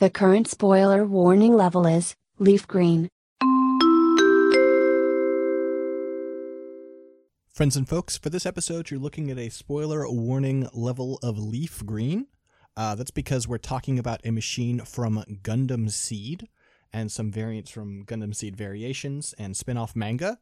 The 0.00 0.10
current 0.10 0.46
spoiler 0.46 1.04
warning 1.04 1.56
level 1.56 1.84
is 1.84 2.14
leaf 2.38 2.68
green. 2.68 3.08
Friends 7.52 7.76
and 7.76 7.88
folks, 7.88 8.16
for 8.16 8.30
this 8.30 8.46
episode, 8.46 8.92
you're 8.92 9.00
looking 9.00 9.28
at 9.28 9.38
a 9.38 9.48
spoiler 9.48 10.08
warning 10.08 10.68
level 10.72 11.18
of 11.20 11.36
leaf 11.36 11.84
green. 11.84 12.28
Uh, 12.76 12.94
that's 12.94 13.10
because 13.10 13.48
we're 13.48 13.58
talking 13.58 13.98
about 13.98 14.20
a 14.24 14.30
machine 14.30 14.82
from 14.84 15.24
Gundam 15.42 15.90
Seed 15.90 16.46
and 16.92 17.10
some 17.12 17.30
variants 17.30 17.70
from 17.70 18.04
Gundam 18.04 18.34
Seed 18.34 18.56
Variations 18.56 19.34
and 19.38 19.56
spin 19.56 19.76
off 19.76 19.94
manga. 19.94 20.38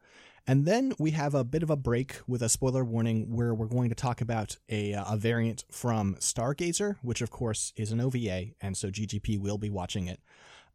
And 0.46 0.65
then 0.65 0.93
we 0.99 1.11
have 1.11 1.35
a 1.35 1.43
bit 1.43 1.65
of 1.65 1.71
a 1.71 1.77
break 1.77 2.19
with 2.29 2.41
a 2.41 2.49
spoiler 2.49 2.85
warning 2.85 3.35
where 3.35 3.53
we're 3.53 3.67
going 3.67 3.89
to 3.89 3.96
talk 3.96 4.21
about 4.21 4.57
a, 4.69 4.95
uh, 4.95 5.14
a 5.14 5.17
variant 5.17 5.64
from 5.73 6.14
Stargazer, 6.17 6.96
which 7.03 7.21
of 7.21 7.31
course 7.31 7.73
is 7.77 7.90
an 7.90 8.01
OVA, 8.01 8.53
and 8.61 8.77
so 8.77 8.89
GGP 8.89 9.40
will 9.40 9.59
be 9.59 9.71
watching 9.71 10.07
it. 10.07 10.21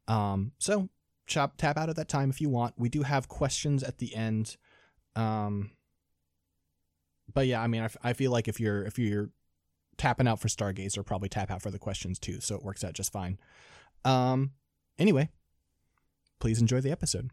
Um, 0.09 0.52
so 0.57 0.89
chop, 1.26 1.55
tap 1.55 1.77
out 1.77 1.90
at 1.90 1.95
that 1.95 2.09
time 2.09 2.29
if 2.29 2.41
you 2.41 2.49
want. 2.49 2.73
We 2.77 2.90
do 2.90 3.03
have 3.03 3.29
questions 3.29 3.81
at 3.81 3.99
the 3.99 4.13
end. 4.13 4.57
Um, 5.15 5.71
but 7.34 7.48
yeah, 7.48 7.62
I 7.62 7.67
mean, 7.67 7.81
I, 7.81 7.85
f- 7.85 7.98
I 8.03 8.13
feel 8.13 8.31
like 8.31 8.49
if 8.49 8.59
you're 8.59 8.84
if 8.84 8.99
you're 8.99 9.29
tapping 9.98 10.27
out 10.27 10.40
for 10.40 10.48
Stargazer, 10.48 11.05
probably 11.05 11.29
tap 11.29 11.49
out 11.49 11.62
for 11.62 11.71
the 11.71 11.79
questions 11.79 12.20
too, 12.20 12.41
so 12.41 12.55
it 12.55 12.63
works 12.63 12.84
out 12.84 12.93
just 12.93 13.12
fine. 13.12 13.38
Um, 14.03 14.51
anyway, 14.99 15.29
please 16.41 16.59
enjoy 16.59 16.81
the 16.81 16.91
episode. 16.91 17.29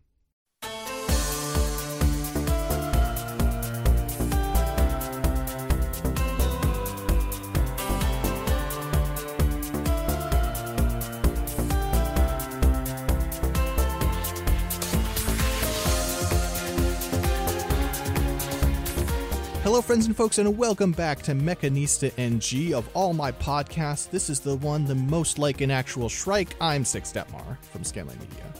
Hello, 19.63 19.83
friends 19.83 20.07
and 20.07 20.17
folks, 20.17 20.39
and 20.39 20.57
welcome 20.57 20.93
back 20.93 21.23
to 21.23 21.33
Mechanista 21.33 22.13
NG 22.19 22.75
of 22.75 22.89
all 22.95 23.13
my 23.13 23.31
podcasts. 23.33 24.11
This 24.11 24.29
is 24.29 24.41
the 24.41 24.57
one, 24.57 24.85
the 24.85 24.95
most 24.95 25.39
like 25.39 25.61
an 25.61 25.71
actual 25.71 26.09
Shrike. 26.09 26.57
I'm 26.61 26.85
Six 26.85 27.13
Dettmar 27.13 27.63
from 27.65 27.83
Scanline 27.83 28.19
Media. 28.19 28.53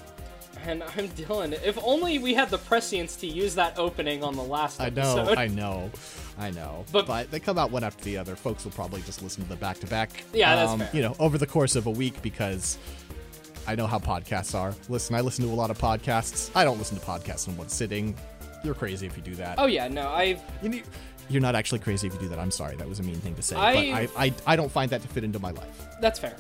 And 0.69 0.83
I'm 0.83 1.09
Dylan. 1.09 1.55
If 1.65 1.79
only 1.83 2.19
we 2.19 2.35
had 2.35 2.51
the 2.51 2.59
prescience 2.59 3.17
to 3.17 3.27
use 3.27 3.55
that 3.55 3.79
opening 3.79 4.23
on 4.23 4.37
the 4.37 4.43
last 4.43 4.79
episode. 4.83 5.21
I 5.21 5.27
know, 5.27 5.31
episode. 5.33 5.39
I 5.39 5.47
know, 5.49 5.91
I 6.39 6.51
know. 6.51 6.85
But- 6.93 7.07
But, 7.07 7.31
they 7.31 7.41
come 7.41 7.57
out 7.57 7.71
one 7.71 7.83
after 7.85 8.05
the 8.05 8.19
other. 8.19 8.37
Folks 8.37 8.65
will 8.65 8.73
probably 8.73 9.01
just 9.01 9.23
listen 9.23 9.43
to 9.45 9.49
the 9.49 9.57
back 9.57 9.79
to 9.81 9.87
back. 9.87 10.25
Yeah, 10.35 10.55
that's 10.57 10.71
um, 10.73 10.81
fair. 10.81 10.91
You 10.93 11.01
know, 11.01 11.17
over 11.19 11.39
the 11.39 11.47
course 11.47 11.75
of 11.75 11.87
a 11.87 11.91
week 11.91 12.21
because 12.21 12.77
I 13.67 13.77
know 13.77 13.87
how 13.87 13.99
podcasts 13.99 14.55
are. 14.55 14.75
Listen, 14.91 15.15
I 15.17 15.23
listen 15.23 15.43
to 15.47 15.51
a 15.51 15.55
lot 15.55 15.71
of 15.71 15.79
podcasts. 15.79 16.51
I 16.55 16.65
don't 16.65 16.77
listen 16.77 16.99
to 16.99 17.05
podcasts 17.05 17.49
in 17.49 17.57
one 17.57 17.71
sitting. 17.71 18.15
You're 18.63 18.75
crazy 18.75 19.07
if 19.07 19.17
you 19.17 19.23
do 19.23 19.37
that. 19.37 19.55
Oh 19.59 19.67
yeah, 19.67 19.89
no, 19.89 20.11
I've 20.11 20.43
You 20.63 20.69
need, 20.69 20.85
you're 21.31 21.41
not 21.41 21.55
actually 21.55 21.79
crazy 21.79 22.09
if 22.09 22.13
you 22.13 22.21
do 22.21 22.29
that. 22.29 22.39
I'm 22.39 22.51
sorry, 22.51 22.77
that 22.77 22.87
was 22.87 23.01
a 23.01 23.03
mean 23.03 23.21
thing 23.21 23.35
to 23.37 23.43
say. 23.43 23.57
I- 23.57 23.75
but 23.75 24.19
I, 24.19 24.25
I, 24.27 24.35
I 24.49 24.57
don't 24.57 24.71
find 24.71 24.91
that 24.91 25.01
to 25.01 25.09
fit 25.09 25.25
into 25.25 25.39
my 25.39 25.53
life. 25.53 25.87
that's 26.03 26.19
fair. 26.19 26.37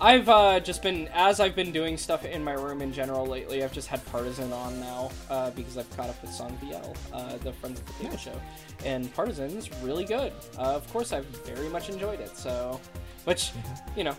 I've 0.00 0.28
uh, 0.28 0.60
just 0.60 0.82
been 0.82 1.08
as 1.14 1.40
I've 1.40 1.56
been 1.56 1.72
doing 1.72 1.96
stuff 1.96 2.24
in 2.24 2.44
my 2.44 2.52
room 2.52 2.82
in 2.82 2.92
general 2.92 3.26
lately. 3.26 3.64
I've 3.64 3.72
just 3.72 3.88
had 3.88 4.04
Partisan 4.06 4.52
on 4.52 4.78
now 4.78 5.10
uh, 5.30 5.50
because 5.52 5.78
I've 5.78 5.88
caught 5.96 6.10
up 6.10 6.20
with 6.20 6.30
Sangfielle, 6.32 6.94
uh, 7.12 7.36
the 7.38 7.52
Friends 7.54 7.80
at 7.80 7.86
the 7.86 7.92
Table 8.04 8.16
show, 8.18 8.40
and 8.84 9.12
Partisan's 9.14 9.70
really 9.82 10.04
good. 10.04 10.32
Uh, 10.58 10.62
of 10.62 10.90
course, 10.92 11.12
I've 11.12 11.26
very 11.46 11.68
much 11.68 11.88
enjoyed 11.88 12.20
it. 12.20 12.36
So, 12.36 12.78
which 13.24 13.52
you 13.96 14.04
know, 14.04 14.16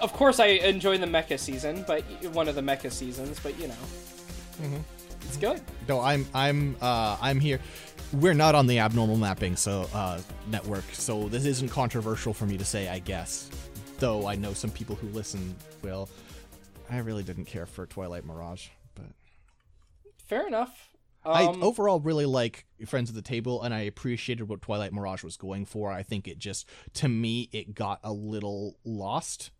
of 0.00 0.12
course 0.12 0.38
I 0.38 0.46
enjoy 0.46 0.98
the 0.98 1.06
mecha 1.06 1.38
season, 1.38 1.84
but 1.86 2.02
one 2.32 2.48
of 2.48 2.54
the 2.54 2.62
mecha 2.62 2.92
seasons. 2.92 3.40
But 3.40 3.58
you 3.58 3.68
know, 3.68 4.84
it's 5.22 5.36
good. 5.36 5.60
No, 5.88 6.00
I'm 6.00 6.26
I'm 6.32 6.76
uh 6.80 7.16
I'm 7.20 7.40
here. 7.40 7.58
We're 8.12 8.34
not 8.34 8.54
on 8.54 8.66
the 8.66 8.78
abnormal 8.78 9.16
mapping 9.16 9.56
so 9.56 9.88
uh 9.92 10.20
network, 10.46 10.84
so 10.92 11.28
this 11.28 11.44
isn't 11.44 11.70
controversial 11.70 12.32
for 12.32 12.46
me 12.46 12.56
to 12.56 12.64
say, 12.64 12.88
I 12.88 13.00
guess. 13.00 13.50
Though 13.98 14.26
I 14.26 14.36
know 14.36 14.52
some 14.52 14.70
people 14.70 14.96
who 14.96 15.08
listen 15.08 15.54
will. 15.82 16.08
I 16.90 16.98
really 16.98 17.22
didn't 17.22 17.44
care 17.46 17.66
for 17.66 17.84
Twilight 17.86 18.24
Mirage, 18.24 18.68
but 18.94 19.06
Fair 20.26 20.46
enough. 20.46 20.88
I 21.24 21.44
Um, 21.44 21.62
overall 21.62 22.00
really 22.00 22.24
like 22.24 22.64
Friends 22.86 23.10
at 23.10 23.16
the 23.16 23.22
Table, 23.22 23.62
and 23.62 23.74
I 23.74 23.80
appreciated 23.80 24.44
what 24.48 24.62
Twilight 24.62 24.92
Mirage 24.92 25.22
was 25.24 25.36
going 25.36 25.66
for. 25.66 25.90
I 25.90 26.02
think 26.02 26.26
it 26.28 26.38
just, 26.38 26.66
to 26.94 27.08
me, 27.08 27.50
it 27.52 27.74
got 27.74 28.00
a 28.02 28.12
little 28.12 28.76
lost 28.84 29.50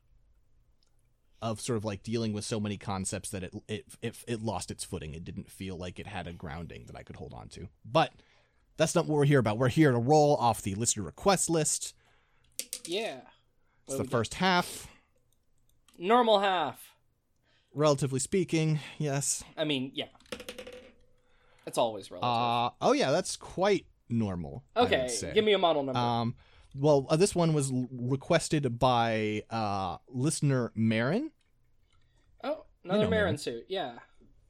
of 1.42 1.60
sort 1.60 1.76
of 1.76 1.84
like 1.84 2.02
dealing 2.02 2.32
with 2.32 2.44
so 2.44 2.58
many 2.58 2.76
concepts 2.76 3.30
that 3.30 3.42
it 3.44 3.54
it 3.68 3.84
it, 4.02 4.16
it 4.26 4.42
lost 4.42 4.70
its 4.70 4.84
footing. 4.84 5.14
It 5.14 5.24
didn't 5.24 5.50
feel 5.50 5.76
like 5.76 5.98
it 5.98 6.06
had 6.06 6.26
a 6.26 6.32
grounding 6.32 6.84
that 6.86 6.96
I 6.96 7.02
could 7.02 7.16
hold 7.16 7.34
on 7.34 7.48
to. 7.50 7.68
But 7.84 8.12
that's 8.76 8.94
not 8.94 9.06
what 9.06 9.16
we're 9.16 9.24
here 9.24 9.38
about. 9.40 9.58
We're 9.58 9.68
here 9.68 9.92
to 9.92 9.98
roll 9.98 10.36
off 10.36 10.62
the 10.62 10.74
listener 10.74 11.02
request 11.02 11.50
list. 11.50 11.94
yeah. 12.86 13.20
It's 13.88 13.96
the 13.96 14.04
got? 14.04 14.10
first 14.10 14.34
half, 14.34 14.86
Normal 15.98 16.40
half. 16.40 16.92
relatively 17.74 18.20
speaking. 18.20 18.80
Yes. 18.98 19.42
I 19.56 19.64
mean, 19.64 19.90
yeah. 19.94 20.06
It's 21.66 21.78
always 21.78 22.10
relative. 22.10 22.28
Uh 22.28 22.70
oh 22.80 22.92
yeah, 22.92 23.10
that's 23.10 23.36
quite 23.36 23.86
normal. 24.08 24.64
Okay, 24.76 25.08
give 25.34 25.44
me 25.44 25.52
a 25.52 25.58
model 25.58 25.82
number. 25.82 25.98
Um, 26.00 26.34
well, 26.74 27.06
uh, 27.10 27.16
this 27.16 27.34
one 27.34 27.52
was 27.54 27.70
l- 27.70 27.88
requested 27.92 28.78
by 28.78 29.42
uh, 29.50 29.96
listener 30.08 30.70
Marin. 30.74 31.30
oh, 32.44 32.64
another 32.84 33.04
know 33.04 33.10
Marin 33.10 33.24
Marin. 33.24 33.38
suit. 33.38 33.64
Yeah. 33.68 33.92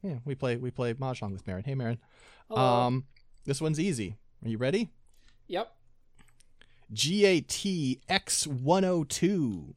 Yeah, 0.02 0.16
we 0.24 0.34
play 0.36 0.56
we 0.56 0.70
play 0.70 0.94
mahjong 0.94 1.32
with 1.32 1.46
Marin. 1.46 1.64
Hey, 1.64 1.74
Marin. 1.74 1.98
Hello. 2.48 2.60
Um, 2.62 3.04
this 3.46 3.60
one's 3.60 3.80
easy. 3.80 4.16
Are 4.44 4.48
you 4.48 4.58
ready? 4.58 4.90
Yep. 5.48 5.72
GAT 6.92 7.66
X 8.08 8.46
one 8.46 8.82
hundred 8.82 9.10
two. 9.10 9.74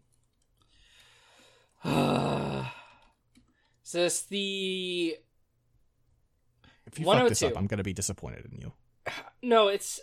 Is 3.85 3.91
this 3.91 4.21
the? 4.23 5.17
If 6.85 6.99
you 6.99 7.05
fuck 7.05 7.27
this 7.29 7.41
up, 7.43 7.53
102. 7.53 7.57
I'm 7.57 7.67
gonna 7.67 7.83
be 7.83 7.93
disappointed 7.93 8.45
in 8.51 8.59
you. 8.59 8.73
No, 9.43 9.69
it's 9.69 9.99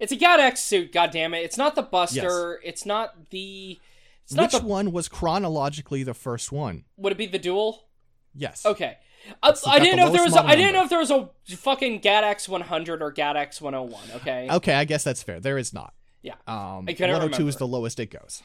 it's 0.00 0.10
a 0.10 0.16
GAT 0.16 0.40
X 0.40 0.60
suit. 0.60 0.92
God 0.92 1.12
damn 1.12 1.32
it! 1.32 1.44
It's 1.44 1.56
not 1.56 1.76
the 1.76 1.82
Buster. 1.82 2.58
It's 2.64 2.84
not 2.84 3.30
the. 3.30 3.78
It's 4.24 4.34
not 4.34 4.52
Which 4.52 4.60
the. 4.60 4.66
one 4.66 4.90
was 4.90 5.08
chronologically 5.08 6.02
the 6.02 6.12
first 6.12 6.50
one? 6.50 6.84
Would 6.96 7.12
it 7.12 7.18
be 7.18 7.26
the 7.26 7.38
duel? 7.38 7.84
Yes. 8.34 8.66
Okay. 8.66 8.98
I, 9.42 9.54
I 9.66 9.78
didn't 9.78 9.96
know 9.96 10.08
if 10.08 10.12
there 10.12 10.24
was. 10.24 10.34
A, 10.34 10.40
I 10.40 10.56
didn't 10.56 10.72
number. 10.72 10.78
know 10.78 10.82
if 10.84 10.90
there 10.90 10.98
was 10.98 11.10
a 11.12 11.30
fucking 11.56 12.00
GAT-X 12.00 12.48
100 12.48 13.00
or 13.00 13.12
GAT-X 13.12 13.60
101. 13.60 14.02
Okay. 14.16 14.48
Okay, 14.50 14.74
I 14.74 14.84
guess 14.84 15.04
that's 15.04 15.22
fair. 15.22 15.38
There 15.38 15.56
is 15.56 15.72
not. 15.72 15.94
Yeah. 16.22 16.34
Um, 16.46 16.84
I 16.88 16.92
couldn't 16.92 17.12
102 17.12 17.48
is 17.48 17.56
the 17.56 17.66
lowest 17.66 18.00
it 18.00 18.10
goes. 18.10 18.42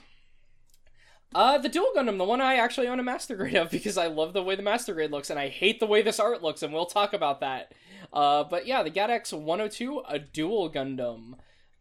Uh, 1.35 1.57
the 1.57 1.69
Duel 1.69 1.91
Gundam, 1.95 2.17
the 2.19 2.23
one 2.23 2.41
I 2.41 2.56
actually 2.56 2.88
own 2.88 3.00
a 3.00 3.03
Master 3.03 3.35
Grade 3.35 3.56
of 3.56 3.72
because 3.72 3.97
I 3.97 4.07
love 4.07 4.34
the 4.34 4.44
way 4.44 4.56
the 4.56 4.61
Master 4.61 4.94
Grade 4.94 5.11
looks 5.11 5.29
and 5.29 5.39
I 5.39 5.50
hate 5.50 5.79
the 5.79 5.88
way 5.88 6.01
this 6.01 6.19
art 6.19 6.44
looks, 6.44 6.61
and 6.61 6.72
we'll 6.73 6.85
talk 6.85 7.13
about 7.13 7.39
that. 7.39 7.73
Uh, 8.11 8.44
but 8.44 8.67
yeah, 8.67 8.84
the 8.84 8.91
GAT-X 8.91 9.34
102, 9.34 10.03
a 10.07 10.19
Duel 10.19 10.72
Gundam. 10.72 11.34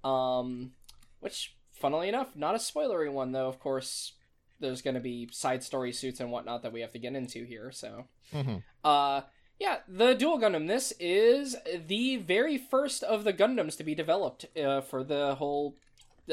Um, 0.03 0.73
which, 1.21 1.55
funnily 1.73 2.09
enough, 2.09 2.35
not 2.35 2.55
a 2.55 2.59
spoilery 2.59 3.13
one, 3.13 3.33
though, 3.33 3.47
of 3.47 3.61
course, 3.61 4.13
there's 4.59 4.83
going 4.83 4.95
to 4.95 5.01
be 5.01 5.29
side 5.31 5.63
story 5.63 5.93
suits 5.93 6.19
and 6.19 6.31
whatnot 6.33 6.63
that 6.63 6.73
we 6.73 6.81
have 6.81 6.93
to 6.93 6.99
get 6.99 7.15
into 7.15 7.45
here, 7.45 7.71
so. 7.71 8.07
hmm 8.33 8.57
Uh, 8.83 9.21
yeah, 9.63 9.77
the 9.87 10.15
Duel 10.15 10.41
Gundam. 10.41 10.67
This 10.67 10.93
is 10.99 11.55
the 11.87 12.17
very 12.17 12.59
first 12.59 13.05
of 13.05 13.23
the 13.23 13.33
Gundams 13.33 13.77
to 13.77 13.85
be 13.85 13.95
developed 13.95 14.45
uh, 14.59 14.81
for 14.81 15.05
the 15.05 15.37
whole 15.37 15.77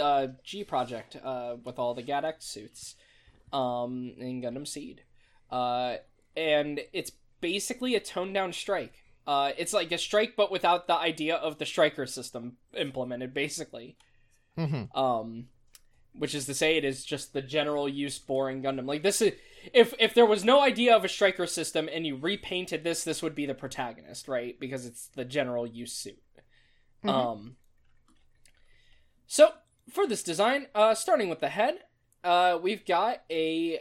uh, 0.01 0.29
G 0.43 0.63
project 0.63 1.15
uh, 1.23 1.57
with 1.63 1.77
all 1.77 1.93
the 1.93 2.01
GAT-X 2.01 2.43
suits 2.43 2.95
um, 3.53 4.15
in 4.17 4.41
Gundam 4.41 4.67
Seed. 4.67 5.03
Uh, 5.51 5.97
and 6.35 6.81
it's 6.91 7.11
basically 7.39 7.93
a 7.93 7.99
toned 7.99 8.33
down 8.33 8.51
strike. 8.51 9.03
Uh, 9.27 9.51
it's 9.59 9.73
like 9.73 9.91
a 9.91 9.99
strike, 9.99 10.33
but 10.35 10.51
without 10.51 10.87
the 10.87 10.95
idea 10.95 11.35
of 11.35 11.59
the 11.59 11.67
striker 11.67 12.07
system 12.07 12.57
implemented, 12.75 13.31
basically. 13.31 13.95
hmm 14.57 14.85
Um, 14.95 15.49
which 16.13 16.33
is 16.33 16.47
to 16.47 16.55
say, 16.55 16.77
it 16.77 16.83
is 16.83 17.05
just 17.05 17.33
the 17.33 17.43
general 17.43 17.87
use 17.87 18.17
boring 18.17 18.63
Gundam. 18.63 18.87
Like 18.87 19.03
this 19.03 19.21
is 19.21 19.33
if 19.73 19.93
if 19.99 20.13
there 20.13 20.25
was 20.25 20.43
no 20.43 20.61
idea 20.61 20.95
of 20.95 21.03
a 21.03 21.09
striker 21.09 21.45
system 21.47 21.89
and 21.91 22.05
you 22.05 22.15
repainted 22.15 22.83
this, 22.83 23.03
this 23.03 23.21
would 23.21 23.35
be 23.35 23.45
the 23.45 23.53
protagonist, 23.53 24.27
right? 24.27 24.59
Because 24.59 24.85
it's 24.85 25.07
the 25.07 25.25
general 25.25 25.65
use 25.65 25.93
suit. 25.93 26.21
Mhm. 27.03 27.09
Um. 27.09 27.55
So 29.27 29.53
for 29.89 30.07
this 30.07 30.23
design, 30.23 30.67
uh, 30.73 30.95
starting 30.95 31.29
with 31.29 31.39
the 31.39 31.49
head, 31.49 31.79
uh, 32.23 32.57
we've 32.61 32.85
got 32.85 33.23
a 33.29 33.79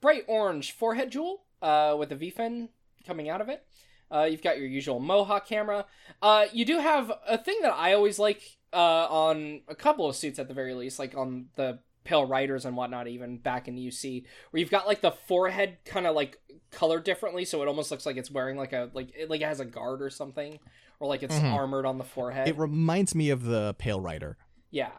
bright 0.00 0.24
orange 0.26 0.72
forehead 0.72 1.10
jewel, 1.10 1.44
uh, 1.60 1.96
with 1.98 2.12
a 2.12 2.16
V-fin 2.16 2.68
coming 3.06 3.28
out 3.28 3.40
of 3.40 3.48
it. 3.48 3.66
Uh, 4.10 4.24
you've 4.24 4.42
got 4.42 4.58
your 4.58 4.66
usual 4.66 5.00
Mohawk 5.00 5.46
camera. 5.46 5.86
Uh, 6.20 6.46
you 6.52 6.64
do 6.64 6.78
have 6.78 7.10
a 7.26 7.38
thing 7.38 7.58
that 7.62 7.72
I 7.72 7.94
always 7.94 8.18
like 8.18 8.58
uh, 8.72 9.06
on 9.08 9.62
a 9.68 9.74
couple 9.74 10.08
of 10.08 10.16
suits 10.16 10.38
at 10.38 10.48
the 10.48 10.54
very 10.54 10.74
least, 10.74 10.98
like 10.98 11.16
on 11.16 11.46
the 11.56 11.78
Pale 12.04 12.26
Riders 12.26 12.64
and 12.64 12.76
whatnot, 12.76 13.06
even 13.08 13.38
back 13.38 13.68
in 13.68 13.74
the 13.74 13.86
UC, 13.88 14.24
where 14.50 14.60
you've 14.60 14.70
got 14.70 14.86
like 14.86 15.00
the 15.00 15.12
forehead 15.12 15.78
kind 15.84 16.06
of 16.06 16.14
like 16.14 16.38
colored 16.70 17.04
differently, 17.04 17.44
so 17.44 17.62
it 17.62 17.68
almost 17.68 17.90
looks 17.90 18.06
like 18.06 18.16
it's 18.16 18.30
wearing 18.30 18.56
like 18.56 18.72
a 18.72 18.90
like 18.94 19.14
it, 19.16 19.30
like 19.30 19.40
it 19.40 19.46
has 19.46 19.60
a 19.60 19.64
guard 19.64 20.02
or 20.02 20.10
something, 20.10 20.58
or 21.00 21.08
like 21.08 21.22
it's 21.22 21.34
Mhm. 21.34 21.52
armored 21.54 21.86
on 21.86 21.98
the 21.98 22.04
forehead. 22.04 22.48
It 22.48 22.58
reminds 22.58 23.14
me 23.14 23.30
of 23.30 23.44
the 23.44 23.74
Pale 23.78 24.00
Rider. 24.00 24.36
Yeah. 24.70 24.90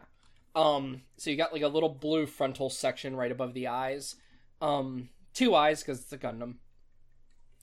Um. 0.54 1.02
So 1.16 1.30
you 1.30 1.36
got 1.36 1.52
like 1.52 1.62
a 1.62 1.68
little 1.68 1.88
blue 1.88 2.26
frontal 2.26 2.70
section 2.70 3.16
right 3.16 3.32
above 3.32 3.54
the 3.54 3.66
eyes. 3.68 4.16
Um. 4.60 5.08
Two 5.32 5.54
eyes 5.54 5.82
because 5.82 6.00
it's 6.00 6.12
a 6.12 6.18
Gundam. 6.18 6.56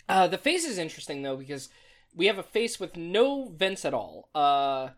Uh, 0.09 0.27
the 0.27 0.37
face 0.37 0.65
is 0.65 0.77
interesting 0.77 1.21
though 1.21 1.37
because 1.37 1.69
we 2.13 2.25
have 2.25 2.37
a 2.37 2.43
face 2.43 2.79
with 2.81 2.97
no 2.97 3.47
vents 3.55 3.85
at 3.85 3.93
all. 3.93 4.27
Uh, 4.35 4.89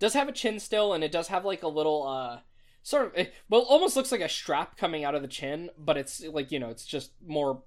does 0.00 0.14
have 0.14 0.28
a 0.28 0.32
chin 0.32 0.58
still, 0.58 0.92
and 0.92 1.04
it 1.04 1.12
does 1.12 1.28
have 1.28 1.44
like 1.44 1.62
a 1.62 1.68
little 1.68 2.06
uh, 2.08 2.40
sort 2.86 3.06
of 3.06 3.16
it, 3.16 3.34
well, 3.48 3.62
almost 3.62 3.96
looks 3.96 4.12
like 4.12 4.20
a 4.20 4.28
strap 4.28 4.76
coming 4.76 5.02
out 5.02 5.16
of 5.16 5.22
the 5.22 5.28
chin, 5.28 5.70
but 5.76 5.96
it's 5.96 6.22
like 6.24 6.52
you 6.52 6.60
know 6.60 6.70
it's 6.70 6.86
just 6.86 7.10
more 7.26 7.64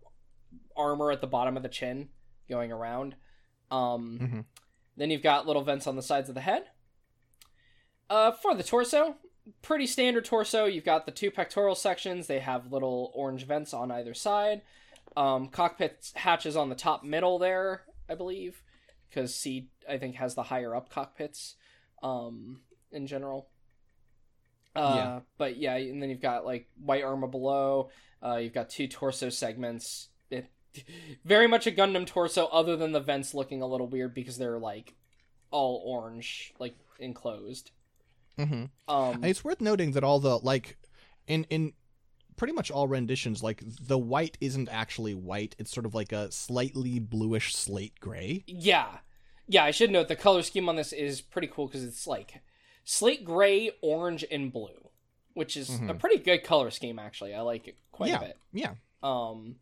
armor 0.78 1.12
at 1.12 1.20
the 1.20 1.28
bottom 1.28 1.58
of 1.58 1.64
the 1.64 1.70
chin 1.70 2.08
going 2.48 2.72
around. 2.72 3.16
Um. 3.70 4.20
Mhm. 4.22 4.46
Then 4.96 5.12
you've 5.12 5.22
got 5.22 5.46
little 5.46 5.62
vents 5.62 5.88
on 5.88 5.98
the 5.98 6.02
sides 6.02 6.30
of 6.30 6.36
the 6.36 6.42
head. 6.42 6.64
Uh, 8.10 8.32
for 8.32 8.56
the 8.56 8.64
torso, 8.64 9.16
pretty 9.62 9.86
standard 9.88 10.26
torso. 10.26 10.66
You've 10.66 10.86
got 10.86 11.06
the 11.06 11.12
two 11.12 11.32
pectoral 11.32 11.76
sections. 11.76 12.28
They 12.28 12.40
have 12.40 12.72
little 12.72 13.12
orange 13.14 13.46
vents 13.46 13.74
on 13.74 13.92
either 13.92 14.14
side. 14.14 14.62
Um, 15.18 15.48
cockpit 15.50 16.12
hatches 16.16 16.56
on 16.56 16.70
the 16.70 16.76
top 16.76 17.04
middle 17.04 17.40
there, 17.40 17.84
I 18.10 18.16
believe, 18.16 18.64
because 19.10 19.36
C 19.36 19.70
I 19.88 19.98
think 19.98 20.16
has 20.16 20.36
the 20.36 20.44
higher 20.44 20.76
up 20.76 20.90
cockpits. 20.90 21.56
Um, 22.02 22.62
in 22.92 23.06
general. 23.06 23.50
Uh, 24.76 24.94
Yeah. 24.96 25.20
But 25.38 25.58
yeah, 25.58 25.76
and 25.76 26.02
then 26.02 26.10
you've 26.10 26.22
got 26.22 26.46
like 26.46 26.70
white 26.84 27.04
armor 27.04 27.28
below. 27.28 27.90
Uh, 28.24 28.36
you've 28.38 28.54
got 28.54 28.70
two 28.70 28.88
torso 28.88 29.30
segments. 29.30 30.10
It, 30.30 30.48
very 31.26 31.48
much 31.48 31.66
a 31.68 31.72
Gundam 31.72 32.06
torso, 32.06 32.46
other 32.48 32.76
than 32.76 32.92
the 32.92 33.00
vents 33.00 33.34
looking 33.34 33.62
a 33.62 33.68
little 33.68 33.88
weird 33.88 34.14
because 34.14 34.38
they're 34.38 34.60
like 34.60 34.96
all 35.52 35.82
orange, 35.86 36.54
like 36.60 36.76
enclosed. 37.00 37.72
Mm-hmm. 38.38 38.66
Um, 38.94 39.24
It's 39.24 39.44
worth 39.44 39.62
noting 39.62 39.92
that 39.94 40.04
all 40.04 40.20
the 40.20 40.38
like 40.38 40.78
in 41.28 41.46
in 41.50 41.74
pretty 42.38 42.54
much 42.54 42.72
all 42.72 42.88
renditions, 42.88 43.44
like 43.44 43.62
the 43.66 43.98
white 43.98 44.38
isn't 44.40 44.70
actually 44.70 45.14
white. 45.14 45.56
It's 45.60 45.72
sort 45.72 45.86
of 45.86 45.94
like 45.94 46.12
a 46.12 46.32
slightly 46.32 47.00
bluish 47.00 47.56
slate 47.56 48.00
gray. 48.00 48.44
yeah, 48.48 49.00
yeah. 49.48 49.64
I 49.66 49.72
should 49.72 49.92
note 49.92 50.08
the 50.08 50.16
color 50.16 50.42
scheme 50.44 50.70
on 50.70 50.76
this 50.76 50.94
is 50.94 51.20
pretty 51.22 51.48
cool 51.48 51.68
because 51.68 51.84
it's 51.84 52.08
like 52.08 52.42
slate 52.90 53.24
gray, 53.24 53.70
orange, 53.84 54.26
and 54.32 54.52
blue, 54.52 54.90
which 55.36 55.56
is 55.56 55.70
a 55.70 55.74
Mhm. 55.74 56.00
pretty 56.00 56.18
good 56.18 56.44
color 56.44 56.72
scheme. 56.72 56.98
Actually, 56.98 57.36
I 57.36 57.42
like 57.42 57.68
it 57.68 57.78
quite 57.92 58.10
yeah, 58.10 58.18
a 58.18 58.20
bit. 58.22 58.38
yeah. 58.52 58.74
Um, 59.04 59.58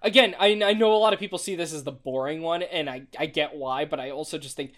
again, 0.00 0.36
I, 0.38 0.62
I 0.62 0.72
know 0.72 0.94
a 0.94 0.96
lot 0.96 1.12
of 1.12 1.18
people 1.18 1.36
see 1.36 1.56
this 1.56 1.72
as 1.72 1.82
the 1.82 1.90
boring 1.90 2.42
one, 2.42 2.62
and 2.62 2.88
I, 2.88 3.08
I 3.18 3.26
get 3.26 3.56
why, 3.56 3.84
but 3.86 3.98
I 3.98 4.10
also 4.10 4.38
just 4.38 4.54
think, 4.54 4.72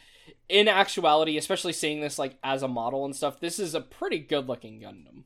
in 0.49 0.69
actuality, 0.69 1.37
especially 1.37 1.75
seeing 1.75 2.01
this 2.01 2.19
like 2.19 2.39
as 2.43 2.63
a 2.63 2.69
model 2.69 3.05
and 3.05 3.15
stuff, 3.15 3.41
this 3.41 3.59
is 3.59 3.75
a 3.75 3.83
pretty 3.83 4.21
good 4.21 4.49
looking 4.49 4.81
Gundam. 4.81 5.25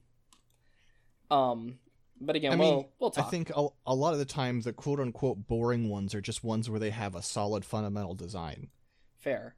Um, 1.30 1.78
but 2.20 2.34
again, 2.34 2.52
I 2.52 2.56
we'll 2.56 2.76
mean, 2.78 2.86
we'll 2.98 3.14
I 3.16 3.22
think 3.22 3.50
a, 3.54 3.68
a 3.86 3.94
lot 3.94 4.12
of 4.12 4.18
the 4.18 4.24
time 4.24 4.60
the 4.62 4.72
quote 4.72 4.98
unquote 4.98 5.46
boring 5.46 5.88
ones 5.88 6.16
are 6.16 6.20
just 6.20 6.42
ones 6.42 6.68
where 6.68 6.80
they 6.80 6.90
have 6.90 7.14
a 7.14 7.22
solid 7.22 7.64
fundamental 7.64 8.14
design. 8.14 8.70
Fair. 9.18 9.54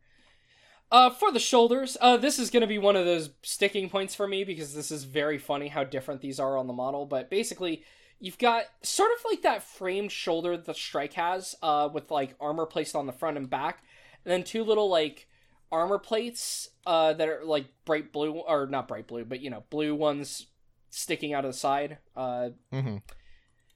Uh, 0.92 1.08
for 1.08 1.32
the 1.32 1.40
shoulders, 1.40 1.96
uh, 2.02 2.18
this 2.18 2.38
is 2.38 2.50
going 2.50 2.60
to 2.60 2.66
be 2.66 2.78
one 2.78 2.96
of 2.96 3.06
those 3.06 3.30
sticking 3.42 3.88
points 3.88 4.14
for 4.14 4.28
me 4.28 4.44
because 4.44 4.74
this 4.74 4.90
is 4.90 5.04
very 5.04 5.38
funny 5.38 5.68
how 5.68 5.82
different 5.82 6.20
these 6.20 6.38
are 6.38 6.58
on 6.58 6.66
the 6.66 6.72
model. 6.74 7.06
But 7.06 7.30
basically, 7.30 7.82
you've 8.20 8.36
got 8.36 8.64
sort 8.82 9.10
of 9.10 9.24
like 9.30 9.40
that 9.40 9.62
framed 9.62 10.12
shoulder 10.12 10.54
that 10.54 10.66
the 10.66 10.74
Strike 10.74 11.14
has, 11.14 11.54
uh, 11.62 11.88
with 11.90 12.10
like 12.10 12.34
armor 12.38 12.66
placed 12.66 12.94
on 12.94 13.06
the 13.06 13.12
front 13.12 13.38
and 13.38 13.48
back, 13.48 13.82
and 14.24 14.30
then 14.30 14.44
two 14.44 14.62
little 14.64 14.90
like 14.90 15.26
armor 15.72 15.98
plates, 15.98 16.68
uh, 16.86 17.14
that 17.14 17.26
are 17.26 17.42
like 17.42 17.64
bright 17.86 18.12
blue 18.12 18.32
or 18.32 18.66
not 18.66 18.86
bright 18.86 19.06
blue, 19.06 19.24
but 19.24 19.40
you 19.40 19.48
know 19.48 19.64
blue 19.70 19.94
ones 19.94 20.46
sticking 20.90 21.32
out 21.32 21.46
of 21.46 21.52
the 21.52 21.58
side. 21.58 21.96
Uh, 22.14 22.50
Mm-hmm. 22.70 22.98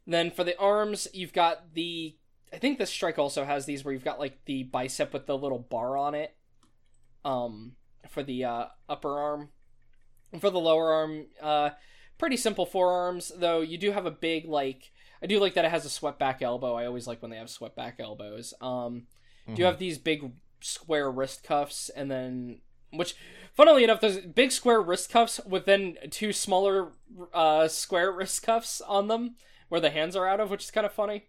then 0.07 0.31
for 0.31 0.45
the 0.45 0.59
arms, 0.59 1.09
you've 1.15 1.33
got 1.33 1.73
the. 1.73 2.15
I 2.53 2.59
think 2.59 2.77
the 2.79 2.85
strike 2.85 3.19
also 3.19 3.45
has 3.47 3.65
these 3.65 3.85
where 3.87 3.95
you've 3.95 4.05
got 4.05 4.21
like 4.21 4.45
the 4.45 4.65
bicep 4.65 5.15
with 5.15 5.25
the 5.25 5.37
little 5.39 5.59
bar 5.59 5.97
on 5.97 6.15
it. 6.15 6.36
Um, 7.27 7.73
for 8.09 8.23
the 8.23 8.45
uh, 8.45 8.67
upper 8.89 9.19
arm, 9.19 9.49
and 10.33 10.41
for 10.41 10.51
the 10.51 10.61
lower 10.61 10.93
arm, 10.93 11.27
uh, 11.43 11.71
pretty 12.19 12.37
simple 12.37 12.67
forearms. 12.67 13.33
Though 13.37 13.61
you 13.61 13.79
do 13.79 13.93
have 13.93 14.07
a 14.07 14.11
big 14.11 14.47
like. 14.47 14.93
I 15.23 15.27
do 15.27 15.41
like 15.41 15.55
that 15.55 15.65
it 15.65 15.71
has 15.71 15.87
a 15.87 15.91
swept 15.91 16.19
back 16.19 16.43
elbow. 16.43 16.75
I 16.75 16.87
always 16.87 17.07
like 17.07 17.23
when 17.23 17.31
they 17.31 17.39
have 17.39 17.49
swept 17.49 17.75
back 17.75 17.97
elbows. 17.99 18.53
Um, 18.61 19.07
do 19.55 19.61
you 19.61 19.65
have 19.65 19.79
these 19.79 19.99
big 19.99 20.33
square 20.61 21.11
wrist 21.11 21.45
cuffs 21.45 21.89
and 21.91 22.11
then 22.11 22.61
which 22.93 23.15
funnily 23.55 23.85
enough 23.85 24.01
there's 24.01 24.19
big 24.19 24.51
square 24.51 24.81
wrist 24.81 25.11
cuffs 25.11 25.41
with 25.47 25.65
then 25.67 25.97
two 26.11 26.33
smaller 26.33 26.93
uh 27.33 27.69
square 27.69 28.11
wrist 28.11 28.43
cuffs 28.43 28.81
on 28.81 29.09
them 29.09 29.37
where 29.69 29.81
the 29.81 29.91
hands 29.91 30.17
are 30.17 30.27
out 30.27 30.41
of 30.41 30.51
which 30.51 30.65
is 30.65 30.71
kind 30.71 30.87
of 30.87 30.93
funny 30.93 31.25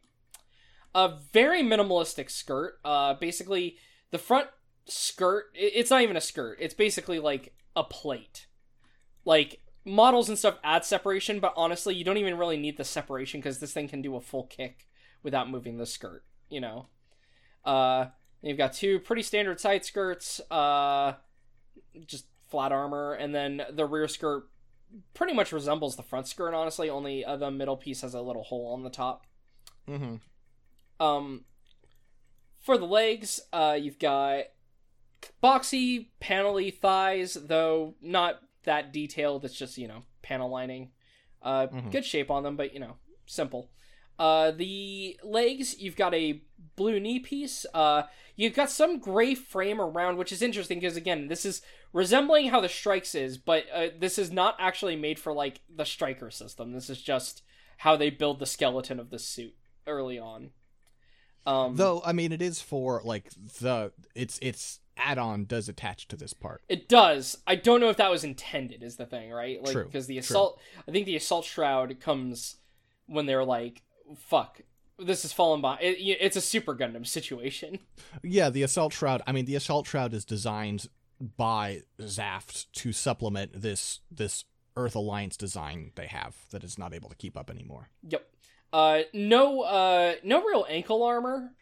a 0.96 1.18
very 1.34 1.62
minimalistic 1.62 2.32
skirt 2.32 2.80
uh 2.86 3.14
basically 3.14 3.78
the 4.12 4.18
front 4.18 4.48
skirt 4.88 5.46
it's 5.54 5.92
not 5.92 6.02
even 6.02 6.18
a 6.18 6.22
skirt 6.22 6.58
it's 6.62 6.74
basically 6.74 7.20
like 7.20 7.54
a 7.76 7.84
plate 7.84 8.48
like 9.26 9.60
models 9.86 10.30
and 10.30 10.38
stuff 10.38 10.58
add 10.64 10.86
separation 10.86 11.40
but 11.40 11.54
honestly 11.56 11.94
you 11.94 12.04
don't 12.04 12.18
even 12.18 12.38
really 12.38 12.58
need 12.58 12.78
the 12.78 12.84
separation 12.84 13.40
because 13.40 13.60
this 13.60 13.74
thing 13.74 13.88
can 13.88 14.02
do 14.02 14.16
a 14.16 14.22
full 14.22 14.44
kick 14.44 14.88
without 15.24 15.50
moving 15.50 15.78
the 15.78 15.86
skirt 15.86 16.24
you 16.50 16.62
know 16.62 16.88
uh 17.66 18.06
You've 18.42 18.58
got 18.58 18.74
two 18.74 19.00
pretty 19.00 19.24
standard 19.24 19.60
side 19.60 19.84
skirts, 19.84 20.40
uh, 20.52 21.14
just 22.06 22.28
flat 22.50 22.72
armor, 22.72 23.14
and 23.14 23.34
then 23.34 23.62
the 23.72 23.86
rear 23.86 24.08
skirt 24.08 24.48
pretty 25.14 25.34
much 25.34 25.52
resembles 25.52 25.96
the 25.96 26.04
front 26.04 26.28
skirt. 26.28 26.54
Honestly, 26.54 26.90
only 26.90 27.26
uh, 27.26 27.38
the 27.38 27.50
middle 27.50 27.78
piece 27.78 28.02
has 28.02 28.14
a 28.14 28.22
little 28.22 28.44
hole 28.44 28.74
on 28.74 28.84
the 28.84 28.90
top. 28.90 29.26
Mm-hmm. 29.90 30.16
Um, 31.04 31.46
for 32.60 32.78
the 32.78 32.86
legs, 32.86 33.42
uh, 33.52 33.78
you've 33.80 34.00
got 34.00 34.44
boxy, 35.44 36.08
panely 36.20 36.72
thighs, 36.72 37.34
though 37.36 37.96
not 38.02 38.42
that 38.64 38.92
detailed. 38.94 39.46
It's 39.46 39.56
just 39.58 39.78
you 39.78 39.88
know 39.88 40.04
panel 40.22 40.50
lining. 40.50 40.92
Uh, 41.42 41.68
Mhm. 41.68 41.92
good 41.92 42.06
shape 42.06 42.30
on 42.32 42.44
them, 42.44 42.56
but 42.58 42.74
you 42.74 42.80
know 42.80 42.98
simple. 43.26 43.70
Uh, 44.20 44.50
the 44.50 45.20
legs, 45.24 45.80
you've 45.80 45.96
got 45.96 46.14
a 46.16 46.42
blue 46.76 47.00
knee 47.00 47.20
piece. 47.20 47.68
Uh, 47.74 48.04
you've 48.36 48.56
got 48.56 48.70
some 48.72 48.98
gray 48.98 49.36
frame 49.36 49.80
around, 49.80 50.18
which 50.18 50.32
is 50.32 50.42
interesting 50.42 50.80
because 50.80 50.98
again, 50.98 51.28
this 51.28 51.46
is 51.46 51.62
resembling 51.94 52.50
how 52.50 52.60
the 52.60 52.68
strikes 52.68 53.14
is, 53.14 53.38
but 53.38 53.66
uh, 53.72 53.90
this 54.00 54.18
is 54.18 54.32
not 54.32 54.56
actually 54.60 54.96
made 54.96 55.20
for 55.20 55.34
like 55.34 55.62
the 55.70 55.86
striker 55.86 56.32
system. 56.32 56.72
This 56.74 56.90
is 56.90 57.00
just 57.02 57.44
how 57.78 57.96
they 57.96 58.10
build 58.10 58.40
the 58.40 58.48
skeleton 58.48 59.00
of 59.00 59.12
the 59.12 59.20
suit 59.20 59.56
early 59.86 60.18
on. 60.18 60.50
Um, 61.48 61.76
Though 61.78 62.02
I 62.06 62.12
mean, 62.12 62.32
it 62.32 62.42
is 62.42 62.62
for 62.62 63.02
like 63.04 63.32
the 63.60 63.92
it's 64.14 64.38
it's 64.42 64.80
add-on 64.98 65.46
does 65.46 65.70
attach 65.70 66.08
to 66.10 66.18
this 66.18 66.34
part. 66.34 66.62
It 66.68 66.90
does. 66.90 67.38
I 67.48 67.56
don't 67.56 67.80
know 67.80 67.90
if 67.90 67.98
that 67.98 68.12
was 68.12 68.24
intended. 68.24 68.84
Is 68.84 68.98
the 68.98 69.06
thing 69.06 69.32
right? 69.32 69.62
Like 69.64 69.72
True, 69.72 69.86
because 69.86 70.08
the 70.08 70.18
assault. 70.18 70.60
true. 70.60 70.84
I 70.88 70.92
think 70.92 71.06
the 71.06 71.16
assault 71.16 71.46
shroud 71.46 72.00
comes 72.00 72.58
when 73.06 73.26
they're 73.26 73.46
like, 73.46 73.82
"Fuck, 74.18 74.62
this 75.00 75.24
is 75.24 75.32
fallen 75.32 75.62
by." 75.62 75.78
It, 75.80 76.18
it's 76.20 76.36
a 76.36 76.42
Super 76.42 76.76
Gundam 76.76 77.08
situation. 77.08 77.80
Yeah, 78.24 78.50
the 78.50 78.64
assault 78.64 78.94
shroud. 78.94 79.22
I 79.26 79.32
mean, 79.32 79.46
the 79.46 79.56
assault 79.56 79.88
shroud 79.88 80.14
is 80.14 80.26
designed 80.26 80.90
by 81.38 81.84
Zaft 82.00 82.66
to 82.74 82.92
supplement 82.92 83.62
this 83.62 84.02
this 84.12 84.44
Earth 84.76 84.96
Alliance 84.96 85.38
design 85.38 85.92
they 85.96 86.08
have 86.08 86.36
that 86.52 86.64
is 86.64 86.78
not 86.78 86.94
able 86.94 87.10
to 87.10 87.16
keep 87.16 87.38
up 87.38 87.50
anymore. 87.50 87.90
Yep. 88.08 88.28
Uh, 88.72 89.02
no, 89.14 89.62
uh, 89.62 90.16
no 90.24 90.44
real 90.44 90.66
ankle 90.70 91.04
armor. 91.04 91.54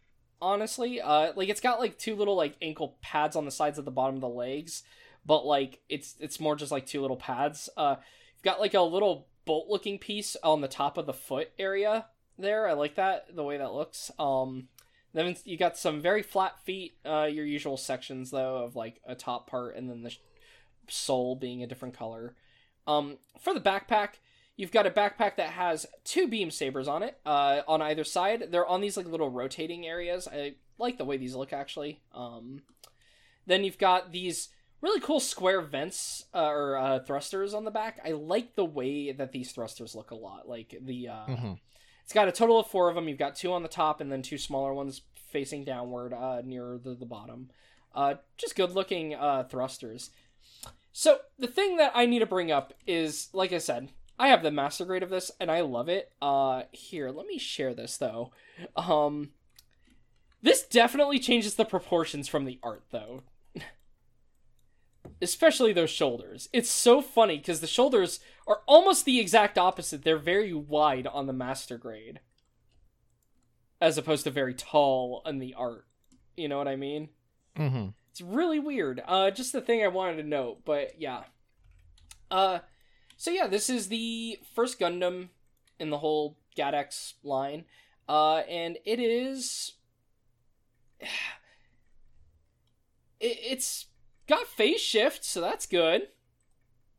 Honestly, 0.41 1.00
uh, 1.01 1.31
like 1.35 1.50
it's 1.50 1.62
got 1.62 1.79
like 1.79 1.97
two 1.97 2.15
little 2.15 2.35
like 2.35 2.55
ankle 2.62 2.97
pads 3.01 3.35
on 3.35 3.45
the 3.45 3.51
sides 3.51 3.77
of 3.77 3.85
the 3.85 3.91
bottom 3.91 4.15
of 4.15 4.21
the 4.21 4.27
legs, 4.27 4.83
but 5.25 5.45
like 5.45 5.79
it's 5.89 6.15
it's 6.19 6.39
more 6.39 6.55
just 6.55 6.71
like 6.71 6.85
two 6.85 7.01
little 7.01 7.17
pads. 7.17 7.69
Uh, 7.77 7.95
you've 8.35 8.43
got 8.43 8.59
like 8.59 8.74
a 8.74 8.81
little 8.81 9.27
bolt 9.45 9.67
looking 9.69 9.97
piece 9.97 10.35
on 10.43 10.62
the 10.62 10.67
top 10.67 10.97
of 10.97 11.05
the 11.05 11.13
foot 11.13 11.51
area 11.57 12.05
there. 12.38 12.67
I 12.67 12.74
like 12.74 12.95
that 12.95 13.35
the 13.35 13.43
way 13.43 13.57
that 13.57 13.74
looks. 13.74 14.12
Um, 14.19 14.67
then 15.13 15.35
you 15.45 15.57
got 15.57 15.77
some 15.77 16.01
very 16.01 16.21
flat 16.21 16.59
feet. 16.65 16.97
Uh, 17.05 17.29
your 17.31 17.45
usual 17.45 17.77
sections 17.77 18.31
though 18.31 18.57
of 18.57 18.75
like 18.75 19.00
a 19.05 19.15
top 19.15 19.50
part 19.50 19.75
and 19.75 19.89
then 19.89 20.03
the 20.03 20.15
sole 20.89 21.35
being 21.35 21.63
a 21.63 21.67
different 21.67 21.97
color. 21.97 22.35
Um, 22.88 23.17
for 23.39 23.53
the 23.53 23.62
backpack, 23.62 24.19
you've 24.55 24.71
got 24.71 24.85
a 24.88 24.91
backpack 24.91 25.35
that 25.38 25.50
has 25.51 25.85
two 26.03 26.27
beam 26.27 26.50
sabers 26.51 26.88
on 26.88 27.03
it, 27.03 27.17
uh, 27.25 27.62
on 27.67 27.81
either 27.81 28.03
side. 28.03 28.45
They're 28.51 28.65
on 28.65 28.81
these 28.81 28.97
like 28.97 29.07
little 29.07 29.29
rotating 29.29 29.85
areas. 29.85 30.27
I 30.31 30.55
like 30.77 30.97
the 30.97 31.05
way 31.05 31.17
these 31.17 31.35
look 31.35 31.53
actually. 31.53 32.01
Um, 32.13 32.62
then 33.45 33.63
you've 33.63 33.77
got 33.77 34.12
these 34.12 34.50
really 34.81 35.00
cool 35.00 35.19
square 35.19 35.62
vents 35.62 36.25
uh, 36.33 36.47
or 36.47 36.77
uh, 36.77 37.00
thrusters 37.00 37.53
on 37.53 37.65
the 37.65 37.71
back. 37.71 38.00
I 38.05 38.12
like 38.12 38.55
the 38.55 38.65
way 38.65 39.12
that 39.12 39.31
these 39.31 39.51
thrusters 39.51 39.95
look 39.95 40.12
a 40.12 40.15
lot. 40.15 40.47
Like 40.47 40.75
the 40.81 41.09
uh, 41.09 41.25
Mm-hmm. 41.27 41.53
it's 42.03 42.13
got 42.13 42.27
a 42.27 42.31
total 42.31 42.59
of 42.59 42.67
four 42.67 42.89
of 42.89 42.95
them. 42.95 43.07
You've 43.07 43.17
got 43.17 43.35
two 43.35 43.51
on 43.53 43.63
the 43.63 43.69
top 43.69 44.00
and 44.01 44.12
then 44.12 44.21
two 44.21 44.38
smaller 44.38 44.74
ones 44.74 45.01
facing 45.31 45.63
downward 45.65 46.13
uh, 46.13 46.41
near 46.45 46.77
the, 46.81 46.93
the 46.95 47.05
bottom. 47.05 47.50
Uh, 47.93 48.15
just 48.38 48.55
good 48.55 48.71
looking 48.71 49.15
uh, 49.15 49.43
thrusters. 49.43 50.12
So 50.91 51.19
the 51.38 51.47
thing 51.47 51.77
that 51.77 51.91
I 51.95 52.05
need 52.05 52.19
to 52.19 52.25
bring 52.25 52.51
up 52.51 52.74
is, 52.88 53.29
like 53.33 53.51
I 53.53 53.57
said, 53.57 53.89
I 54.17 54.29
have 54.29 54.43
the 54.43 54.51
master 54.51 54.86
grade 54.86 55.03
of 55.03 55.10
this 55.10 55.31
and 55.39 55.51
I 55.51 55.62
love 55.62 55.89
it. 55.89 56.12
Uh, 56.22 56.63
here, 56.72 57.10
let 57.10 57.27
me 57.27 57.38
share 57.38 57.74
this 57.74 57.98
though. 57.98 58.31
Um, 58.75 59.31
this 60.41 60.63
definitely 60.63 61.19
changes 61.19 61.55
the 61.55 61.65
proportions 61.65 62.27
from 62.27 62.45
the 62.45 62.60
art 62.63 62.84
though. 62.91 63.24
Especially 65.22 65.74
those 65.74 65.89
shoulders. 65.89 66.50
It's 66.53 66.69
so 66.69 67.01
funny 67.01 67.38
because 67.38 67.60
the 67.60 67.67
shoulders 67.67 68.19
are 68.48 68.62
almost 68.67 69.05
the 69.05 69.19
exact 69.19 69.57
opposite. 69.57 70.03
They're 70.03 70.17
very 70.17 70.53
wide 70.53 71.07
on 71.07 71.27
the 71.27 71.34
master 71.34 71.77
grade. 71.77 72.19
As 73.81 73.98
opposed 73.98 74.24
to 74.24 74.31
very 74.31 74.53
tall 74.53 75.22
on 75.25 75.39
the 75.39 75.53
art. 75.55 75.86
You 76.38 76.48
know 76.48 76.57
what 76.57 76.67
I 76.67 76.77
mean? 76.77 77.10
Mm-hmm. 77.57 77.89
It's 78.12 78.22
really 78.22 78.60
weird. 78.60 79.03
Uh, 79.05 79.31
just 79.31 79.51
the 79.51 79.62
thing 79.62 79.84
I 79.84 79.88
wanted 79.88 80.17
to 80.17 80.27
note, 80.27 80.60
but 80.63 81.01
yeah. 81.01 81.24
Uh, 82.31 82.60
so 83.17 83.31
yeah, 83.31 83.48
this 83.48 83.69
is 83.69 83.88
the 83.88 84.39
first 84.53 84.79
Gundam 84.79 85.29
in 85.79 85.89
the 85.89 86.00
whole 86.00 86.38
GAT-X 86.55 87.15
line, 87.24 87.65
uh, 88.07 88.38
and 88.50 88.77
it 88.86 89.00
is. 89.00 89.74
It, 93.17 93.39
it's 93.41 93.86
got 94.27 94.45
phase 94.45 94.81
shift, 94.81 95.24
so 95.24 95.39
that's 95.39 95.65
good. 95.65 96.10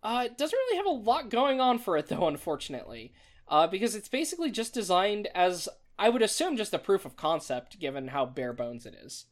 Uh, 0.03 0.23
it 0.25 0.39
doesn't 0.39 0.57
really 0.57 0.77
have 0.79 0.87
a 0.87 0.89
lot 0.89 1.29
going 1.29 1.61
on 1.61 1.79
for 1.79 1.99
it 1.99 2.07
though, 2.07 2.27
unfortunately, 2.27 3.13
uh, 3.49 3.67
because 3.67 3.95
it's 3.95 4.09
basically 4.09 4.51
just 4.51 4.73
designed 4.73 5.29
as 5.35 5.69
I 5.99 6.09
would 6.09 6.23
assume 6.23 6.57
just 6.57 6.73
a 6.73 6.79
proof 6.79 7.05
of 7.05 7.17
concept, 7.17 7.79
given 7.79 8.09
how 8.09 8.25
bare 8.25 8.55
bones 8.55 8.87
it 8.87 8.95
is. 8.95 9.27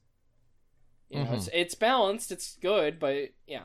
You 1.11 1.23
know, 1.23 1.33
it's, 1.33 1.49
it's 1.53 1.75
balanced, 1.75 2.33
it's 2.33 2.57
good, 2.57 2.99
but 2.99 3.31
yeah. 3.47 3.65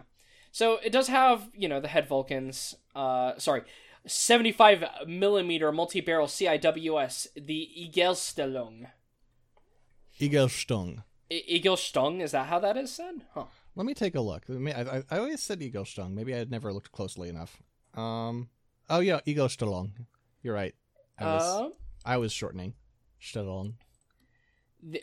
So 0.51 0.77
it 0.83 0.91
does 0.91 1.07
have, 1.07 1.49
you 1.53 1.67
know, 1.67 1.79
the 1.79 1.87
head 1.87 2.07
Vulcans. 2.07 2.75
Uh, 2.95 3.33
sorry, 3.37 3.63
seventy-five 4.05 4.83
millimeter 5.07 5.71
multi-barrel 5.71 6.27
CIWS, 6.27 7.27
the 7.35 7.69
Igelstellung. 7.77 8.87
Igelstung. 10.19 11.03
I- 11.31 11.43
Igelstung, 11.49 12.21
is 12.21 12.31
that 12.31 12.47
how 12.47 12.59
that 12.59 12.77
is 12.77 12.91
said? 12.91 13.21
Huh. 13.33 13.45
Let 13.75 13.85
me 13.85 13.93
take 13.93 14.15
a 14.15 14.21
look. 14.21 14.43
I, 14.49 14.53
I, 14.81 15.03
I 15.09 15.19
always 15.19 15.41
said 15.41 15.59
Igelstung. 15.61 16.13
Maybe 16.13 16.33
I 16.33 16.37
had 16.37 16.51
never 16.51 16.73
looked 16.73 16.91
closely 16.91 17.29
enough. 17.29 17.61
Um. 17.95 18.49
Oh 18.89 18.99
yeah, 18.99 19.19
Igelstung. 19.27 19.91
You're 20.41 20.55
right. 20.55 20.73
I 21.17 21.25
was 21.25 21.43
Uh, 21.43 21.69
I 22.05 22.17
was 22.17 22.31
shortening. 22.33 22.73
Stellung. 23.21 23.73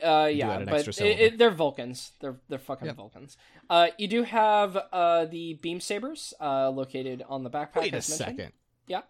Uh, 0.03 0.31
yeah, 0.33 0.65
but 0.65 0.89
it, 0.89 1.21
it, 1.21 1.39
they're 1.39 1.51
Vulcans. 1.51 2.13
They're 2.21 2.37
they're 2.49 2.59
fucking 2.59 2.87
Yep. 2.87 2.97
Vulcans. 2.97 3.37
Uh, 3.69 3.89
you 3.99 4.09
do 4.09 4.23
have 4.23 4.77
uh 4.91 5.27
the 5.27 5.55
beam 5.55 5.81
sabers 5.81 6.33
uh 6.41 6.71
located 6.71 7.23
on 7.29 7.43
the 7.45 7.51
backpack. 7.51 7.81
Wait 7.81 7.95
a 7.95 8.01
second. 8.01 8.53
Yeah. 8.87 9.03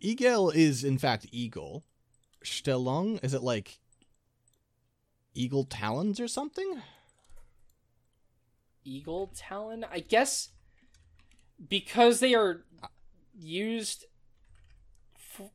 Eagle 0.00 0.50
is 0.50 0.82
in 0.82 0.98
fact 0.98 1.26
eagle. 1.30 1.84
Stellung 2.44 3.22
is 3.22 3.32
it 3.34 3.42
like 3.42 3.78
eagle 5.34 5.64
talons 5.64 6.18
or 6.18 6.26
something? 6.26 6.82
Eagle 8.84 9.30
Talon. 9.36 9.84
I 9.90 10.00
guess 10.00 10.50
because 11.68 12.20
they 12.20 12.34
are 12.34 12.64
used. 13.38 14.06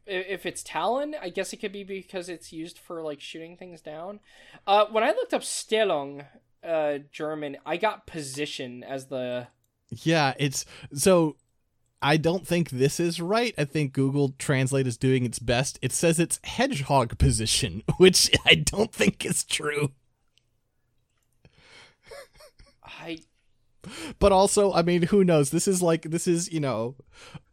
If 0.05 0.45
it's 0.45 0.63
Talon, 0.63 1.15
I 1.21 1.29
guess 1.29 1.53
it 1.53 1.57
could 1.57 1.71
be 1.71 1.83
because 1.83 2.29
it's 2.29 2.53
used 2.53 2.77
for 2.77 3.01
like 3.01 3.19
shooting 3.21 3.57
things 3.57 3.81
down. 3.81 4.19
Uh, 4.65 4.85
when 4.91 5.03
I 5.03 5.07
looked 5.07 5.33
up 5.33 5.41
Stellung, 5.41 6.25
uh, 6.63 6.99
German, 7.11 7.57
I 7.65 7.77
got 7.77 8.07
position 8.07 8.83
as 8.83 9.07
the 9.07 9.47
Yeah, 9.89 10.33
it's 10.37 10.65
so. 10.93 11.35
I 12.01 12.17
don't 12.17 12.45
think 12.45 12.69
this 12.69 12.99
is 12.99 13.21
right. 13.21 13.53
I 13.57 13.63
think 13.63 13.93
Google 13.93 14.33
Translate 14.37 14.87
is 14.87 14.97
doing 14.97 15.23
its 15.25 15.39
best. 15.39 15.79
It 15.81 15.93
says 15.93 16.19
it's 16.19 16.37
hedgehog 16.43 17.17
position, 17.17 17.81
which 17.97 18.29
I 18.45 18.55
don't 18.55 18.91
think 18.91 19.25
is 19.25 19.45
true. 19.45 19.91
I 22.83 23.19
But 24.19 24.31
also, 24.31 24.73
I 24.73 24.81
mean, 24.81 25.03
who 25.03 25.23
knows? 25.23 25.49
This 25.49 25.67
is 25.67 25.81
like 25.81 26.03
this 26.03 26.27
is, 26.27 26.51
you 26.51 26.59
know, 26.59 26.95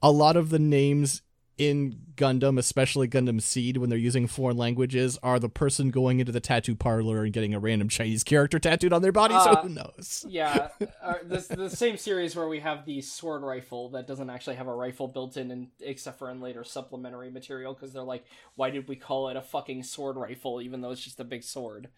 a 0.03 0.11
lot 0.11 0.37
of 0.37 0.51
the 0.51 0.59
names 0.59 1.23
in 1.61 1.95
Gundam, 2.17 2.59
especially 2.59 3.07
Gundam 3.07 3.40
Seed 3.40 3.76
when 3.76 3.90
they're 3.90 3.99
using 3.99 4.26
foreign 4.26 4.57
languages 4.57 5.19
are 5.23 5.38
the 5.38 5.50
person 5.50 5.90
going 5.90 6.19
into 6.19 6.33
the 6.33 6.40
tattoo 6.40 6.75
parlor 6.75 7.23
and 7.23 7.35
getting 7.35 7.52
a 7.52 7.61
random 7.61 7.90
Chinese 7.90 8.25
character 8.25 8.59
tattooed 8.59 8.95
on 8.95 9.02
their 9.02 9.12
body, 9.12 9.35
so 9.35 9.50
Uh, 9.50 9.62
who 9.62 9.69
knows? 9.69 10.25
yeah, 10.29 10.69
uh, 11.02 11.14
this 11.23 11.49
the 11.49 11.69
same 11.69 11.99
series 11.99 12.35
where 12.35 12.49
we 12.49 12.61
have 12.61 12.87
the 12.87 13.02
sword 13.02 13.43
rifle 13.43 13.90
that 13.90 14.07
doesn't 14.07 14.31
actually 14.31 14.57
have 14.57 14.69
a 14.69 14.75
rifle 14.75 15.07
built 15.07 15.37
in, 15.37 15.50
and 15.50 15.69
except 15.81 16.19
for 16.19 16.31
in 16.31 16.40
later 16.40 16.64
supplementary 16.64 17.31
material, 17.31 17.75
because 17.75 17.93
they're 17.93 18.02
like, 18.02 18.25
why 18.55 18.71
did 18.71 18.88
we 18.88 18.97
call 18.97 19.29
it 19.29 19.37
a 19.37 19.43
fucking 19.43 19.83
sword 19.83 20.17
rifle 20.17 20.62
even 20.62 20.81
though 20.81 20.93
it's 20.93 21.05
just 21.05 21.21
a 21.21 21.25
big 21.25 21.43
sword? 21.43 21.88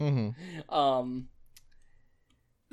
Mm-hmm. 0.00 0.30
Um, 0.74 1.28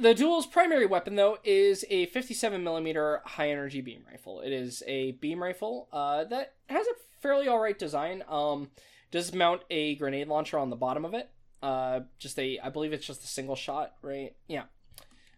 the 0.01 0.13
duel's 0.13 0.45
primary 0.47 0.85
weapon, 0.85 1.15
though, 1.15 1.37
is 1.43 1.85
a 1.89 2.07
57 2.07 2.63
millimeter 2.63 3.21
high 3.25 3.49
energy 3.51 3.81
beam 3.81 4.03
rifle. 4.09 4.41
It 4.41 4.51
is 4.51 4.83
a 4.87 5.11
beam 5.13 5.41
rifle 5.41 5.87
uh, 5.93 6.23
that 6.25 6.53
has 6.67 6.87
a 6.87 6.91
fairly 7.21 7.47
alright 7.47 7.77
design. 7.77 8.23
Um, 8.27 8.69
does 9.11 9.33
mount 9.33 9.61
a 9.69 9.95
grenade 9.95 10.27
launcher 10.27 10.57
on 10.57 10.69
the 10.69 10.75
bottom 10.75 11.05
of 11.05 11.13
it. 11.13 11.29
Uh, 11.61 12.01
just 12.17 12.39
a, 12.39 12.59
I 12.59 12.69
believe 12.69 12.93
it's 12.93 13.05
just 13.05 13.23
a 13.23 13.27
single 13.27 13.55
shot, 13.55 13.93
right? 14.01 14.35
Yeah. 14.47 14.63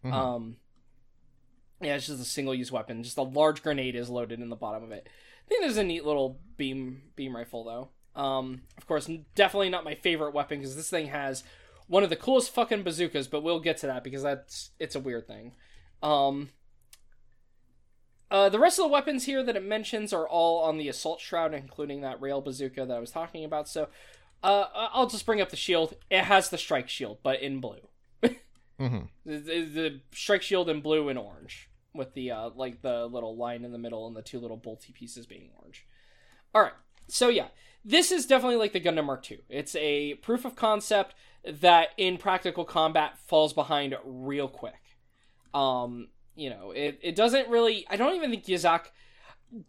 Mhm. 0.05 0.13
Um, 0.13 0.57
yeah, 1.81 1.95
it's 1.95 2.07
just 2.07 2.21
a 2.21 2.25
single 2.25 2.55
use 2.55 2.71
weapon. 2.71 3.03
Just 3.03 3.17
a 3.17 3.23
large 3.23 3.61
grenade 3.61 3.95
is 3.95 4.09
loaded 4.09 4.39
in 4.39 4.49
the 4.49 4.55
bottom 4.55 4.83
of 4.83 4.91
it. 4.91 5.07
I 5.45 5.49
think 5.49 5.61
there's 5.61 5.77
a 5.77 5.83
neat 5.83 6.05
little 6.05 6.39
beam 6.55 7.01
beam 7.15 7.35
rifle 7.35 7.63
though. 7.63 8.21
Um, 8.21 8.61
of 8.77 8.87
course, 8.87 9.09
definitely 9.35 9.69
not 9.69 9.83
my 9.83 9.95
favorite 9.95 10.33
weapon 10.33 10.59
because 10.59 10.75
this 10.75 10.89
thing 10.89 11.07
has 11.07 11.43
one 11.93 12.03
of 12.03 12.09
the 12.09 12.15
coolest 12.15 12.49
fucking 12.49 12.81
bazookas. 12.81 13.27
But 13.27 13.43
we'll 13.43 13.59
get 13.59 13.77
to 13.77 13.87
that 13.87 14.03
because 14.03 14.23
that's 14.23 14.71
it's 14.79 14.95
a 14.95 14.99
weird 14.99 15.27
thing. 15.27 15.53
Um, 16.01 16.49
uh, 18.31 18.49
the 18.49 18.57
rest 18.57 18.79
of 18.79 18.85
the 18.85 18.89
weapons 18.89 19.25
here 19.25 19.43
that 19.43 19.55
it 19.55 19.63
mentions 19.63 20.11
are 20.11 20.27
all 20.27 20.63
on 20.63 20.79
the 20.79 20.89
assault 20.89 21.21
shroud, 21.21 21.53
including 21.53 22.01
that 22.01 22.19
rail 22.19 22.41
bazooka 22.41 22.87
that 22.87 22.97
I 22.97 22.99
was 22.99 23.11
talking 23.11 23.45
about. 23.45 23.69
So, 23.69 23.89
uh, 24.43 24.65
I'll 24.73 25.07
just 25.07 25.25
bring 25.25 25.39
up 25.39 25.49
the 25.49 25.55
shield. 25.55 25.93
It 26.09 26.23
has 26.23 26.49
the 26.49 26.57
strike 26.57 26.89
shield, 26.89 27.19
but 27.23 27.41
in 27.41 27.61
blue. 27.61 27.87
Mm-hmm. 28.79 29.01
The, 29.23 29.37
the, 29.37 29.61
the 29.61 30.01
strike 30.13 30.41
shield 30.41 30.67
in 30.67 30.81
blue 30.81 31.07
and 31.07 31.17
orange, 31.17 31.69
with 31.93 32.15
the 32.15 32.31
uh, 32.31 32.49
like 32.55 32.81
the 32.81 33.05
little 33.05 33.37
line 33.37 33.63
in 33.63 33.71
the 33.71 33.77
middle 33.77 34.07
and 34.07 34.15
the 34.15 34.23
two 34.23 34.39
little 34.39 34.57
bolty 34.57 34.91
pieces 34.91 35.27
being 35.27 35.51
orange. 35.59 35.85
All 36.55 36.63
right, 36.63 36.73
so 37.07 37.29
yeah, 37.29 37.49
this 37.85 38.11
is 38.11 38.25
definitely 38.25 38.57
like 38.57 38.73
the 38.73 38.81
Gundam 38.81 39.05
Mark 39.05 39.29
II. 39.29 39.41
It's 39.47 39.75
a 39.75 40.15
proof 40.15 40.43
of 40.43 40.55
concept 40.55 41.13
that 41.45 41.89
in 41.97 42.17
practical 42.17 42.65
combat 42.65 43.17
falls 43.25 43.53
behind 43.53 43.95
real 44.05 44.47
quick. 44.47 44.81
Um, 45.53 46.09
you 46.35 46.49
know, 46.49 46.71
it 46.71 46.99
it 47.01 47.15
doesn't 47.15 47.49
really. 47.49 47.85
I 47.89 47.95
don't 47.95 48.15
even 48.15 48.31
think 48.31 48.45
Yzak 48.45 48.85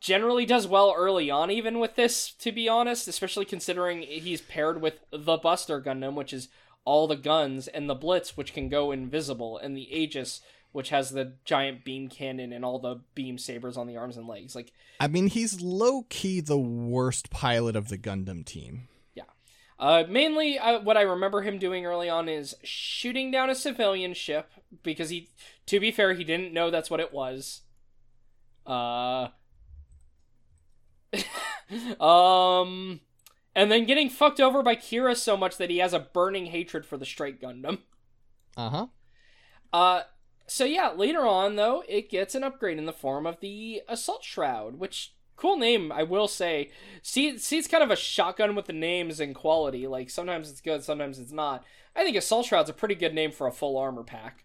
generally 0.00 0.46
does 0.46 0.66
well 0.66 0.94
early 0.96 1.30
on, 1.30 1.50
even 1.50 1.78
with 1.78 1.94
this. 1.96 2.32
To 2.32 2.52
be 2.52 2.68
honest, 2.68 3.08
especially 3.08 3.44
considering 3.44 4.02
he's 4.02 4.40
paired 4.40 4.80
with 4.80 5.00
the 5.10 5.36
Buster 5.36 5.80
Gundam, 5.80 6.14
which 6.14 6.32
is 6.32 6.48
all 6.84 7.06
the 7.06 7.16
guns, 7.16 7.66
and 7.66 7.88
the 7.88 7.94
Blitz, 7.94 8.36
which 8.36 8.52
can 8.52 8.68
go 8.68 8.92
invisible, 8.92 9.58
and 9.58 9.76
the 9.76 9.94
Aegis, 9.94 10.40
which 10.72 10.90
has 10.90 11.10
the 11.10 11.34
giant 11.44 11.84
beam 11.84 12.08
cannon 12.08 12.52
and 12.52 12.64
all 12.64 12.78
the 12.78 13.00
beam 13.14 13.38
sabers 13.38 13.76
on 13.76 13.86
the 13.86 13.96
arms 13.96 14.16
and 14.16 14.26
legs. 14.26 14.54
Like, 14.54 14.72
I 15.00 15.08
mean, 15.08 15.28
he's 15.28 15.60
low 15.60 16.04
key 16.08 16.40
the 16.40 16.58
worst 16.58 17.30
pilot 17.30 17.76
of 17.76 17.88
the 17.88 17.96
Gundam 17.96 18.44
team. 18.44 18.88
Uh, 19.84 20.04
mainly 20.08 20.58
uh, 20.58 20.80
what 20.80 20.96
I 20.96 21.02
remember 21.02 21.42
him 21.42 21.58
doing 21.58 21.84
early 21.84 22.08
on 22.08 22.26
is 22.26 22.54
shooting 22.62 23.30
down 23.30 23.50
a 23.50 23.54
civilian 23.54 24.14
ship 24.14 24.50
because 24.82 25.10
he, 25.10 25.28
to 25.66 25.78
be 25.78 25.90
fair, 25.90 26.14
he 26.14 26.24
didn't 26.24 26.54
know 26.54 26.70
that's 26.70 26.88
what 26.88 27.00
it 27.00 27.12
was. 27.12 27.60
Uh, 28.66 29.28
um, 32.02 33.00
and 33.54 33.70
then 33.70 33.84
getting 33.84 34.08
fucked 34.08 34.40
over 34.40 34.62
by 34.62 34.74
Kira 34.74 35.14
so 35.14 35.36
much 35.36 35.58
that 35.58 35.68
he 35.68 35.76
has 35.78 35.92
a 35.92 35.98
burning 36.00 36.46
hatred 36.46 36.86
for 36.86 36.96
the 36.96 37.04
Strike 37.04 37.38
Gundam. 37.38 37.80
Uh 38.56 38.70
huh. 38.70 38.86
Uh, 39.70 40.02
so 40.46 40.64
yeah, 40.64 40.92
later 40.92 41.26
on 41.26 41.56
though, 41.56 41.84
it 41.86 42.08
gets 42.08 42.34
an 42.34 42.42
upgrade 42.42 42.78
in 42.78 42.86
the 42.86 42.92
form 42.94 43.26
of 43.26 43.38
the 43.40 43.82
Assault 43.86 44.24
Shroud, 44.24 44.78
which 44.78 45.14
cool 45.36 45.56
name, 45.56 45.90
I 45.92 46.02
will 46.02 46.28
say. 46.28 46.70
See, 47.02 47.38
see, 47.38 47.58
it's 47.58 47.68
kind 47.68 47.82
of 47.84 47.90
a 47.90 47.96
shotgun 47.96 48.54
with 48.54 48.66
the 48.66 48.72
names 48.72 49.20
and 49.20 49.34
quality. 49.34 49.86
Like 49.86 50.10
sometimes 50.10 50.50
it's 50.50 50.60
good, 50.60 50.82
sometimes 50.84 51.18
it's 51.18 51.32
not. 51.32 51.64
I 51.96 52.04
think 52.04 52.16
Assault 52.16 52.46
Shroud's 52.46 52.70
a 52.70 52.74
pretty 52.74 52.94
good 52.96 53.14
name 53.14 53.30
for 53.32 53.46
a 53.46 53.52
full 53.52 53.76
armor 53.76 54.02
pack. 54.02 54.44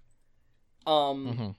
Um, 0.86 1.26
Mhm. 1.28 1.56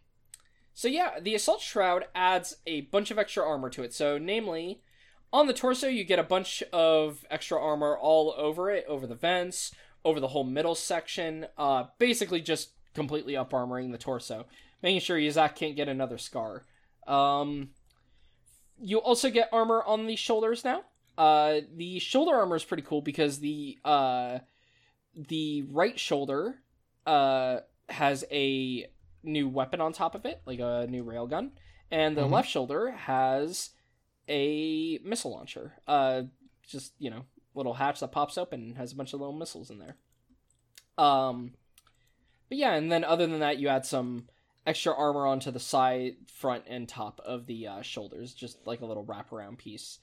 so 0.75 0.89
yeah, 0.89 1.21
the 1.21 1.35
assault 1.35 1.61
shroud 1.61 2.07
adds 2.15 2.57
a 2.67 2.83
bunch 2.83 3.11
of 3.11 3.19
extra 3.19 3.47
armor 3.47 3.71
to 3.71 3.83
it. 3.83 3.93
So 3.93 4.19
namely, 4.19 4.83
on 5.33 5.47
the 5.47 5.53
torso 5.53 5.87
you 5.89 6.05
get 6.05 6.19
a 6.19 6.25
bunch 6.25 6.63
of 6.73 7.25
extra 7.31 7.61
armor 7.61 7.97
all 7.97 8.35
over 8.37 8.71
it, 8.71 8.85
over 8.89 9.07
the 9.07 9.15
vents, 9.15 9.73
over 10.05 10.19
the 10.19 10.29
whole 10.29 10.45
middle 10.45 10.75
section. 10.75 11.47
Uh, 11.59 11.85
basically 11.99 12.41
just 12.41 12.71
completely 12.95 13.37
up 13.37 13.51
armoring 13.53 13.93
the 13.93 13.99
torso, 13.99 14.47
making 14.83 15.01
sure 15.01 15.19
Yzak 15.19 15.55
can't 15.55 15.77
get 15.77 15.89
another 15.89 16.19
scar. 16.19 16.65
Um, 17.07 17.71
you 18.81 18.99
also 18.99 19.31
get 19.31 19.49
armor 19.53 19.83
on 19.85 20.07
the 20.07 20.17
shoulders 20.17 20.65
now. 20.65 20.83
Uh, 21.19 21.61
the 21.77 21.99
shoulder 21.99 22.35
armor 22.37 22.57
is 22.57 22.65
pretty 22.65 22.83
cool 22.83 23.03
because 23.03 23.39
the 23.41 23.79
uh, 23.85 24.39
the 25.15 25.63
right 25.71 25.99
shoulder 25.99 26.57
uh 27.07 27.59
has 27.89 28.25
a 28.31 28.87
new 29.23 29.49
weapon 29.49 29.81
on 29.81 29.93
top 29.93 30.15
of 30.15 30.25
it, 30.25 30.41
like 30.47 30.61
a 30.61 30.87
new 30.89 31.05
railgun, 31.05 31.51
and 31.91 32.17
the 32.17 32.23
Mhm. 32.23 32.31
left 32.33 32.49
shoulder 32.49 32.93
has 32.93 33.71
a 34.29 34.99
missile 35.05 35.33
launcher. 35.33 35.75
Uh, 35.87 36.23
just 36.67 36.93
you 36.99 37.11
know, 37.11 37.25
little 37.55 37.75
hatch 37.75 38.01
that 38.01 38.13
pops 38.13 38.39
open 38.39 38.61
and 38.63 38.77
has 38.77 38.93
a 38.93 38.97
bunch 38.97 39.13
of 39.13 39.21
little 39.21 39.35
missiles 39.35 39.71
in 39.71 39.79
there. 39.79 39.97
Um, 40.97 41.55
but 42.49 42.59
yeah, 42.59 42.75
and 42.75 42.91
then 42.91 43.05
other 43.05 43.27
than 43.27 43.41
that, 43.41 43.59
you 43.59 43.69
add 43.69 43.85
some 43.87 44.29
extra 44.67 44.95
armor 44.95 45.27
onto 45.27 45.51
the 45.51 45.61
side, 45.61 46.17
front, 46.27 46.65
and 46.69 46.89
top 46.89 47.21
of 47.25 47.47
the 47.47 47.67
uh, 47.67 47.83
shoulders, 47.83 48.35
just 48.35 48.67
like 48.67 48.81
a 48.81 48.87
little 48.87 49.05
wraparound 49.05 49.59
piece. 49.59 49.99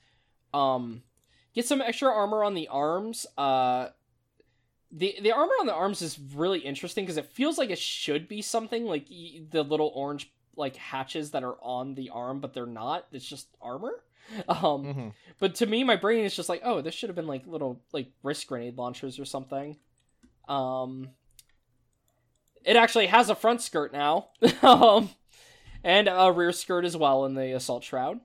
Um, 0.53 1.03
get 1.53 1.65
some 1.65 1.81
extra 1.81 2.09
armor 2.09 2.43
on 2.43 2.53
the 2.55 2.67
arms. 2.67 3.25
Uh, 3.37 3.89
the 4.91 5.15
the 5.21 5.31
armor 5.31 5.53
on 5.59 5.65
the 5.67 5.73
arms 5.73 6.01
is 6.01 6.17
really 6.33 6.59
interesting 6.59 7.03
because 7.05 7.17
it 7.17 7.25
feels 7.25 7.57
like 7.57 7.69
it 7.69 7.77
should 7.79 8.27
be 8.27 8.41
something 8.41 8.85
like 8.85 9.07
the 9.51 9.63
little 9.63 9.91
orange 9.93 10.31
like 10.55 10.75
hatches 10.77 11.31
that 11.31 11.43
are 11.43 11.57
on 11.61 11.93
the 11.95 12.09
arm, 12.09 12.39
but 12.39 12.53
they're 12.53 12.65
not. 12.65 13.05
It's 13.11 13.25
just 13.27 13.47
armor. 13.61 14.03
Um, 14.49 14.57
Mhm. 14.83 15.13
but 15.39 15.55
to 15.55 15.65
me, 15.65 15.85
my 15.85 15.95
brain 15.95 16.25
is 16.25 16.35
just 16.35 16.49
like, 16.49 16.59
oh, 16.65 16.81
this 16.81 16.93
should 16.93 17.07
have 17.07 17.15
been 17.15 17.27
like 17.27 17.47
little 17.47 17.81
like 17.93 18.11
wrist 18.23 18.45
grenade 18.47 18.77
launchers 18.77 19.19
or 19.19 19.23
something. 19.25 19.77
Um, 20.49 21.11
it 22.63 22.75
actually 22.75 23.07
has 23.07 23.29
a 23.29 23.35
front 23.35 23.61
skirt 23.61 23.91
now, 23.93 24.29
um, 24.61 25.09
and 25.83 26.07
a 26.11 26.31
rear 26.31 26.51
skirt 26.51 26.85
as 26.85 26.95
well 26.97 27.25
in 27.25 27.35
the 27.35 27.55
assault 27.55 27.83
shroud. 27.83 28.19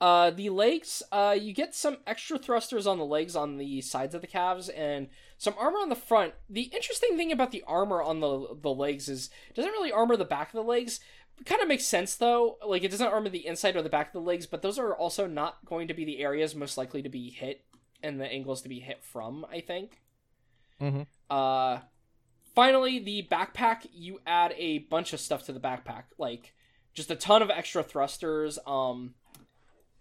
Uh, 0.00 0.30
the 0.30 0.48
legs, 0.48 1.02
uh, 1.12 1.36
you 1.38 1.52
get 1.52 1.74
some 1.74 1.98
extra 2.06 2.38
thrusters 2.38 2.86
on 2.86 2.96
the 2.98 3.04
legs 3.04 3.36
on 3.36 3.58
the 3.58 3.82
sides 3.82 4.14
of 4.14 4.22
the 4.22 4.26
calves 4.26 4.70
and 4.70 5.08
some 5.36 5.54
armor 5.58 5.76
on 5.78 5.90
the 5.90 5.94
front. 5.94 6.32
The 6.48 6.62
interesting 6.74 7.18
thing 7.18 7.30
about 7.32 7.50
the 7.50 7.62
armor 7.66 8.00
on 8.02 8.20
the 8.20 8.56
the 8.62 8.72
legs 8.72 9.10
is 9.10 9.28
it 9.50 9.56
doesn't 9.56 9.72
really 9.72 9.92
armor 9.92 10.16
the 10.16 10.24
back 10.24 10.48
of 10.48 10.54
the 10.54 10.62
legs. 10.62 11.00
It 11.38 11.44
kind 11.44 11.60
of 11.60 11.68
makes 11.68 11.84
sense 11.84 12.16
though. 12.16 12.56
Like 12.66 12.82
it 12.82 12.90
doesn't 12.90 13.06
armor 13.06 13.28
the 13.28 13.46
inside 13.46 13.76
or 13.76 13.82
the 13.82 13.90
back 13.90 14.06
of 14.06 14.12
the 14.14 14.20
legs, 14.20 14.46
but 14.46 14.62
those 14.62 14.78
are 14.78 14.94
also 14.94 15.26
not 15.26 15.66
going 15.66 15.86
to 15.88 15.94
be 15.94 16.06
the 16.06 16.20
areas 16.20 16.54
most 16.54 16.78
likely 16.78 17.02
to 17.02 17.10
be 17.10 17.28
hit 17.28 17.62
and 18.02 18.18
the 18.18 18.26
angles 18.26 18.62
to 18.62 18.70
be 18.70 18.80
hit 18.80 19.04
from. 19.04 19.44
I 19.52 19.60
think. 19.60 20.00
Mhm. 20.80 21.06
Uh, 21.28 21.80
finally, 22.54 22.98
the 22.98 23.26
backpack. 23.30 23.86
You 23.92 24.20
add 24.26 24.54
a 24.56 24.78
bunch 24.78 25.12
of 25.12 25.20
stuff 25.20 25.44
to 25.44 25.52
the 25.52 25.60
backpack, 25.60 26.04
like 26.18 26.54
just 26.94 27.10
a 27.10 27.16
ton 27.16 27.42
of 27.42 27.50
extra 27.50 27.82
thrusters. 27.82 28.58
Um, 28.66 29.14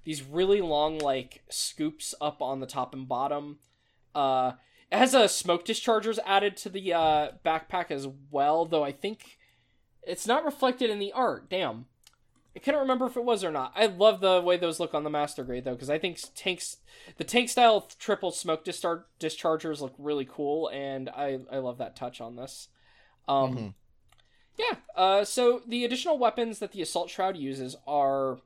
these 0.03 0.24
really 0.24 0.62
long 0.62 0.98
like 0.98 1.44
scoops 1.50 2.15
up 2.20 2.41
on 2.41 2.60
the 2.60 2.68
top 2.68 2.94
and 2.94 3.08
bottom. 3.08 3.60
Uh, 4.15 4.53
it 4.91 4.98
has 4.98 5.13
a 5.13 5.29
smoke 5.29 5.65
dischargers 5.65 6.18
added 6.25 6.58
to 6.58 6.70
the 6.70 6.94
uh, 6.94 7.32
backpack 7.46 7.91
as 7.91 8.08
well, 8.32 8.65
though 8.65 8.84
I 8.84 8.91
think 8.91 9.38
it's 10.03 10.25
not 10.25 10.46
reflected 10.46 10.89
in 10.89 11.00
the 11.00 11.12
art. 11.12 11.50
Damn. 11.50 11.86
I 12.60 12.62
couldn't 12.62 12.82
remember 12.82 13.06
if 13.06 13.16
it 13.16 13.24
was 13.24 13.46
or 13.46 13.51
not. 13.51 13.72
I 13.74 13.86
love 13.86 14.20
the 14.20 14.42
way 14.42 14.58
those 14.58 14.82
look 14.82 14.94
on 14.94 15.06
the 15.06 15.10
master 15.10 15.46
grade 15.46 15.63
though, 15.63 15.75
because 15.75 15.89
I 15.89 15.98
think 15.98 16.20
tanks, 16.36 16.75
the 17.16 17.24
tank 17.24 17.48
style 17.48 17.88
triple 18.00 18.31
smoke 18.31 18.66
dischar- 18.66 19.05
dischargers 19.18 19.79
look 19.79 19.94
really 19.98 20.27
cool, 20.29 20.68
and 20.68 21.07
I 21.07 21.40
I 21.50 21.60
love 21.60 21.77
that 21.77 21.96
touch 21.96 22.20
on 22.20 22.36
this. 22.36 22.68
Um, 23.29 23.55
Mhm. 23.55 23.74
yeah. 24.57 24.75
Uh, 24.94 25.24
so 25.24 25.62
the 25.66 25.86
additional 25.86 26.18
weapons 26.18 26.60
that 26.60 26.74
the 26.74 26.81
assault 26.81 27.10
shroud 27.10 27.38
uses 27.38 27.77
are, 27.88 28.40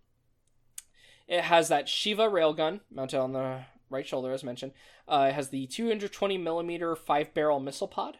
it 1.28 1.42
has 1.46 1.70
that 1.70 1.90
Shiva 1.90 2.30
railgun 2.30 2.82
mounted 2.92 3.20
on 3.20 3.32
the 3.34 3.66
right 3.90 4.06
shoulder, 4.06 4.32
as 4.32 4.44
mentioned. 4.44 4.74
Uh, 5.08 5.28
it 5.30 5.34
has 5.34 5.50
the 5.50 5.66
220 5.66 6.38
millimeter 6.38 6.96
five 6.96 7.34
barrel 7.34 7.60
missile 7.60 7.88
pod. 7.88 8.20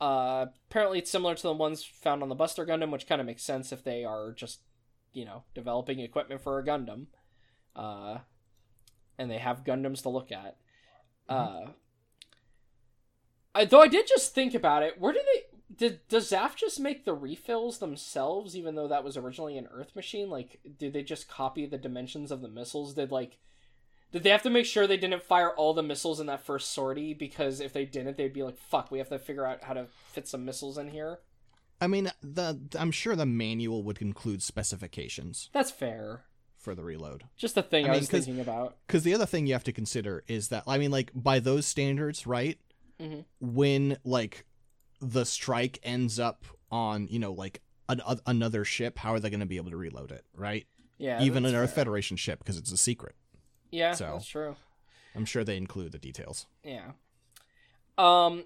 Uh, 0.00 0.46
apparently, 0.68 0.98
it's 0.98 1.12
similar 1.12 1.36
to 1.36 1.42
the 1.44 1.52
ones 1.52 1.84
found 1.84 2.24
on 2.24 2.28
the 2.28 2.34
Buster 2.34 2.66
Gundam, 2.66 2.90
which 2.90 3.06
kind 3.06 3.20
of 3.20 3.26
makes 3.26 3.44
sense 3.44 3.70
if 3.70 3.84
they 3.84 4.04
are 4.04 4.32
just, 4.32 4.62
you 5.16 5.24
know, 5.24 5.44
developing 5.54 5.98
equipment 5.98 6.42
for 6.42 6.58
a 6.58 6.64
Gundam. 6.64 7.06
Uh, 7.74 8.18
and 9.18 9.30
they 9.30 9.38
have 9.38 9.64
Gundams 9.64 10.02
to 10.02 10.10
look 10.10 10.30
at. 10.30 10.58
Uh, 11.26 11.68
I, 13.54 13.64
though 13.64 13.80
I 13.80 13.88
did 13.88 14.06
just 14.06 14.34
think 14.34 14.54
about 14.54 14.82
it, 14.82 15.00
where 15.00 15.14
do 15.14 15.20
they 15.34 15.42
did 15.74 16.06
does 16.08 16.30
Zaft 16.30 16.56
just 16.56 16.78
make 16.78 17.04
the 17.04 17.14
refills 17.14 17.78
themselves, 17.78 18.54
even 18.54 18.74
though 18.74 18.88
that 18.88 19.02
was 19.02 19.16
originally 19.16 19.56
an 19.56 19.68
Earth 19.72 19.96
machine? 19.96 20.28
Like, 20.28 20.60
did 20.78 20.92
they 20.92 21.02
just 21.02 21.28
copy 21.28 21.64
the 21.64 21.78
dimensions 21.78 22.30
of 22.30 22.42
the 22.42 22.48
missiles? 22.48 22.94
Did 22.94 23.10
like 23.10 23.38
did 24.12 24.22
they 24.22 24.30
have 24.30 24.42
to 24.42 24.50
make 24.50 24.66
sure 24.66 24.86
they 24.86 24.98
didn't 24.98 25.22
fire 25.22 25.50
all 25.50 25.72
the 25.74 25.82
missiles 25.82 26.20
in 26.20 26.26
that 26.26 26.44
first 26.44 26.72
sortie? 26.72 27.14
Because 27.14 27.60
if 27.60 27.72
they 27.72 27.86
didn't, 27.86 28.18
they'd 28.18 28.32
be 28.32 28.42
like, 28.42 28.58
"Fuck, 28.58 28.90
we 28.90 28.98
have 28.98 29.08
to 29.08 29.18
figure 29.18 29.46
out 29.46 29.64
how 29.64 29.72
to 29.72 29.86
fit 30.12 30.28
some 30.28 30.44
missiles 30.44 30.76
in 30.78 30.88
here." 30.88 31.20
I 31.80 31.86
mean, 31.86 32.10
the 32.22 32.58
I'm 32.78 32.90
sure 32.90 33.14
the 33.16 33.26
manual 33.26 33.82
would 33.82 34.00
include 34.00 34.42
specifications 34.42 35.50
That's 35.52 35.70
fair. 35.70 36.24
for 36.56 36.74
the 36.74 36.82
reload. 36.82 37.24
Just 37.36 37.54
the 37.54 37.62
thing 37.62 37.84
I, 37.86 37.88
I 37.88 37.90
mean, 37.92 38.00
was 38.00 38.08
thinking 38.10 38.40
about. 38.40 38.76
Because 38.86 39.02
the 39.02 39.14
other 39.14 39.26
thing 39.26 39.46
you 39.46 39.52
have 39.52 39.64
to 39.64 39.72
consider 39.72 40.24
is 40.26 40.48
that 40.48 40.64
I 40.66 40.78
mean, 40.78 40.90
like 40.90 41.10
by 41.14 41.38
those 41.38 41.66
standards, 41.66 42.26
right? 42.26 42.58
Mhm. 43.00 43.24
When 43.40 43.98
like 44.04 44.46
the 45.00 45.24
strike 45.24 45.78
ends 45.82 46.18
up 46.18 46.44
on 46.70 47.08
you 47.08 47.18
know 47.18 47.32
like 47.32 47.60
an, 47.88 48.00
a, 48.06 48.18
another 48.26 48.64
ship, 48.64 48.98
how 48.98 49.12
are 49.12 49.20
they 49.20 49.30
going 49.30 49.40
to 49.40 49.46
be 49.46 49.58
able 49.58 49.70
to 49.70 49.76
reload 49.76 50.10
it, 50.12 50.24
right? 50.34 50.66
Yeah, 50.98 51.20
Even 51.22 51.44
an 51.44 51.54
Earth. 51.54 51.74
Federation 51.74 52.16
ship 52.16 52.38
because 52.38 52.56
it's 52.56 52.72
a 52.72 52.76
secret. 52.78 53.14
Yeah, 53.70 53.92
so. 53.92 54.12
that's 54.14 54.26
true. 54.26 54.56
I'm 55.14 55.26
sure 55.26 55.44
they 55.44 55.56
include 55.58 55.92
the 55.92 55.98
details. 55.98 56.46
Yeah. 56.64 56.92
Um, 57.98 58.44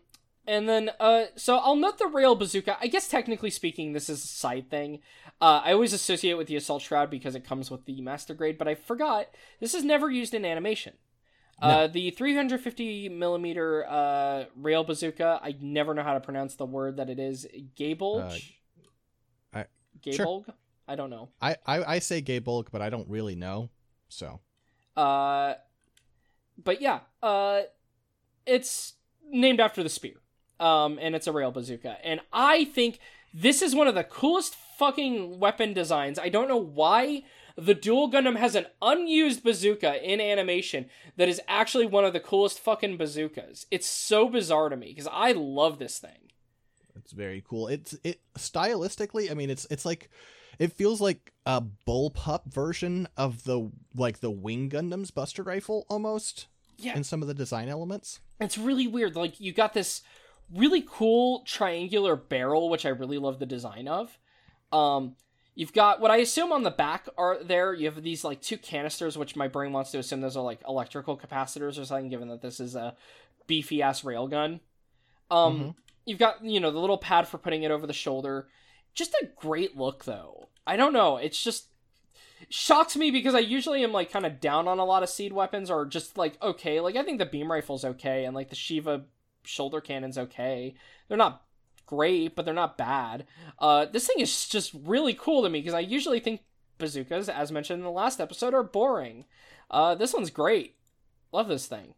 and 0.51 0.69
then, 0.69 0.91
uh, 1.01 1.25
so 1.37 1.57
I'll 1.59 1.77
note 1.77 1.99
the 1.99 2.07
rail 2.07 2.35
bazooka. 2.35 2.77
I 2.81 2.87
guess 2.89 3.09
technically 3.09 3.51
speaking, 3.51 3.93
this 3.93 4.09
is 4.09 4.23
a 4.25 4.27
side 4.27 4.69
thing. 4.71 5.01
Uh, 5.41 5.61
I 5.65 5.73
always 5.73 5.93
associate 5.93 6.33
it 6.33 6.39
with 6.39 6.49
the 6.49 6.57
assault 6.57 6.83
shroud 6.83 7.09
because 7.11 7.35
it 7.35 7.45
comes 7.45 7.71
with 7.71 7.85
the 7.87 8.01
master 8.03 8.35
grade, 8.35 8.59
but 8.59 8.69
I 8.69 8.75
forgot 8.75 9.27
this 9.61 9.75
is 9.75 9.85
never 9.85 10.11
used 10.11 10.35
in 10.35 10.45
animation. 10.45 10.95
Uh, 11.63 11.87
the 11.87 12.11
350 12.11 13.11
millimeter 13.11 13.85
uh, 13.87 14.45
rail 14.57 14.83
bazooka. 14.83 15.41
I 15.43 15.57
never 15.61 15.93
know 15.95 16.03
how 16.03 16.15
to 16.15 16.21
pronounce 16.21 16.55
the 16.57 16.65
word 16.67 16.97
that 16.97 17.11
it 17.11 17.19
is. 17.19 17.47
Gabolge. 17.77 18.55
Uh, 19.53 19.59
I- 19.61 19.67
sure. 20.11 20.45
I 20.89 20.97
don't 20.97 21.11
know. 21.11 21.29
I, 21.41 21.57
I 21.67 21.85
I 21.97 21.99
say 22.01 22.21
gay 22.21 22.39
bulk, 22.41 22.71
but 22.73 22.83
I 22.83 22.91
don't 22.91 23.09
really 23.09 23.37
know. 23.37 23.71
So 24.09 24.41
Uh, 24.97 25.55
but 26.63 26.81
yeah, 26.81 27.01
uh, 27.23 27.63
it's 28.47 28.95
named 29.31 29.61
after 29.61 29.83
the 29.83 29.89
spear. 29.89 30.15
Um, 30.61 30.99
and 31.01 31.15
it's 31.15 31.27
a 31.27 31.33
rail 31.33 31.51
bazooka. 31.51 31.97
And 32.05 32.21
I 32.33 32.65
think 32.67 32.99
this 33.33 33.63
is 33.63 33.75
one 33.75 33.89
of 33.89 33.95
the 33.95 34.05
coolest 34.05 34.55
fucking 34.79 35.39
weapon 35.41 35.73
designs. 35.73 36.19
I 36.19 36.29
don't 36.29 36.49
know 36.49 36.57
why 36.57 37.23
the 37.57 37.75
Duel 37.75 38.11
Gundam 38.11 38.37
has 38.37 38.55
an 38.55 38.67
unused 38.81 39.43
bazooka 39.43 40.03
in 40.03 40.21
animation 40.21 40.87
that 41.17 41.29
is 41.29 41.41
actually 41.49 41.87
one 41.87 42.05
of 42.05 42.13
the 42.13 42.21
coolest 42.21 42.61
fucking 42.61 42.97
bazookas. 42.97 43.67
It's 43.71 43.87
so 43.87 44.29
bizarre 44.29 44.69
to 44.69 44.77
me 44.77 44.89
because 44.89 45.09
I 45.11 45.33
love 45.33 45.79
this 45.79 45.99
thing. 45.99 46.31
it's 46.97 47.13
very 47.13 47.43
cool. 47.47 47.69
It's 47.69 47.97
it 48.05 48.21
stylistically. 48.39 49.31
I 49.31 49.35
mean, 49.35 49.51
it's 49.51 49.67
it's 49.71 49.85
like 49.85 50.11
it 50.59 50.73
feels 50.73 51.01
like 51.01 51.33
a 51.47 51.63
bullpup 51.87 52.45
version 52.53 53.09
of 53.17 53.45
the 53.45 53.71
like 53.95 54.21
the 54.21 54.31
Wing 54.31 54.69
Gundam's 54.71 55.11
Buster 55.11 55.43
Rifle 55.43 55.87
almost 55.89 56.47
Yeah, 56.79 56.97
in 56.97 57.05
some 57.05 57.23
of 57.23 57.29
the 57.29 57.35
design 57.35 57.69
elements. 57.69 58.21
it's 58.41 58.59
really 58.59 58.87
weird. 58.87 59.17
Like 59.17 59.41
you 59.41 59.53
got 59.53 59.75
this 59.75 60.03
really 60.55 60.85
cool 60.89 61.43
triangular 61.47 62.17
barrel, 62.17 62.69
which 62.69 62.85
I 62.87 62.91
really 62.91 63.19
love 63.19 63.39
the 63.39 63.47
design 63.47 63.89
of. 63.89 64.19
Um, 64.73 65.17
you've 65.55 65.73
got 65.73 66.01
what 66.01 66.11
I 66.11 66.17
assume 66.19 66.53
on 66.53 66.63
the 66.63 66.71
back 66.71 67.09
are 67.19 67.43
there. 67.43 67.73
You 67.75 67.87
have 67.91 68.03
these 68.03 68.25
like 68.25 68.41
two 68.41 68.57
canisters, 68.59 69.17
which 69.19 69.37
my 69.37 69.49
brain 69.49 69.73
wants 69.73 69.91
to 69.93 69.99
assume 69.99 70.21
those 70.21 70.37
are 70.37 70.45
like 70.45 70.61
electrical 70.67 71.17
capacitors 71.17 71.81
or 71.81 71.85
something, 71.85 72.09
given 72.09 72.29
that 72.29 72.43
this 72.43 72.61
is 72.61 72.75
a 72.75 72.97
beefy 73.47 73.83
ass 73.83 74.03
railgun. 74.03 74.61
Um, 75.31 75.61
Mhm. 75.61 75.75
you've 76.07 76.19
got 76.19 76.45
you 76.45 76.61
know 76.61 76.71
the 76.71 76.79
little 76.81 76.99
pad 76.99 77.29
for 77.29 77.39
putting 77.39 77.63
it 77.63 77.71
over 77.71 77.87
the 77.87 77.93
shoulder. 77.93 78.49
Just 78.95 79.15
a 79.15 79.27
great 79.37 79.77
look, 79.77 80.05
though. 80.05 80.49
I 80.67 80.77
don't 80.77 80.93
know. 80.93 81.17
It's 81.17 81.43
just 81.43 81.67
shocks 82.49 82.97
me 82.97 83.11
because 83.11 83.35
I 83.35 83.41
usually 83.41 83.85
am 83.85 83.93
like 83.93 84.11
kind 84.11 84.25
of 84.27 84.41
down 84.41 84.67
on 84.67 84.79
a 84.79 84.85
lot 84.85 85.03
of 85.03 85.09
seed 85.09 85.33
weapons 85.33 85.71
or 85.71 85.85
just 85.87 86.17
like 86.19 86.41
okay. 86.43 86.81
Like 86.81 86.97
I 86.97 87.03
think 87.03 87.19
the 87.19 87.27
beam 87.27 87.51
rifle's 87.51 87.85
okay 87.85 88.25
and 88.25 88.35
like 88.35 88.49
the 88.51 88.57
Shiva 88.57 89.05
shoulder 89.45 89.81
cannon's 89.81 90.19
okay. 90.19 90.75
They're 91.09 91.17
not 91.17 91.43
great, 91.87 92.37
but 92.37 92.45
they're 92.45 92.55
not 92.55 92.79
bad. 92.79 93.27
Uh, 93.59 93.87
this 93.87 94.07
thing 94.07 94.21
is 94.21 94.49
just 94.49 94.73
really 94.75 95.15
cool 95.15 95.43
to 95.43 95.51
me 95.51 95.61
because 95.61 95.75
I 95.75 95.81
usually 95.81 96.21
think 96.21 96.43
bazookas, 96.79 97.29
as 97.29 97.53
mentioned 97.53 97.79
in 97.81 97.85
the 97.85 97.91
last 97.91 98.21
episode, 98.21 98.55
are 98.55 98.63
boring. 98.63 99.25
Uh, 99.71 99.95
this 99.95 100.15
one's 100.15 100.31
great. 100.31 100.77
Love 101.33 101.49
this 101.49 101.67
thing. 101.67 101.95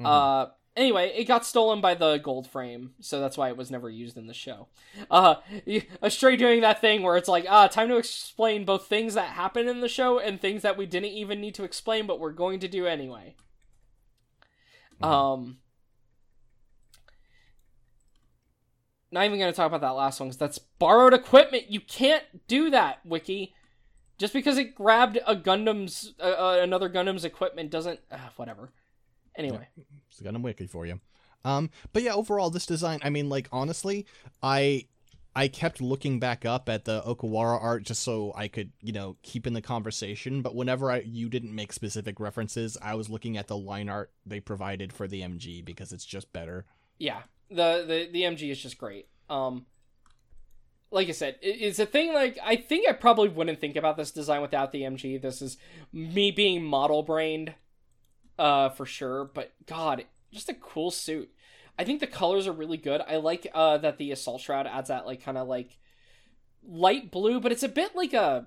Mhm. 0.00 0.06
Uh, 0.06 0.50
anyway, 0.76 1.12
it 1.16 1.24
got 1.24 1.44
stolen 1.44 1.80
by 1.80 1.94
the 1.94 2.18
gold 2.18 2.48
frame, 2.48 2.94
so 3.00 3.20
that's 3.20 3.36
why 3.36 3.48
it 3.48 3.56
was 3.56 3.70
never 3.70 3.90
used 3.90 4.16
in 4.16 4.26
the 4.28 4.34
show. 4.34 4.68
Uh, 5.10 5.36
Astray 6.00 6.36
doing 6.36 6.60
that 6.60 6.80
thing 6.80 7.02
where 7.02 7.16
it's 7.16 7.28
like, 7.28 7.44
ah, 7.48 7.66
time 7.66 7.88
to 7.88 7.96
explain 7.96 8.64
both 8.64 8.86
things 8.86 9.14
that 9.14 9.30
happen 9.30 9.68
in 9.68 9.80
the 9.80 9.88
show 9.88 10.18
and 10.18 10.40
things 10.40 10.62
that 10.62 10.76
we 10.76 10.86
didn't 10.86 11.10
even 11.10 11.40
need 11.40 11.54
to 11.56 11.64
explain, 11.64 12.06
but 12.06 12.20
we're 12.20 12.32
going 12.32 12.60
to 12.60 12.68
do 12.68 12.86
anyway. 12.86 13.34
Um, 15.00 15.58
not 19.10 19.24
even 19.24 19.38
going 19.38 19.52
to 19.52 19.56
talk 19.56 19.66
about 19.66 19.80
that 19.80 19.90
last 19.90 20.20
one 20.20 20.28
because 20.28 20.38
that's 20.38 20.58
borrowed 20.58 21.14
equipment. 21.14 21.70
You 21.70 21.80
can't 21.80 22.24
do 22.46 22.70
that, 22.70 23.00
Wiki. 23.04 23.54
Just 24.18 24.32
because 24.32 24.58
it 24.58 24.74
grabbed 24.74 25.18
a 25.26 25.36
Gundam's 25.36 26.14
uh, 26.20 26.58
another 26.60 26.88
Gundam's 26.88 27.24
equipment 27.24 27.70
doesn't 27.70 28.00
uh, 28.10 28.18
whatever. 28.36 28.70
Anyway, 29.36 29.68
It's 30.10 30.20
Gundam 30.20 30.42
Wiki 30.42 30.66
for 30.66 30.84
you. 30.84 31.00
Um, 31.44 31.70
but 31.92 32.02
yeah, 32.02 32.14
overall, 32.14 32.50
this 32.50 32.66
design. 32.66 32.98
I 33.02 33.10
mean, 33.10 33.28
like 33.28 33.48
honestly, 33.52 34.06
I 34.42 34.86
I 35.36 35.46
kept 35.46 35.80
looking 35.80 36.18
back 36.18 36.44
up 36.44 36.68
at 36.68 36.84
the 36.84 37.00
Okawara 37.02 37.62
art 37.62 37.84
just 37.84 38.02
so 38.02 38.32
I 38.34 38.48
could, 38.48 38.72
you 38.82 38.92
know, 38.92 39.16
keep 39.22 39.46
in 39.46 39.52
the 39.52 39.62
conversation. 39.62 40.42
But 40.42 40.56
whenever 40.56 40.90
I 40.90 41.02
you 41.02 41.28
didn't 41.28 41.54
make 41.54 41.72
specific 41.72 42.18
references, 42.18 42.76
I 42.82 42.96
was 42.96 43.08
looking 43.08 43.36
at 43.36 43.46
the 43.46 43.56
line 43.56 43.88
art 43.88 44.10
they 44.26 44.40
provided 44.40 44.92
for 44.92 45.06
the 45.06 45.22
MG 45.22 45.64
because 45.64 45.92
it's 45.92 46.04
just 46.04 46.32
better. 46.32 46.66
Yeah, 46.98 47.22
the 47.50 47.84
the 47.86 48.08
the 48.12 48.22
MG 48.22 48.50
is 48.50 48.60
just 48.60 48.78
great. 48.78 49.08
Um, 49.30 49.66
like 50.90 51.08
I 51.08 51.12
said, 51.12 51.36
it's 51.42 51.78
a 51.78 51.86
thing. 51.86 52.12
Like 52.12 52.38
I 52.44 52.56
think 52.56 52.88
I 52.88 52.92
probably 52.92 53.28
wouldn't 53.28 53.60
think 53.60 53.76
about 53.76 53.96
this 53.96 54.10
design 54.10 54.42
without 54.42 54.72
the 54.72 54.82
MG. 54.82 55.20
This 55.20 55.40
is 55.42 55.56
me 55.92 56.30
being 56.30 56.64
model 56.64 57.02
brained, 57.02 57.54
uh, 58.38 58.70
for 58.70 58.86
sure. 58.86 59.24
But 59.24 59.52
God, 59.66 60.04
just 60.32 60.48
a 60.48 60.54
cool 60.54 60.90
suit. 60.90 61.30
I 61.78 61.84
think 61.84 62.00
the 62.00 62.06
colors 62.06 62.48
are 62.48 62.52
really 62.52 62.76
good. 62.76 63.00
I 63.06 63.16
like 63.16 63.46
uh 63.54 63.78
that 63.78 63.98
the 63.98 64.10
assault 64.12 64.40
shroud 64.40 64.66
adds 64.66 64.88
that 64.88 65.06
like 65.06 65.22
kind 65.22 65.38
of 65.38 65.46
like 65.46 65.78
light 66.66 67.10
blue, 67.10 67.40
but 67.40 67.52
it's 67.52 67.62
a 67.62 67.68
bit 67.68 67.94
like 67.94 68.12
a. 68.12 68.46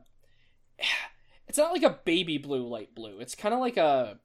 It's 1.48 1.58
not 1.58 1.74
like 1.74 1.84
a 1.84 2.00
baby 2.06 2.38
blue 2.38 2.66
light 2.66 2.96
blue. 2.96 3.20
It's 3.20 3.36
kind 3.36 3.54
of 3.54 3.60
like 3.60 3.76
a 3.76 4.20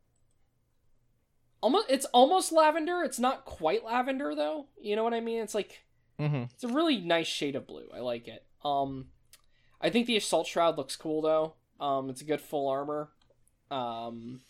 almost 1.61 1.87
it's 1.91 2.07
almost 2.07 2.53
lavender. 2.53 3.03
It's 3.03 3.19
not 3.19 3.45
quite 3.45 3.85
lavender 3.85 4.35
though. 4.35 4.67
You 4.81 4.97
know 4.97 5.05
what 5.05 5.15
i 5.15 5.21
mean? 5.21 5.43
It's 5.43 5.55
like 5.55 5.83
Mm-hmm. 6.21 6.45
it's 6.55 6.65
a 6.65 6.69
really 6.69 6.99
nice 6.99 7.27
shade 7.27 7.57
of 7.57 7.67
blue. 7.67 7.89
I 7.95 8.01
like 8.01 8.27
it. 8.27 8.45
Um 8.65 9.09
i 9.81 9.91
think 9.91 10.07
the 10.07 10.17
assault 10.17 10.47
shroud 10.47 10.79
looks 10.79 10.97
cool 10.97 11.21
though. 11.21 11.55
Um 11.79 12.09
it's 12.11 12.23
a 12.23 12.25
good 12.25 12.41
full 12.41 12.69
armor. 12.69 13.11
Um 13.71 14.41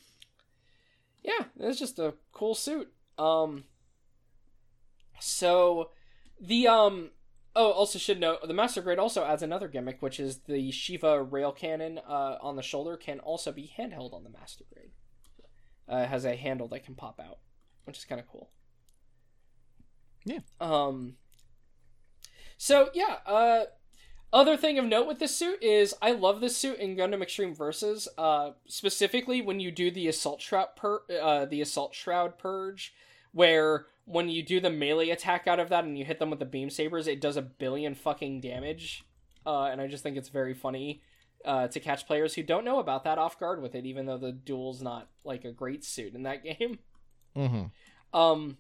yeah 1.24 1.46
it's 1.58 1.78
just 1.78 1.98
a 1.98 2.14
cool 2.32 2.54
suit. 2.54 2.92
Um 3.18 3.64
so 5.18 5.90
the 6.40 6.68
um 6.68 7.10
oh 7.54 7.72
also 7.72 7.98
should 7.98 8.20
note 8.20 8.46
the 8.46 8.54
master 8.54 8.82
grade 8.82 8.98
also 8.98 9.24
adds 9.24 9.42
another 9.42 9.66
gimmick 9.68 10.02
which 10.02 10.20
is 10.20 10.40
the 10.40 10.70
shiva 10.70 11.22
rail 11.22 11.50
cannon 11.52 11.98
uh 12.06 12.36
on 12.42 12.56
the 12.56 12.62
shoulder 12.62 12.96
can 12.98 13.18
also 13.20 13.50
be 13.50 13.72
handheld 13.78 14.12
on 14.12 14.22
the 14.24 14.30
master 14.30 14.64
grade 14.72 14.90
uh, 15.88 16.06
has 16.06 16.24
a 16.24 16.36
handle 16.36 16.68
that 16.68 16.84
can 16.84 16.94
pop 16.94 17.20
out, 17.20 17.38
which 17.84 17.98
is 17.98 18.04
kind 18.04 18.20
of 18.20 18.26
cool. 18.28 18.50
Yeah. 20.24 20.40
Um. 20.60 21.16
So 22.58 22.90
yeah. 22.94 23.18
Uh. 23.26 23.64
Other 24.32 24.56
thing 24.56 24.78
of 24.78 24.84
note 24.84 25.06
with 25.06 25.18
this 25.18 25.34
suit 25.34 25.62
is 25.62 25.94
I 26.02 26.10
love 26.10 26.40
this 26.40 26.56
suit 26.56 26.78
in 26.78 26.96
Gundam 26.96 27.22
Extreme 27.22 27.54
Versus. 27.54 28.08
Uh. 28.18 28.50
Specifically 28.66 29.40
when 29.40 29.60
you 29.60 29.70
do 29.70 29.90
the 29.90 30.08
assault 30.08 30.40
shroud 30.40 30.76
per 30.76 31.02
uh 31.22 31.44
the 31.44 31.60
assault 31.60 31.94
shroud 31.94 32.38
purge, 32.38 32.92
where 33.32 33.86
when 34.04 34.28
you 34.28 34.42
do 34.42 34.60
the 34.60 34.70
melee 34.70 35.10
attack 35.10 35.46
out 35.46 35.60
of 35.60 35.68
that 35.68 35.84
and 35.84 35.98
you 35.98 36.04
hit 36.04 36.18
them 36.18 36.30
with 36.30 36.38
the 36.38 36.44
beam 36.44 36.70
sabers, 36.70 37.06
it 37.06 37.20
does 37.20 37.36
a 37.36 37.42
billion 37.42 37.94
fucking 37.94 38.40
damage. 38.40 39.04
Uh, 39.44 39.64
and 39.64 39.80
I 39.80 39.86
just 39.86 40.02
think 40.02 40.16
it's 40.16 40.28
very 40.28 40.54
funny 40.54 41.02
uh, 41.44 41.68
to 41.68 41.80
catch 41.80 42.06
players 42.06 42.34
who 42.34 42.42
don't 42.42 42.64
know 42.64 42.78
about 42.78 43.04
that 43.04 43.18
off 43.18 43.38
guard 43.38 43.60
with 43.62 43.74
it, 43.74 43.86
even 43.86 44.06
though 44.06 44.18
the 44.18 44.32
duel's 44.32 44.82
not 44.82 45.08
like 45.24 45.44
a 45.44 45.52
great 45.52 45.84
suit 45.84 46.14
in 46.14 46.22
that 46.24 46.42
game. 46.58 46.78
Mm-hmm. 47.36 48.18
Um. 48.18 48.56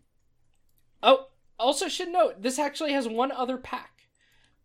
Oh, 1.02 1.26
also 1.58 1.88
should 1.88 2.08
note 2.08 2.42
this 2.42 2.58
actually 2.58 2.92
has 2.92 3.08
one 3.08 3.32
other 3.32 3.56
pack. 3.56 3.92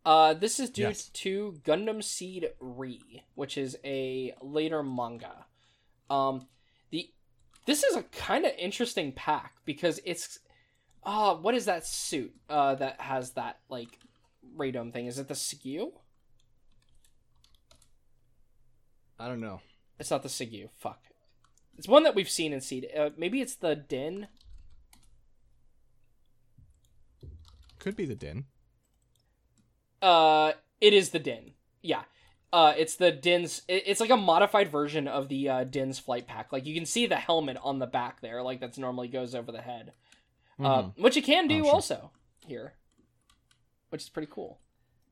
Uh, 0.04 0.34
this 0.34 0.60
is 0.60 0.69
due 0.71 0.84
Yes. 0.84 1.10
to 1.10 1.60
Gundam 1.63 2.04
Seed 2.04 2.50
Re, 2.60 3.24
which 3.36 3.58
is 3.58 3.78
a 3.86 4.34
later 4.41 4.82
manga. 4.82 5.45
Um, 6.10 6.47
the 6.89 7.10
this 7.67 7.84
is 7.84 7.95
a 7.95 8.04
kind 8.04 8.45
of 8.45 8.52
interesting 8.58 9.12
pack 9.12 9.54
because 9.65 10.00
it's 10.04 10.39
uh 11.04 11.36
what 11.36 11.56
is 11.56 11.65
that 11.65 11.86
suit 11.86 12.34
uh 12.50 12.76
that 12.76 13.00
has 13.02 13.32
that 13.34 13.60
like 13.69 14.00
radome 14.58 14.91
thing? 14.91 15.06
Is 15.06 15.19
it 15.19 15.28
the 15.28 15.36
Skew? 15.36 15.93
I 19.22 19.28
don't 19.28 19.40
know. 19.40 19.62
It's 20.00 20.10
not 20.12 20.24
the 20.24 20.30
Sigu. 20.30 20.70
Fuck. 20.78 21.00
It's 21.78 21.88
one 21.88 22.04
that 22.04 22.16
we've 22.16 22.30
seen 22.30 22.54
in 22.54 22.62
Seed. 22.62 22.88
Uh, 22.98 23.12
maybe 23.18 23.40
it's 23.42 23.56
the 23.56 23.76
DINN. 23.76 24.28
Could 27.80 27.96
be 27.96 28.06
the 28.06 28.16
DINN. 28.16 28.46
Uh, 30.02 30.54
it 30.80 30.94
is 30.94 31.10
the 31.10 31.20
DINN. 31.20 31.54
Yeah. 31.82 32.04
Uh, 32.54 32.74
it's 32.78 32.96
the 32.96 33.12
DINN's. 33.12 33.62
It's 33.68 34.00
like 34.02 34.10
a 34.10 34.18
modified 34.18 34.70
version 34.70 35.08
of 35.08 35.30
the 35.30 35.48
uh, 35.50 35.64
DINN's 35.64 36.00
flight 36.00 36.28
pack. 36.28 36.52
Like 36.52 36.66
you 36.66 36.76
can 36.76 36.86
see 36.86 37.06
the 37.06 37.16
helmet 37.16 37.58
on 37.64 37.80
the 37.80 37.88
back 37.88 38.22
there, 38.22 38.42
like 38.44 38.60
that's 38.60 38.78
normally 38.78 39.08
goes 39.08 39.34
over 39.34 39.52
the 39.52 39.62
head. 39.62 39.94
Uh, 40.60 40.84
Mhm. 40.84 40.98
which 41.00 41.16
you 41.16 41.22
can 41.24 41.48
do 41.48 41.62
Oh, 41.62 41.64
sure. 41.64 41.74
also 41.74 42.12
here, 42.46 42.74
which 43.90 44.02
is 44.04 44.10
pretty 44.10 44.30
cool. 44.32 44.60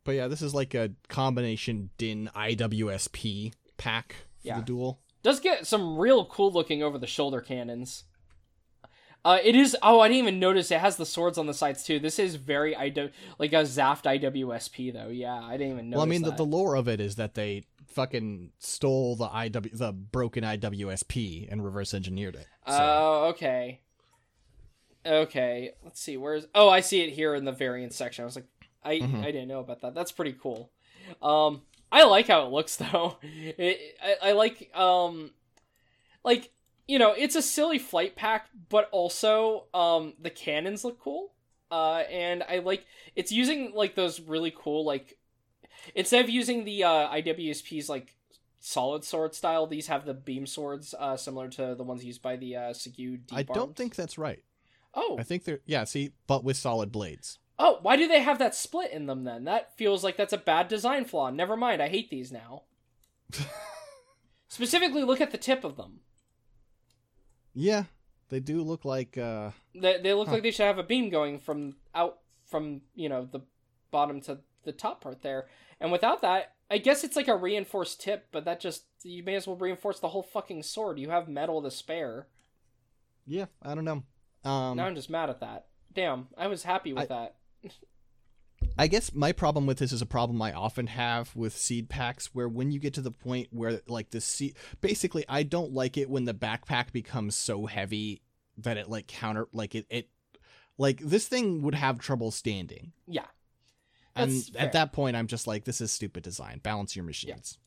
But 0.04 0.12
yeah, 0.14 0.28
this 0.28 0.42
is 0.42 0.54
like 0.54 0.74
a 0.76 0.92
combination 1.08 1.90
DINN 1.98 2.30
IWSP 2.36 3.54
pack 3.80 4.14
for 4.42 4.48
Yeah. 4.48 4.58
the 4.60 4.66
duel. 4.66 5.00
Does 5.24 5.40
get 5.40 5.66
some 5.66 5.98
real 5.98 6.24
cool 6.26 6.52
looking 6.52 6.84
over 6.84 6.98
the 7.00 7.08
shoulder 7.08 7.42
cannons. 7.42 8.04
Uh, 9.26 9.38
it 9.44 9.54
is. 9.54 9.76
Oh, 9.82 10.00
I 10.00 10.08
didn't 10.08 10.20
even 10.20 10.40
notice 10.40 10.72
it 10.72 10.80
has 10.80 10.96
the 10.96 11.06
swords 11.06 11.38
on 11.38 11.46
the 11.46 11.54
sides 11.54 11.84
too. 11.84 12.00
This 12.00 12.20
is 12.20 12.36
very 12.36 12.74
IW 12.74 13.12
like 13.38 13.52
a 13.52 13.64
Zaft 13.64 14.04
IWSP 14.04 14.94
though. 14.94 15.10
Yeah, 15.10 15.36
I 15.36 15.58
didn't 15.58 15.74
even 15.74 15.90
notice. 15.90 15.98
well, 15.98 16.06
I 16.06 16.10
mean, 16.10 16.22
the, 16.22 16.30
that. 16.30 16.38
the 16.38 16.46
lore 16.46 16.76
of 16.76 16.88
it 16.88 17.02
is 17.02 17.18
that 17.18 17.34
they 17.34 17.64
fucking 17.88 18.52
stole 18.60 19.18
the 19.18 19.28
IW 19.28 19.78
the 19.78 19.92
broken 19.92 20.46
IWSP 20.46 21.52
and 21.52 21.66
reverse 21.66 21.94
engineered 21.94 22.36
it. 22.36 22.48
So. 22.68 22.78
Oh, 22.80 23.26
okay. 23.32 23.82
Okay, 25.06 25.72
let's 25.84 26.00
see. 26.02 26.18
Where's? 26.18 26.48
Oh, 26.56 26.70
I 26.70 26.80
see 26.82 27.02
it 27.02 27.12
here 27.12 27.36
in 27.36 27.46
the 27.46 27.52
variant 27.52 27.94
section. 27.94 28.24
I 28.24 28.26
was 28.26 28.36
like, 28.36 28.48
I 28.84 29.00
Mhm. 29.00 29.22
I 29.24 29.32
didn't 29.32 29.48
know 29.50 29.60
about 29.60 29.82
that. 29.82 29.94
That's 29.96 30.12
pretty 30.12 30.34
cool. 30.34 30.72
Um, 31.22 31.64
I 31.92 32.04
like 32.06 32.28
how 32.28 32.46
it 32.46 32.52
looks 32.52 32.76
though. 32.78 33.18
It, 33.22 33.98
I, 34.02 34.30
I 34.30 34.32
like 34.34 34.76
um, 34.76 35.32
like 36.24 36.52
you 36.88 36.98
know, 36.98 37.14
it's 37.14 37.36
a 37.36 37.42
silly 37.42 37.78
flight 37.78 38.16
pack, 38.16 38.48
but 38.70 38.90
also 38.92 39.66
um, 39.76 40.14
the 40.20 40.32
cannons 40.32 40.84
look 40.84 41.00
cool. 41.00 41.34
Uh, 41.72 42.04
and 42.10 42.44
I 42.50 42.60
like 42.60 42.86
it's 43.16 43.32
using 43.32 43.74
like 43.76 43.94
those 43.94 44.20
really 44.20 44.54
cool 44.56 44.84
like 44.84 45.18
instead 45.94 46.24
of 46.24 46.30
using 46.30 46.66
the 46.66 46.84
uh 46.84 47.10
IWSP's 47.10 47.90
like 47.90 48.16
solid 48.60 49.04
sword 49.04 49.36
style, 49.36 49.68
these 49.68 49.86
have 49.88 50.06
the 50.06 50.16
beam 50.16 50.48
swords 50.48 50.96
uh 50.98 51.16
similar 51.16 51.48
to 51.50 51.76
the 51.76 51.84
ones 51.84 52.04
used 52.04 52.24
by 52.24 52.38
the 52.38 52.56
uh 52.56 52.74
deep 52.74 53.22
I 53.32 53.44
don't 53.44 53.76
think 53.76 53.96
that's 53.96 54.18
right. 54.18 54.44
Oh, 54.96 55.18
I 55.20 55.24
think 55.24 55.44
they're 55.44 55.60
yeah. 55.68 55.84
See, 55.84 56.12
but 56.26 56.44
with 56.44 56.58
solid 56.58 56.92
blades. 56.92 57.38
Oh, 57.60 57.80
why 57.82 57.96
do 57.98 58.08
they 58.08 58.22
have 58.22 58.40
that 58.40 58.56
split 58.56 58.92
in 58.92 59.06
them 59.06 59.24
then? 59.26 59.44
That 59.44 59.76
feels 59.78 60.04
like 60.04 60.18
that's 60.18 60.34
a 60.34 60.38
bad 60.38 60.68
design 60.70 61.06
flaw. 61.06 61.30
Never 61.30 61.56
mind, 61.58 61.82
I 61.82 61.90
hate 61.90 62.10
these 62.10 62.32
now. 62.32 62.64
Specifically, 64.48 65.04
look 65.04 65.22
at 65.22 65.32
the 65.32 65.38
tip 65.38 65.64
of 65.64 65.76
them. 65.78 66.00
Yeah, 67.54 67.84
they 68.30 68.40
do 68.40 68.62
look 68.64 68.86
like. 68.86 69.18
uh 69.18 69.52
They, 69.76 70.00
they 70.02 70.14
look 70.14 70.28
Huh. 70.28 70.36
like 70.36 70.44
they 70.44 70.52
should 70.52 70.66
have 70.66 70.80
a 70.80 70.84
beam 70.84 71.10
going 71.10 71.40
from 71.40 71.76
out 71.94 72.20
from 72.46 72.82
you 72.96 73.10
know 73.10 73.26
the 73.32 73.42
bottom 73.92 74.22
to 74.22 74.40
the 74.64 74.72
top 74.72 75.02
part 75.02 75.22
there. 75.22 75.48
And 75.80 75.92
without 75.92 76.22
that, 76.22 76.54
I 76.70 76.78
guess 76.78 77.04
it's 77.04 77.16
like 77.16 77.28
a 77.28 77.36
reinforced 77.36 78.02
tip, 78.02 78.28
but 78.32 78.46
that 78.46 78.60
just 78.60 78.84
you 79.04 79.24
may 79.24 79.36
as 79.36 79.48
well 79.48 79.56
reinforce 79.56 80.00
the 80.00 80.10
whole 80.10 80.24
fucking 80.24 80.64
sword. 80.64 81.00
You 81.00 81.10
have 81.10 81.28
metal 81.28 81.62
to 81.62 81.72
spare. 81.72 82.28
Yeah, 83.28 83.46
I 83.62 83.76
don't 83.76 83.86
know. 83.86 84.04
Um, 84.44 84.78
now 84.78 84.86
I'm 84.86 84.96
just 84.96 85.10
mad 85.10 85.30
at 85.30 85.40
that. 85.42 85.68
Damn, 85.94 86.28
I 86.38 86.48
was 86.48 86.64
happy 86.64 86.94
with 86.94 87.10
that. 87.10 87.36
I 88.78 88.88
guess 88.88 89.14
my 89.14 89.32
problem 89.32 89.66
with 89.66 89.78
this 89.78 89.92
is 89.92 90.02
a 90.02 90.06
problem 90.06 90.42
I 90.42 90.54
often 90.54 90.88
have 90.88 91.36
with 91.36 91.56
seed 91.56 91.90
packs, 91.90 92.34
where 92.34 92.48
when 92.48 92.72
you 92.72 92.80
get 92.80 92.94
to 92.96 93.02
the 93.02 93.12
point 93.12 93.50
where 93.52 93.82
like 93.88 94.12
the 94.12 94.22
seed, 94.22 94.56
basically, 94.82 95.26
I 95.28 95.44
don't 95.44 95.74
like 95.74 95.98
it 95.98 96.10
when 96.10 96.26
the 96.26 96.34
backpack 96.34 96.92
becomes 96.92 97.36
so 97.36 97.66
heavy 97.66 98.22
that 98.58 98.78
it 98.78 98.90
like 98.90 99.08
counter 99.08 99.48
like 99.54 99.76
it 99.76 99.86
it 99.90 100.10
like 100.78 101.00
this 101.00 101.28
thing 101.28 101.62
would 101.64 101.76
have 101.76 102.00
trouble 102.00 102.32
standing. 102.32 102.94
Yeah. 103.08 103.26
And 104.16 104.44
fair. 104.46 104.62
at 104.62 104.74
that 104.74 104.92
point, 104.92 105.16
I'm 105.16 105.28
just 105.28 105.48
like, 105.48 105.66
this 105.66 105.82
is 105.82 105.92
stupid 105.92 106.24
design. 106.24 106.60
Balance 106.64 106.96
your 106.96 107.06
machines. 107.06 107.58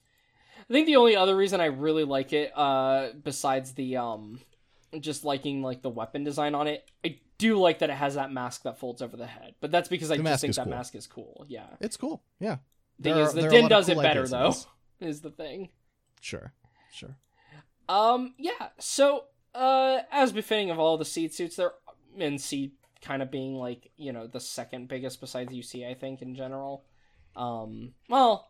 I 0.59 0.73
think 0.73 0.87
the 0.87 0.97
only 0.97 1.17
other 1.17 1.37
reason 1.37 1.61
I 1.61 1.67
really 1.67 2.05
like 2.05 2.33
it, 2.33 2.57
uh, 2.57 3.09
besides 3.23 3.73
the 3.73 3.97
um, 3.97 4.41
just 5.01 5.25
liking 5.25 5.63
like 5.63 5.83
the 5.83 5.91
weapon 5.91 6.25
design 6.25 6.55
on 6.55 6.67
it, 6.67 6.89
I 7.05 7.19
do 7.39 7.59
like 7.59 7.79
that 7.81 7.91
it 7.91 7.97
has 7.97 8.15
that 8.17 8.33
mask 8.33 8.63
that 8.65 8.79
folds 8.79 9.03
over 9.03 9.17
the 9.17 9.27
head. 9.27 9.55
But 9.61 9.71
that's 9.71 9.89
because 9.89 10.11
I 10.11 10.17
The 10.17 10.23
just 10.25 10.41
think 10.43 10.55
that 10.57 10.65
cool. 10.65 10.71
mask 10.75 10.95
is 10.95 11.07
cool. 11.07 11.45
Yeah. 11.49 11.67
It's 11.81 11.97
cool. 11.97 12.23
Yeah. 12.41 12.57
Thing 13.03 13.15
There 13.15 13.23
is, 13.23 13.31
are- 13.31 13.33
the 13.35 13.41
there 13.43 13.51
are 13.51 13.55
a 13.55 13.57
DINN 13.63 13.69
does 13.69 13.89
it 13.89 13.97
better 13.99 14.27
though. 14.29 14.55
Is 15.01 15.21
the 15.21 15.31
thing. 15.31 15.71
Sure. 16.21 16.53
Sure. 16.93 17.17
Um, 17.89 18.35
yeah. 18.39 18.69
So, 18.79 19.25
uh, 19.55 19.99
as 20.13 20.31
befitting 20.33 20.71
of 20.71 20.79
all 20.79 20.97
the 20.97 21.05
seed 21.05 21.35
suits, 21.35 21.57
they're 21.57 21.73
and 22.19 22.41
seed 22.41 22.73
kind 23.01 23.21
of 23.23 23.31
being 23.33 23.55
like 23.55 23.91
you 23.97 24.13
know 24.13 24.29
the 24.29 24.39
second 24.39 24.87
biggest 24.87 25.21
besides 25.21 25.53
UC, 25.53 25.89
I 25.91 25.95
think 25.95 26.23
in 26.23 26.37
general. 26.37 26.85
Um, 27.35 27.95
well, 28.09 28.49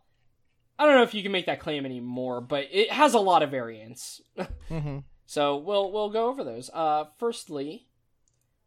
I 0.79 0.85
don't 0.85 0.97
know 0.97 1.03
if 1.05 1.15
you 1.15 1.23
can 1.23 1.33
make 1.33 1.47
that 1.47 1.61
claim 1.61 1.87
anymore, 1.87 2.43
but 2.43 2.67
it 2.71 2.91
has 2.93 3.15
a 3.15 3.21
lot 3.21 3.43
of 3.43 3.51
variants. 3.51 4.21
Mm-hmm. 4.69 4.99
So 5.27 5.57
we'll 5.57 5.91
we'll 5.93 6.11
go 6.11 6.29
over 6.29 6.45
those. 6.45 6.71
Uh, 6.73 7.05
firstly, 7.19 7.87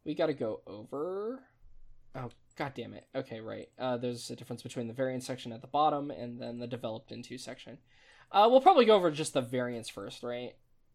we 0.04 0.14
got 0.14 0.26
to 0.26 0.34
go 0.34 0.60
over. 0.66 1.42
Oh 2.14 2.30
god 2.56 2.72
damn 2.74 2.94
it. 2.94 3.06
Okay, 3.14 3.40
right. 3.40 3.68
Uh, 3.78 3.96
there's 3.96 4.30
a 4.30 4.36
difference 4.36 4.62
between 4.62 4.88
the 4.88 4.94
variant 4.94 5.22
section 5.22 5.52
at 5.52 5.60
the 5.60 5.66
bottom 5.66 6.10
and 6.10 6.40
then 6.40 6.58
the 6.58 6.66
developed 6.66 7.12
into 7.12 7.38
section. 7.38 7.78
Uh, 8.32 8.48
we'll 8.50 8.60
probably 8.60 8.84
go 8.84 8.96
over 8.96 9.10
just 9.10 9.34
the 9.34 9.40
variants 9.40 9.88
first, 9.88 10.22
right? 10.22 10.52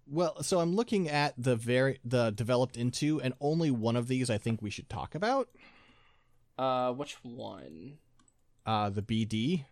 Well, 0.07 0.43
so 0.43 0.59
I'm 0.59 0.75
looking 0.75 1.07
at 1.07 1.33
the 1.37 1.55
very 1.55 1.99
the 2.03 2.31
developed 2.31 2.75
into, 2.75 3.21
and 3.21 3.33
only 3.39 3.71
one 3.71 3.95
of 3.95 4.07
these 4.07 4.29
I 4.29 4.37
think 4.37 4.61
we 4.61 4.69
should 4.69 4.89
talk 4.89 5.15
about. 5.15 5.49
Uh, 6.57 6.91
which 6.91 7.17
one? 7.23 7.97
Uh, 8.65 8.89
the 8.89 9.01
BD. 9.01 9.65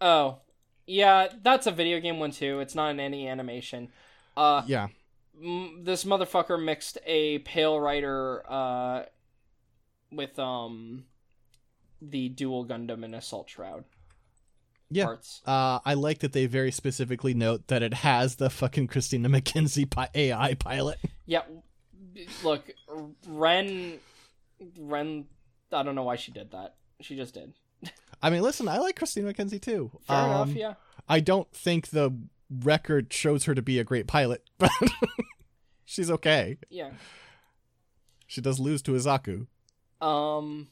Oh, 0.00 0.38
yeah, 0.86 1.28
that's 1.42 1.66
a 1.66 1.70
video 1.70 2.00
game 2.00 2.18
one 2.18 2.30
too. 2.30 2.60
It's 2.60 2.74
not 2.74 2.90
in 2.90 3.00
any 3.00 3.28
animation. 3.28 3.90
Uh, 4.36 4.62
Yeah. 4.66 4.88
m- 5.42 5.84
this 5.84 6.04
motherfucker 6.04 6.62
mixed 6.62 6.98
a 7.06 7.38
Pale 7.40 7.80
Rider 7.80 8.42
uh 8.50 9.04
with 10.10 10.38
um 10.38 11.04
the 12.00 12.28
Duel 12.28 12.66
Gundam 12.66 13.04
and 13.04 13.14
Assault 13.14 13.48
Shroud 13.50 13.84
Yeah. 14.90 15.04
parts. 15.04 15.40
Uh, 15.46 15.78
I 15.84 15.94
like 15.94 16.18
that 16.20 16.32
they 16.32 16.46
very 16.46 16.70
specifically 16.72 17.32
note 17.34 17.68
that 17.68 17.82
it 17.82 17.94
has 17.94 18.36
the 18.36 18.50
fucking 18.50 18.88
Christina 18.88 19.28
Mackenzie 19.28 19.84
pi- 19.86 20.10
AI 20.14 20.54
pilot. 20.54 20.98
Yeah, 21.24 21.42
look, 22.42 22.68
Ren, 23.28 23.98
Ren. 24.76 25.26
I 25.70 25.82
don't 25.84 25.94
know 25.94 26.02
why 26.02 26.16
she 26.16 26.32
did 26.32 26.50
that. 26.50 26.74
She 27.00 27.16
just 27.16 27.32
did. 27.34 27.54
I 28.22 28.28
mean, 28.28 28.42
listen, 28.42 28.66
I 28.68 28.78
like 28.78 28.96
Christina 28.96 29.28
Mackenzie 29.28 29.60
too. 29.60 29.92
Fair 30.02 30.16
Um, 30.16 30.30
enough. 30.30 30.48
Yeah. 30.50 30.74
I 31.08 31.20
don't 31.20 31.50
think 31.52 31.88
the 31.88 32.12
record 32.60 33.12
shows 33.12 33.44
her 33.44 33.54
to 33.54 33.62
be 33.62 33.78
a 33.78 33.84
great 33.84 34.06
pilot, 34.06 34.42
but 34.58 34.70
she's 35.84 36.10
okay. 36.10 36.58
Yeah. 36.70 36.90
She 38.26 38.40
does 38.40 38.58
lose 38.60 38.82
to 38.82 38.92
Izaku. 38.92 39.46
Um. 40.04 40.68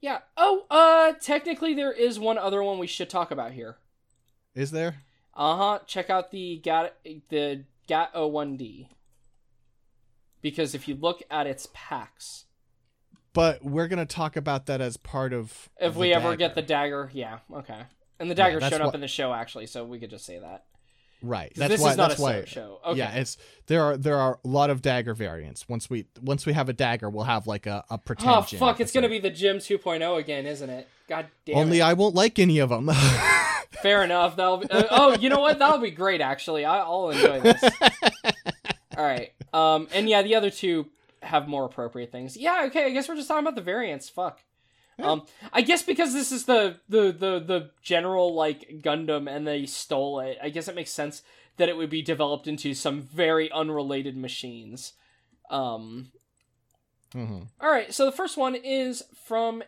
Yeah. 0.00 0.18
Oh. 0.36 0.64
Uh. 0.70 1.12
Technically, 1.20 1.74
there 1.74 1.92
is 1.92 2.18
one 2.18 2.38
other 2.38 2.62
one 2.62 2.78
we 2.78 2.86
should 2.86 3.08
talk 3.10 3.30
about 3.30 3.52
here. 3.52 3.76
Is 4.54 4.70
there? 4.70 4.96
Uh 5.34 5.56
huh. 5.56 5.78
Check 5.86 6.10
out 6.10 6.30
the 6.30 6.58
GAT 6.58 6.96
the 7.28 7.64
GAT 7.86 8.12
01D. 8.14 8.88
Because 10.42 10.74
if 10.74 10.86
you 10.86 10.94
look 10.94 11.22
at 11.30 11.46
its 11.46 11.68
packs, 11.72 12.44
But 13.32 13.64
we're 13.64 13.88
gonna 13.88 14.06
talk 14.06 14.36
about 14.36 14.66
that 14.66 14.80
as 14.80 14.96
part 14.96 15.32
of. 15.32 15.68
if 15.80 15.94
we 15.96 16.12
ever 16.14 16.36
get 16.36 16.54
the 16.54 16.62
dagger. 16.62 17.10
yeah, 17.12 17.38
okay. 17.52 17.82
And 18.18 18.30
the 18.30 18.34
dagger 18.34 18.60
that's 18.60 18.72
showed 18.74 18.80
up 18.80 18.86
what- 18.88 18.94
in 18.94 19.00
the 19.00 19.08
show 19.08 19.32
actually, 19.32 19.66
so 19.66 19.84
we 19.84 19.98
could 19.98 20.10
just 20.10 20.24
say 20.24 20.38
that. 20.38 20.64
Right, 21.26 21.52
that's 21.54 21.68
this 21.70 21.80
why. 21.80 21.90
is 21.92 21.96
not 21.96 22.08
that's 22.10 22.20
a 22.20 22.22
why. 22.22 22.44
show. 22.44 22.80
Okay. 22.86 22.98
Yeah, 22.98 23.14
it's 23.14 23.36
there 23.66 23.82
are 23.82 23.96
there 23.96 24.16
are 24.16 24.38
a 24.44 24.48
lot 24.48 24.70
of 24.70 24.82
dagger 24.82 25.14
variants. 25.14 25.68
Once 25.68 25.90
we 25.90 26.06
once 26.22 26.46
we 26.46 26.52
have 26.52 26.68
a 26.68 26.72
dagger, 26.72 27.10
we'll 27.10 27.24
have 27.24 27.46
like 27.46 27.66
a 27.66 27.84
a 27.90 27.98
pretend. 27.98 28.30
oh 28.30 28.44
gym 28.46 28.58
fuck! 28.58 28.80
It's 28.80 28.92
gonna 28.92 29.08
be 29.08 29.18
the 29.18 29.30
GM 29.30 29.56
2.0 29.56 30.18
again, 30.18 30.46
isn't 30.46 30.70
it? 30.70 30.88
God 31.08 31.26
damn 31.44 31.56
Only 31.56 31.78
it. 31.78 31.82
I 31.82 31.92
won't 31.92 32.14
like 32.14 32.38
any 32.38 32.58
of 32.58 32.70
them. 32.70 32.90
Fair 33.82 34.02
enough. 34.02 34.36
That'll 34.36 34.58
be. 34.58 34.70
Uh, 34.70 34.84
oh, 34.90 35.16
you 35.18 35.28
know 35.28 35.40
what? 35.40 35.58
That'll 35.58 35.78
be 35.78 35.90
great. 35.90 36.20
Actually, 36.20 36.64
I, 36.64 36.78
I'll 36.78 37.10
enjoy 37.10 37.40
this. 37.40 37.62
All 38.96 39.04
right. 39.04 39.32
Um. 39.52 39.88
And 39.92 40.08
yeah, 40.08 40.22
the 40.22 40.34
other 40.34 40.50
two 40.50 40.86
have 41.22 41.48
more 41.48 41.64
appropriate 41.64 42.10
things. 42.12 42.36
Yeah. 42.36 42.64
Okay. 42.66 42.86
I 42.86 42.90
guess 42.90 43.08
we're 43.08 43.16
just 43.16 43.28
talking 43.28 43.44
about 43.44 43.54
the 43.56 43.62
variants. 43.62 44.08
Fuck. 44.08 44.40
Yeah. 44.98 45.10
Um. 45.12 45.26
I 45.52 45.60
guess 45.62 45.82
because 45.82 46.12
this 46.14 46.32
is 46.32 46.44
the 46.46 46.78
the 46.88 47.12
the 47.12 47.38
the 47.40 47.70
general 47.82 48.34
like 48.34 48.80
Gundam, 48.82 49.28
and 49.30 49.46
they 49.46 49.66
stole 49.66 50.20
it. 50.20 50.38
I 50.42 50.48
guess 50.48 50.68
it 50.68 50.74
makes 50.74 50.90
sense 50.90 51.22
that 51.58 51.68
it 51.68 51.76
would 51.76 51.90
be 51.90 52.02
developed 52.02 52.46
into 52.46 52.72
some 52.74 53.02
very 53.02 53.50
unrelated 53.52 54.16
machines. 54.16 54.94
Um. 55.50 56.12
hmm 57.12 57.40
All 57.60 57.70
right. 57.70 57.92
So 57.92 58.04
the 58.06 58.12
first 58.12 58.36
one 58.36 58.54
is 58.54 59.02
from. 59.26 59.62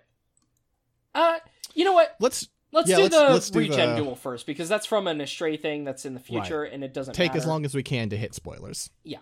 Uh. 1.15 1.39
You 1.75 1.85
know 1.85 1.93
what? 1.93 2.17
Let's 2.21 2.49
Let's 2.73 2.89
Yeah, 2.91 2.97
do 2.97 3.03
let's- 3.05 3.17
the 3.17 3.23
let's 3.31 3.51
do 3.51 3.59
regen 3.61 3.91
the- 3.91 3.97
duel 4.03 4.15
first 4.15 4.47
because 4.47 4.69
that's 4.69 4.85
from 4.87 5.07
an 5.07 5.21
Astray 5.23 5.57
thing 5.57 5.85
that's 5.85 6.05
in 6.05 6.13
the 6.15 6.21
future 6.21 6.65
and 6.65 6.85
it 6.85 6.93
doesn't 6.93 7.15
take 7.15 7.35
as 7.35 7.47
long 7.47 7.65
as 7.65 7.75
we 7.75 7.83
can 7.83 8.11
to 8.11 8.17
hit 8.17 8.35
spoilers. 8.35 8.91
Yeah, 9.05 9.21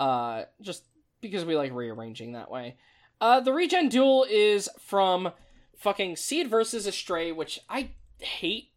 uh 0.00 0.44
just 0.62 0.84
because 1.20 1.44
we 1.44 1.56
like 1.56 1.72
rearranging 1.74 2.32
that 2.32 2.50
way. 2.50 2.76
Uh 3.20 3.40
the 3.40 3.52
regen 3.52 3.88
duel 3.88 4.26
is 4.28 4.68
from 4.78 5.32
fucking 5.76 6.16
Seed 6.16 6.48
versus 6.48 6.86
Astray, 6.86 7.32
which 7.32 7.60
I 7.68 7.90
hate 8.18 8.70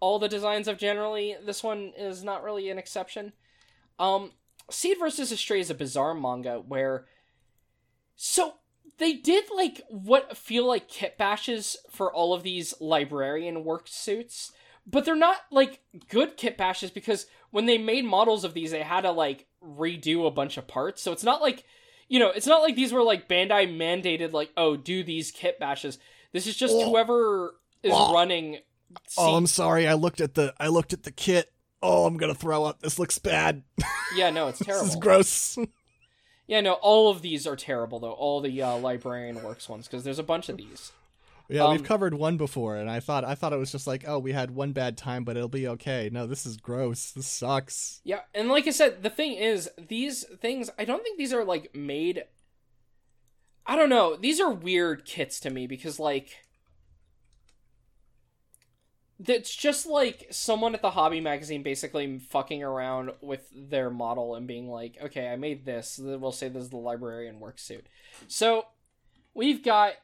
all 0.00 0.18
the 0.18 0.28
designs 0.28 0.68
of 0.68 0.78
generally. 0.78 1.36
This 1.44 1.62
one 1.62 1.92
is 1.96 2.22
not 2.24 2.42
really 2.42 2.70
an 2.70 2.78
exception. 2.78 3.32
Um 3.98 4.32
Seed 4.70 4.98
versus 4.98 5.30
Astray 5.30 5.60
is 5.60 5.70
a 5.70 5.74
bizarre 5.74 6.14
manga 6.14 6.58
where 6.60 7.06
so 8.16 8.54
they 8.98 9.14
did 9.14 9.44
like 9.54 9.82
what 9.88 10.36
feel 10.36 10.66
like 10.66 10.88
kit 10.88 11.18
bashes 11.18 11.76
for 11.90 12.12
all 12.12 12.32
of 12.32 12.42
these 12.42 12.74
librarian 12.80 13.64
work 13.64 13.86
suits, 13.88 14.52
but 14.86 15.04
they're 15.04 15.16
not 15.16 15.38
like 15.50 15.80
good 16.08 16.36
kit 16.36 16.56
bashes 16.56 16.90
because 16.90 17.26
when 17.50 17.66
they 17.66 17.78
made 17.78 18.04
models 18.04 18.44
of 18.44 18.54
these, 18.54 18.70
they 18.70 18.82
had 18.82 19.02
to 19.02 19.10
like 19.10 19.46
redo 19.62 20.26
a 20.26 20.30
bunch 20.30 20.56
of 20.56 20.68
parts. 20.68 21.02
So 21.02 21.12
it's 21.12 21.24
not 21.24 21.40
like, 21.40 21.64
you 22.08 22.18
know, 22.18 22.30
it's 22.30 22.46
not 22.46 22.62
like 22.62 22.76
these 22.76 22.92
were 22.92 23.02
like 23.02 23.28
Bandai 23.28 23.68
mandated, 23.76 24.32
like, 24.32 24.50
oh, 24.56 24.76
do 24.76 25.02
these 25.02 25.30
kit 25.30 25.58
bashes. 25.58 25.98
This 26.32 26.46
is 26.46 26.56
just 26.56 26.74
Oh. 26.74 26.90
whoever 26.90 27.54
is 27.82 27.92
Oh. 27.94 28.12
running. 28.12 28.58
Oh, 29.18 29.34
I'm 29.36 29.46
sorry. 29.46 29.86
I 29.88 29.94
looked 29.94 30.20
at 30.20 30.34
the 30.34 30.54
I 30.60 30.68
looked 30.68 30.92
at 30.92 31.02
the 31.02 31.10
kit. 31.12 31.52
Oh, 31.82 32.06
I'm 32.06 32.16
gonna 32.16 32.34
throw 32.34 32.64
up. 32.64 32.80
This 32.80 32.98
looks 32.98 33.18
bad. 33.18 33.62
yeah, 34.16 34.30
no, 34.30 34.48
it's 34.48 34.58
terrible. 34.58 34.84
this 34.86 34.94
is 34.94 35.00
gross. 35.00 35.58
Yeah, 36.46 36.60
no, 36.60 36.74
all 36.74 37.10
of 37.10 37.22
these 37.22 37.46
are 37.46 37.56
terrible 37.56 37.98
though. 38.00 38.12
All 38.12 38.40
the 38.40 38.62
uh, 38.62 38.76
librarian 38.76 39.42
works 39.42 39.68
ones 39.68 39.86
because 39.86 40.04
there's 40.04 40.18
a 40.18 40.22
bunch 40.24 40.48
of 40.48 40.56
these. 40.58 40.92
Yeah, 41.48 41.64
Um, 41.64 41.72
we've 41.72 41.84
covered 41.84 42.14
one 42.14 42.36
before, 42.36 42.76
and 42.76 42.90
I 42.90 43.00
thought 43.00 43.24
I 43.24 43.34
thought 43.34 43.52
it 43.52 43.58
was 43.58 43.72
just 43.72 43.86
like, 43.86 44.04
oh, 44.06 44.18
we 44.18 44.32
had 44.32 44.50
one 44.50 44.72
bad 44.72 44.96
time, 44.96 45.24
but 45.24 45.36
it'll 45.36 45.48
be 45.48 45.68
okay. 45.68 46.08
No, 46.12 46.26
this 46.26 46.46
is 46.46 46.56
gross. 46.56 47.10
This 47.10 47.26
sucks. 47.26 48.00
Yeah, 48.04 48.20
and 48.34 48.48
like 48.48 48.66
I 48.66 48.70
said, 48.70 49.02
the 49.02 49.10
thing 49.10 49.34
is, 49.34 49.70
these 49.88 50.24
things, 50.40 50.70
I 50.78 50.84
don't 50.84 51.02
think 51.02 51.18
these 51.18 51.32
are 51.32 51.44
like 51.44 51.74
made. 51.74 52.24
I 53.66 53.76
don't 53.76 53.90
know. 53.90 54.16
These 54.16 54.40
are 54.40 54.50
weird 54.50 55.04
kits 55.04 55.40
to 55.40 55.50
me 55.50 55.66
because, 55.66 55.98
like, 55.98 56.44
it's 59.26 59.54
just 59.54 59.86
like 59.86 60.26
someone 60.30 60.74
at 60.74 60.82
the 60.82 60.90
hobby 60.90 61.20
magazine 61.20 61.62
basically 61.62 62.18
fucking 62.18 62.62
around 62.62 63.12
with 63.20 63.48
their 63.54 63.88
model 63.88 64.34
and 64.34 64.46
being 64.46 64.68
like, 64.68 64.98
okay, 65.02 65.28
I 65.28 65.36
made 65.36 65.64
this. 65.64 65.98
We'll 66.02 66.32
say 66.32 66.48
this 66.48 66.64
is 66.64 66.70
the 66.70 66.76
librarian 66.76 67.40
work 67.40 67.58
suit. 67.58 67.86
So 68.28 68.66
we've 69.32 69.62
got 69.62 69.94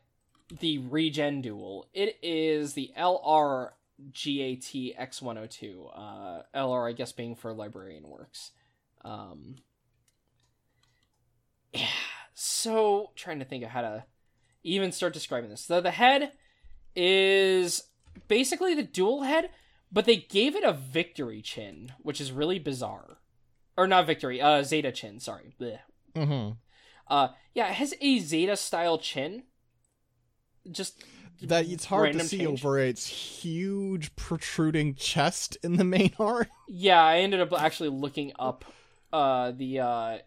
the 0.59 0.79
regen 0.79 1.41
duel. 1.41 1.89
It 1.93 2.19
is 2.23 2.75
the 2.75 2.93
LR 2.99 3.71
GAT 4.13 4.73
X102. 4.99 5.91
Uh, 5.95 6.43
LR, 6.55 6.89
I 6.89 6.93
guess, 6.93 7.13
being 7.13 7.35
for 7.35 7.53
Librarian 7.53 8.09
Works. 8.09 8.51
Um, 9.05 9.57
yeah, 11.73 11.87
so 12.35 13.11
trying 13.15 13.39
to 13.39 13.45
think 13.45 13.65
of 13.65 13.71
how 13.71 13.83
to 13.83 14.05
even 14.63 14.93
start 14.93 15.13
describing 15.13 15.51
this. 15.51 15.63
So 15.63 15.81
the 15.81 15.91
head 15.91 16.33
is 16.95 17.85
basically 18.29 18.75
the 18.75 18.83
Duel 18.83 19.23
head, 19.23 19.51
but 19.91 20.05
they 20.05 20.17
gave 20.17 20.55
it 20.55 20.65
a 20.65 20.73
victory 20.73 21.43
chin, 21.43 21.93
which 22.01 22.21
is 22.21 22.33
really 22.33 22.59
bizarre. 22.59 23.19
Or 23.77 23.87
not 23.87 24.07
victory, 24.07 24.41
uh, 24.41 24.63
Zeta 24.63 24.93
chin, 24.93 25.21
sorry. 25.21 25.55
Mm-hmm. 26.15 26.53
Uh, 27.09 27.29
yeah, 27.55 27.69
it 27.69 27.75
has 27.75 27.95
a 28.01 28.19
Zeta 28.19 28.57
style 28.57 28.99
chin. 28.99 29.45
Just 30.71 31.03
That 31.43 31.67
it's 31.69 31.85
hard 31.87 32.13
to 32.15 32.21
see 32.21 32.39
change. 32.39 32.65
over 32.65 32.79
its 32.79 33.07
huge 33.07 34.15
protruding 34.17 34.95
chest 34.95 35.57
in 35.63 35.77
the 35.77 35.85
main 35.85 36.13
art. 36.19 36.49
Yeah, 36.69 37.03
I 37.03 37.19
ended 37.19 37.41
up 37.41 37.53
actually 37.53 37.89
looking 37.91 38.33
up 38.39 38.65
uh 39.13 39.51
the 39.53 39.81
uh 39.81 40.19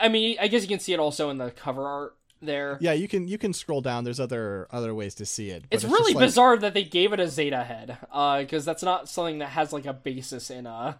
I 0.00 0.08
mean, 0.08 0.36
I 0.40 0.48
guess 0.48 0.62
you 0.62 0.68
can 0.68 0.78
see 0.78 0.92
it 0.92 1.00
also 1.00 1.30
in 1.30 1.38
the 1.38 1.50
cover 1.50 1.86
art 1.86 2.16
there. 2.40 2.76
Yeah, 2.80 2.92
you 2.92 3.08
can 3.08 3.26
you 3.28 3.38
can 3.38 3.52
scroll 3.52 3.80
down. 3.80 4.04
There's 4.04 4.20
other 4.20 4.66
other 4.70 4.94
ways 4.94 5.14
to 5.16 5.26
see 5.26 5.50
it. 5.50 5.64
but 5.70 5.74
It's, 5.76 5.84
really 5.84 6.12
like- 6.14 6.26
bizarre 6.26 6.56
that 6.58 6.74
they 6.74 6.84
gave 6.84 7.12
it 7.12 7.20
a 7.20 7.28
Zeta 7.28 7.64
head, 7.64 7.96
because 8.40 8.64
that's 8.64 8.82
not 8.82 9.08
something 9.08 9.38
that 9.38 9.50
has 9.50 9.72
like 9.72 9.86
a 9.86 9.92
basis 9.92 10.50
in 10.50 10.66
a 10.66 10.98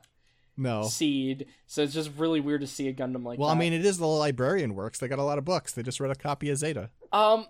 No. 0.56 0.84
seed. 0.84 1.46
So 1.66 1.82
it's 1.82 1.94
just 1.94 2.10
really 2.16 2.40
weird 2.40 2.60
to 2.62 2.66
see 2.66 2.88
a 2.88 2.92
Gundam 2.92 3.24
like 3.24 3.38
Well, 3.38 3.48
that. 3.48 3.56
I 3.56 3.58
mean, 3.58 3.72
it 3.72 3.84
is 3.84 3.98
the 3.98 4.06
librarian 4.06 4.74
works. 4.74 4.98
They 4.98 5.08
got 5.08 5.18
a 5.18 5.24
lot 5.24 5.38
of 5.38 5.44
books. 5.44 5.72
They 5.72 5.82
just 5.82 6.00
read 6.00 6.10
a 6.10 6.14
copy 6.16 6.50
of 6.50 6.58
Zeta. 6.58 6.90
um, 7.12 7.46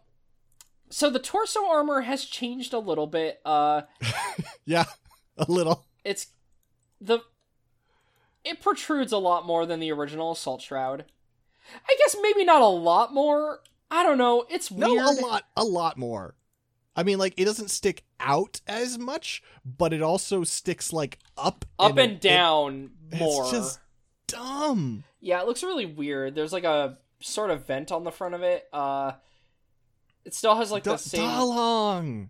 so 0.93 1.11
the 1.11 1.19
torso 1.19 1.67
armor 1.69 2.03
has 2.03 2.25
changed 2.25 2.73
a 2.73 2.79
little 2.79 3.07
bit. 3.07 3.41
Uh, 3.45 3.83
Yeah, 4.65 4.85
a 5.37 5.47
little. 5.51 5.85
it's 6.05 6.29
the 7.01 7.19
it 8.45 8.61
protrudes 8.61 9.13
a 9.13 9.19
lot 9.19 9.47
more 9.47 9.67
than 9.67 9.81
the 9.81 9.91
original 9.93 10.33
assault 10.33 10.63
shroud. 10.63 11.05
I 11.75 11.97
guess 11.99 12.17
maybe 12.23 12.45
not 12.45 12.63
a 12.63 12.67
lot 12.67 13.13
more. 13.15 13.61
I 13.91 14.03
don't 14.03 14.19
know. 14.19 14.45
It's 14.51 14.71
No, 14.71 14.93
weird. 14.95 15.19
a 15.19 15.21
lot, 15.21 15.45
a 15.57 15.65
lot 15.65 15.97
more. 15.97 16.35
I 16.97 17.03
mean, 17.05 17.19
like 17.19 17.35
it 17.37 17.45
doesn't 17.45 17.71
stick 17.71 18.05
out 18.21 18.61
as 18.67 18.99
much, 18.99 19.43
but 19.65 19.93
it 19.93 20.03
also 20.03 20.45
sticks 20.45 20.93
like 20.93 21.19
up, 21.37 21.65
Up 21.79 21.99
it- 21.99 22.11
and 22.11 22.21
down 22.21 22.91
it- 23.11 23.19
more. 23.19 23.43
It's 23.45 23.51
just 23.53 23.81
dumb. 24.27 25.05
Yeah, 25.21 25.41
it 25.41 25.47
looks 25.47 25.63
really 25.63 25.87
weird. 25.87 26.35
There's 26.35 26.53
like 26.53 26.65
a 26.65 26.99
sort 27.21 27.51
of 27.51 27.67
vent 27.67 27.93
on 27.93 28.05
the 28.05 28.11
front 28.13 28.35
of 28.35 28.43
it. 28.43 28.69
Uh 28.73 29.13
it 30.25 30.35
still 30.35 30.57
has 30.57 30.71
like 30.71 30.83
Da- 30.85 30.93
the 30.93 30.99
same 30.99 31.29
Dalong. 31.29 32.29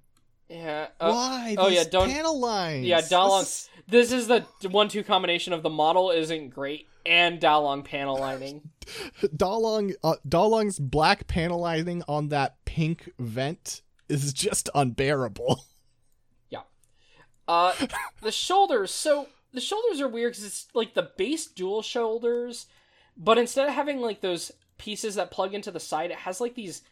Yeah. 0.49 0.89
Uh, 1.01 1.13
Why? 1.13 1.57
oh, 1.59 1.69
These 1.71 1.79
yeah, 1.79 1.85
don't- 1.91 2.11
panel 2.11 2.39
lines. 2.39 2.85
yeah, 2.87 3.01
Dalong- 3.01 3.41
This 3.41 3.69
this 3.89 4.13
is 4.13 4.27
the 4.29 4.45
one 4.69 4.89
two 4.89 5.03
combination 5.03 5.53
of 5.53 5.63
the 5.63 5.71
model 5.71 6.11
isn't 6.11 6.51
great 6.51 6.87
and 7.07 7.41
Dalong 7.41 7.85
panel 7.85 8.19
lining. 8.19 8.71
Dalong, 9.37 9.95
uh, 10.05 10.15
Dalong's 10.29 10.79
black 10.79 11.27
panel 11.27 11.61
lining 11.61 12.03
on 12.07 12.29
that 12.29 12.57
pink 12.65 13.11
vent 13.19 13.83
is 14.09 14.33
just 14.33 14.69
unbearable. 14.75 15.65
Yeah. 16.51 16.61
Uh 17.49 17.73
the 18.21 18.31
shoulders. 18.33 18.91
So 18.93 19.29
the 19.55 19.61
shoulders 19.61 20.01
are 20.01 20.09
weird 20.09 20.35
cuz 20.35 20.45
it's 20.45 20.69
like 20.75 20.95
the 20.95 21.11
base 21.17 21.47
Duel 21.47 21.81
shoulders, 21.83 22.67
but 23.17 23.39
instead 23.39 23.69
of 23.69 23.75
having 23.75 24.01
like 24.01 24.21
those 24.21 24.53
pieces 24.79 25.15
that 25.15 25.31
plug 25.31 25.55
into 25.55 25.71
the 25.71 25.81
side, 25.81 26.11
it 26.11 26.19
has 26.19 26.41
like 26.41 26.55
these 26.55 26.83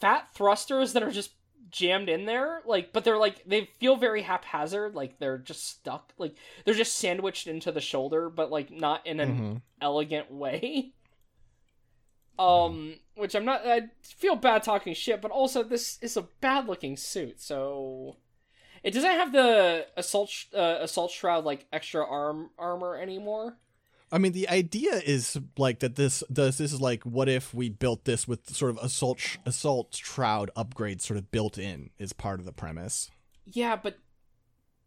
fat 0.00 0.28
thrusters 0.34 0.92
that 0.92 1.02
are 1.02 1.10
just 1.10 1.32
jammed 1.70 2.08
in 2.08 2.24
there 2.24 2.62
like 2.64 2.92
but 2.94 3.04
they're 3.04 3.18
like 3.18 3.42
they 3.46 3.68
feel 3.78 3.94
very 3.96 4.22
haphazard 4.22 4.94
like 4.94 5.18
they're 5.18 5.36
just 5.38 5.68
stuck 5.68 6.12
like 6.16 6.34
they're 6.64 6.72
just 6.74 6.96
sandwiched 6.96 7.46
into 7.46 7.70
the 7.70 7.80
shoulder 7.80 8.30
but 8.30 8.50
like 8.50 8.70
not 8.70 9.06
in 9.06 9.20
an 9.20 9.36
Mhm. 9.38 9.62
elegant 9.82 10.30
way 10.32 10.92
um 12.38 12.94
which 13.16 13.34
i'm 13.34 13.44
not 13.44 13.66
i 13.66 13.82
feel 14.02 14.36
bad 14.36 14.62
talking 14.62 14.94
shit 14.94 15.20
but 15.20 15.30
also 15.30 15.62
this 15.62 15.98
is 16.00 16.16
a 16.16 16.22
bad 16.40 16.66
looking 16.66 16.96
suit 16.96 17.40
so 17.40 18.16
it 18.82 18.92
doesn't 18.92 19.10
have 19.10 19.32
the 19.32 19.86
assault 19.96 20.30
sh- 20.30 20.46
uh, 20.54 20.78
assault 20.80 21.10
shroud 21.10 21.44
like 21.44 21.66
extra 21.72 22.02
arm 22.06 22.50
armor 22.58 22.96
anymore 22.96 23.56
I 24.10 24.18
mean, 24.18 24.32
the 24.32 24.48
idea 24.48 24.94
is 24.94 25.38
like 25.56 25.80
that. 25.80 25.96
This 25.96 26.22
this 26.30 26.58
this 26.58 26.72
is 26.72 26.80
like, 26.80 27.02
what 27.04 27.28
if 27.28 27.52
we 27.52 27.68
built 27.68 28.04
this 28.04 28.26
with 28.26 28.48
sort 28.54 28.70
of 28.70 28.78
assault 28.78 29.20
sh- 29.20 29.36
assault 29.44 29.94
shroud 29.94 30.50
upgrades 30.56 31.02
sort 31.02 31.18
of 31.18 31.30
built 31.30 31.58
in 31.58 31.90
is 31.98 32.12
part 32.12 32.40
of 32.40 32.46
the 32.46 32.52
premise, 32.52 33.10
yeah 33.44 33.76
but 33.76 33.98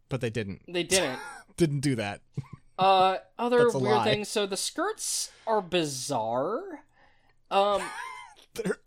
but 0.09 0.21
they 0.21 0.29
didn't 0.29 0.61
they 0.67 0.83
didn't 0.83 1.19
didn't 1.57 1.81
do 1.81 1.95
that. 1.95 2.21
uh 2.79 3.17
other 3.37 3.69
weird 3.69 3.73
lie. 3.97 4.03
things 4.03 4.27
so 4.29 4.45
the 4.45 4.57
skirts 4.57 5.31
are 5.45 5.61
bizarre 5.61 6.61
um 7.51 7.81
They're 8.53 8.79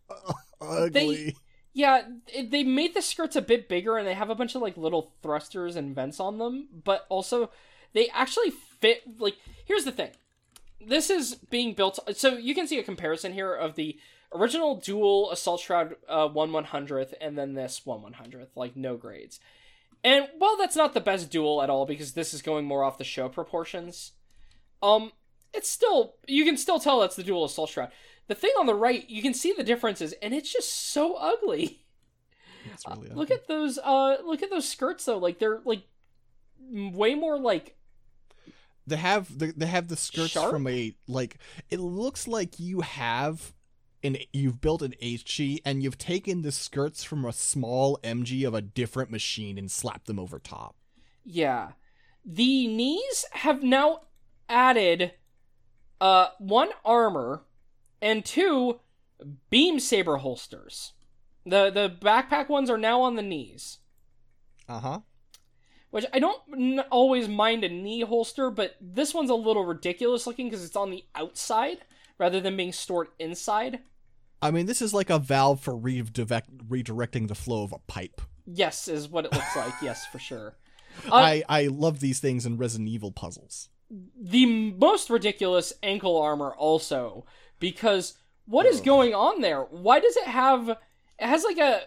ugly. 0.61 1.37
Yeah, 1.73 2.03
they 2.49 2.63
made 2.63 2.95
the 2.95 3.03
skirts 3.03 3.35
a 3.35 3.43
bit 3.43 3.69
bigger 3.69 3.97
and 3.97 4.07
they 4.07 4.15
have 4.15 4.31
a 4.31 4.35
bunch 4.35 4.55
of 4.55 4.63
like 4.63 4.77
little 4.77 5.13
thrusters 5.23 5.75
and 5.75 5.95
vents 5.95 6.21
on 6.21 6.39
them, 6.39 6.69
but 6.85 7.07
also 7.09 7.51
they 7.95 8.09
actually 8.11 8.51
fit 8.51 9.03
like 9.19 9.37
here's 9.65 9.85
the 9.85 9.93
thing. 9.93 10.11
This 10.81 11.11
is 11.11 11.37
being 11.37 11.75
built 11.75 11.99
so 12.17 12.37
you 12.37 12.55
can 12.55 12.67
see 12.67 12.79
a 12.79 12.83
comparison 12.85 13.33
here 13.33 13.55
of 13.55 13.75
the 13.75 13.99
original 14.35 14.77
Duel 14.77 15.31
assault 15.31 15.61
shroud 15.61 15.97
uh 16.09 16.29
1 16.29 16.51
100th 16.51 17.15
and 17.21 17.39
then 17.39 17.55
this 17.55 17.87
1 17.87 18.01
100th 18.01 18.49
like 18.57 18.77
no 18.77 18.97
grades. 18.97 19.41
And 20.03 20.29
while 20.39 20.57
that's 20.57 20.77
not 20.77 20.93
the 20.93 21.01
best 21.01 21.31
duel 21.31 21.63
at 21.63 21.71
all 21.71 21.87
because 21.87 22.13
this 22.13 22.35
is 22.35 22.43
going 22.43 22.67
more 22.67 22.85
off 22.85 22.99
the 22.99 23.05
show 23.05 23.29
proportions, 23.29 24.13
um 24.83 25.13
it's 25.55 25.71
still 25.71 26.17
you 26.27 26.45
can 26.45 26.57
still 26.57 26.79
tell 26.81 27.01
that's 27.01 27.17
the 27.17 27.23
Duel 27.23 27.45
assault 27.45 27.71
shroud. 27.71 27.91
The 28.27 28.35
thing 28.35 28.53
on 28.59 28.67
the 28.67 28.75
right, 28.75 29.09
you 29.09 29.23
can 29.23 29.35
see 29.35 29.53
the 29.57 29.63
differences 29.65 30.13
and 30.21 30.35
it's 30.35 30.53
just 30.53 30.71
so 30.93 31.15
ugly. 31.15 31.85
Really 32.87 33.11
Look 33.11 33.31
ugly. 33.31 33.37
at 33.37 33.47
those 33.47 33.79
uh 33.79 34.17
look 34.25 34.43
at 34.43 34.51
those 34.51 34.69
skirts 34.69 35.05
though. 35.05 35.19
Like 35.19 35.39
they're 35.39 35.61
like 35.65 35.83
way 36.71 37.15
more 37.15 37.39
like 37.39 37.77
they 38.87 38.97
have 38.97 39.39
the 39.39 39.53
they 39.57 39.67
have 39.67 39.89
the 39.89 39.97
skirts 39.97 40.33
Sharp? 40.33 40.51
from 40.51 40.67
a 40.67 40.95
like 41.09 41.39
it 41.71 41.81
looks 41.81 42.27
like 42.29 42.59
you 42.59 42.81
have 42.83 43.55
an 44.03 44.19
you've 44.33 44.61
built 44.61 44.83
an 44.83 44.95
HG 45.03 45.61
and 45.65 45.83
you've 45.83 45.99
taken 45.99 46.43
the 46.43 46.53
skirts 46.53 47.03
from 47.05 47.25
a 47.25 47.33
small 47.33 47.99
MG 48.03 48.47
of 48.47 48.55
a 48.55 48.61
different 48.63 49.11
machine 49.11 49.57
and 49.59 49.71
slapped 49.71 50.07
them 50.07 50.19
over 50.19 50.39
top. 50.39 50.77
yeah. 51.25 51.73
The 52.27 52.67
knees 52.69 53.27
have 53.33 53.63
now 53.63 54.01
added 54.49 55.13
uh 56.01 56.29
one 56.39 56.71
armor 56.85 57.43
and 58.01 58.25
two 58.25 58.81
beam 59.51 59.79
saber 59.81 60.17
holsters. 60.19 60.93
The 61.47 61.71
the 61.71 61.95
backpack 62.01 62.49
ones 62.49 62.71
are 62.71 62.79
now 62.79 63.03
on 63.03 63.17
the 63.17 63.23
knees. 63.23 63.79
Uh 64.69 64.81
huh. 64.81 65.01
Which 65.95 66.07
I 66.13 66.19
don't 66.19 66.41
n- 66.53 66.81
always 66.91 67.29
mind 67.29 67.63
a 67.63 67.69
knee 67.69 68.01
holster, 68.01 68.51
but 68.51 68.75
this 68.81 69.15
one's 69.15 69.31
a 69.31 69.35
little 69.37 69.65
ridiculous 69.65 70.27
looking 70.27 70.49
because 70.51 70.65
it's 70.65 70.75
on 70.75 70.91
the 70.91 71.05
outside 71.15 71.79
rather 72.19 72.41
than 72.41 72.57
being 72.57 72.73
stored 72.73 73.09
inside. 73.21 73.79
I 74.43 74.51
mean, 74.51 74.67
this 74.67 74.83
is 74.83 74.93
like 74.93 75.09
a 75.09 75.21
valve 75.21 75.61
for 75.61 75.77
redirect, 75.77 76.69
redirecting 76.69 77.29
the 77.29 77.37
flow 77.37 77.63
of 77.63 77.73
a 77.73 77.79
pipe. 77.87 78.21
Yes, 78.45 78.89
is 78.89 79.09
what 79.09 79.25
it 79.25 79.33
looks 79.33 79.55
like. 79.57 79.73
yes, 79.81 80.05
for 80.07 80.19
sure. 80.19 80.57
Uh, 81.09 81.15
I 81.15 81.45
I 81.49 81.67
love 81.69 82.01
these 82.01 82.19
things 82.19 82.45
in 82.45 82.57
Resident 82.57 82.89
Evil 82.89 83.13
puzzles. 83.13 83.69
the 84.21 84.47
most 84.47 85.11
ridiculous 85.11 85.73
ankle 85.85 86.21
armor 86.21 86.53
also 86.57 87.25
because 87.61 88.15
what 88.47 88.67
is 88.67 88.81
going 88.81 89.15
on 89.15 89.41
there 89.43 89.63
why 89.63 90.01
does 90.01 90.17
it 90.17 90.27
have 90.27 90.69
it 90.71 90.79
has 91.21 91.45
like 91.45 91.59
a 91.59 91.83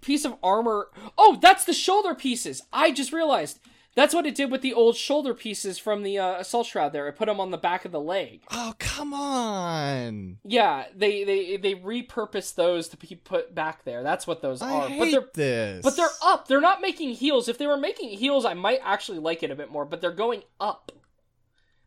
piece 0.00 0.24
of 0.24 0.36
armor. 0.42 0.88
Oh 1.16 1.38
that's 1.40 1.64
the 1.64 1.72
shoulder 1.72 2.14
pieces. 2.14 2.62
I 2.72 2.90
just 2.90 3.12
realized 3.12 3.60
that's 3.94 4.14
what 4.14 4.26
it 4.26 4.34
did 4.34 4.50
with 4.50 4.60
the 4.60 4.74
old 4.74 4.94
shoulder 4.96 5.32
pieces 5.32 5.78
from 5.78 6.02
the 6.02 6.18
uh, 6.18 6.38
assault 6.38 6.66
shroud 6.66 6.92
there. 6.92 7.08
It 7.08 7.16
put 7.16 7.26
them 7.26 7.40
on 7.40 7.50
the 7.50 7.56
back 7.56 7.84
of 7.86 7.92
the 7.92 8.00
leg. 8.00 8.42
Oh 8.50 8.74
come 8.78 9.14
on! 9.14 10.38
yeah 10.44 10.84
they 10.94 11.24
they 11.24 11.56
they 11.56 11.74
repurposed 11.74 12.56
those 12.56 12.88
to 12.88 12.96
be 12.96 13.14
put 13.14 13.54
back 13.54 13.84
there. 13.84 14.02
That's 14.02 14.26
what 14.26 14.42
those 14.42 14.60
I 14.62 14.70
are. 14.70 14.88
Hate 14.88 14.98
but 14.98 15.10
they're 15.10 15.28
this. 15.34 15.82
but 15.82 15.96
they're 15.96 16.08
up. 16.22 16.46
They're 16.46 16.60
not 16.60 16.80
making 16.82 17.10
heels. 17.10 17.48
If 17.48 17.58
they 17.58 17.66
were 17.66 17.76
making 17.78 18.10
heels 18.10 18.44
i 18.44 18.54
might 18.54 18.80
actually 18.84 19.18
like 19.18 19.42
it 19.42 19.50
a 19.50 19.56
bit 19.56 19.70
more 19.70 19.84
but 19.84 20.00
they're 20.00 20.12
going 20.12 20.42
up 20.60 20.92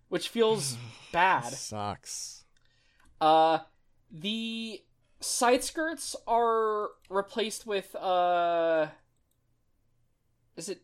which 0.09 0.27
feels 0.29 0.77
bad. 1.11 1.53
Sucks. 1.53 2.43
Uh, 3.21 3.59
the 4.11 4.81
side 5.21 5.63
skirts 5.63 6.15
are 6.27 6.89
replaced 7.09 7.65
with 7.65 7.95
uh, 7.95 8.87
is 10.55 10.69
it 10.69 10.81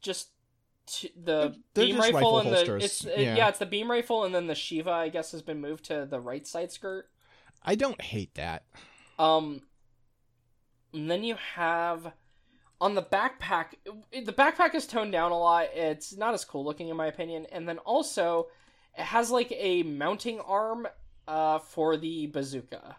just 0.00 0.30
t- 0.86 1.12
the 1.16 1.56
They're 1.74 1.86
beam 1.86 1.98
rifle, 1.98 2.14
rifle 2.14 2.38
and 2.38 2.50
the 2.52 2.76
it's 2.76 3.06
uh, 3.06 3.10
yeah. 3.16 3.36
yeah. 3.36 3.48
it's 3.48 3.58
the 3.58 3.66
beam 3.66 3.90
rifle 3.90 4.24
and 4.24 4.34
then 4.34 4.46
the 4.46 4.54
Shiva 4.54 4.90
I 4.90 5.08
guess 5.08 5.32
has 5.32 5.42
been 5.42 5.60
moved 5.60 5.84
to 5.86 6.06
the 6.08 6.20
right 6.20 6.46
side 6.46 6.72
skirt. 6.72 7.08
I 7.62 7.74
don't 7.74 8.00
hate 8.00 8.34
that. 8.34 8.64
Um, 9.18 9.62
and 10.92 11.10
then 11.10 11.24
you 11.24 11.36
have 11.54 12.12
on 12.80 12.94
the 12.94 13.02
backpack. 13.02 13.74
The 14.12 14.32
backpack 14.32 14.74
is 14.74 14.86
toned 14.86 15.12
down 15.12 15.32
a 15.32 15.38
lot. 15.38 15.68
It's 15.74 16.16
not 16.16 16.34
as 16.34 16.44
cool 16.44 16.64
looking 16.64 16.88
in 16.88 16.96
my 16.96 17.06
opinion. 17.06 17.46
And 17.50 17.68
then 17.68 17.78
also, 17.78 18.48
it 18.96 19.04
has 19.04 19.30
like 19.30 19.52
a 19.52 19.82
mounting 19.82 20.40
arm 20.40 20.86
uh, 21.28 21.58
for 21.58 21.96
the 21.96 22.26
bazooka. 22.28 22.96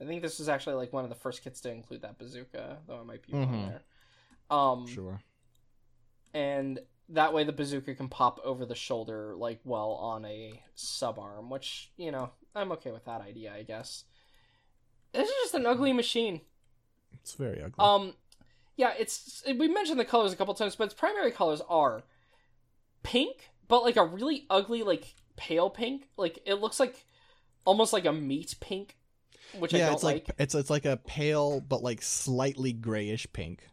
I 0.00 0.04
think 0.04 0.22
this 0.22 0.38
was 0.38 0.48
actually 0.48 0.76
like 0.76 0.92
one 0.92 1.04
of 1.04 1.10
the 1.10 1.16
first 1.16 1.42
kits 1.42 1.60
to 1.62 1.70
include 1.70 2.02
that 2.02 2.18
bazooka, 2.18 2.78
though 2.86 3.00
it 3.00 3.06
might 3.06 3.26
be 3.26 3.32
wrong 3.32 3.46
Mhm. 3.48 3.68
there. 3.68 3.82
Um, 4.50 4.86
Sure. 4.86 5.20
and 6.34 6.80
that 7.10 7.32
way 7.32 7.42
the 7.44 7.52
bazooka 7.52 7.94
can 7.94 8.08
pop 8.08 8.38
over 8.44 8.66
the 8.66 8.74
shoulder 8.74 9.34
like 9.34 9.60
well 9.64 9.92
on 9.92 10.24
a 10.24 10.62
sub 10.74 11.18
arm, 11.18 11.50
which 11.50 11.90
you 11.96 12.10
know 12.12 12.30
I'm 12.54 12.72
okay 12.72 12.90
with 12.92 13.04
that 13.06 13.20
idea, 13.20 13.54
I 13.54 13.62
guess. 13.62 14.04
This 15.12 15.28
is 15.28 15.34
just 15.42 15.54
an 15.54 15.66
ugly 15.66 15.92
machine. 15.92 16.42
It's 17.14 17.32
very 17.34 17.62
ugly. 17.62 17.74
Um, 17.78 18.14
yeah, 18.76 18.92
it's 18.98 19.42
we 19.46 19.68
mentioned 19.68 19.98
the 19.98 20.04
colors 20.04 20.32
a 20.32 20.36
couple 20.36 20.54
times, 20.54 20.76
but 20.76 20.84
its 20.84 20.94
primary 20.94 21.30
colors 21.32 21.62
are 21.68 22.04
pink, 23.02 23.50
but 23.66 23.82
like 23.82 23.96
a 23.96 24.04
really 24.04 24.46
ugly, 24.50 24.82
like 24.82 25.14
pale 25.36 25.70
pink. 25.70 26.08
Like 26.16 26.40
it 26.44 26.54
looks 26.54 26.78
like 26.78 27.06
almost 27.68 27.92
like 27.92 28.06
a 28.06 28.12
meat 28.12 28.54
pink. 28.60 28.96
which 29.58 29.74
I 29.74 29.78
yeah, 29.78 29.86
don't 29.86 29.94
it's 29.94 30.02
like, 30.02 30.30
it's 30.38 30.54
it's 30.54 30.70
like 30.70 30.86
a 30.86 30.96
pale 30.96 31.60
but 31.60 31.82
like 31.82 32.02
slightly 32.02 32.72
grayish 32.72 33.26
pink. 33.32 33.68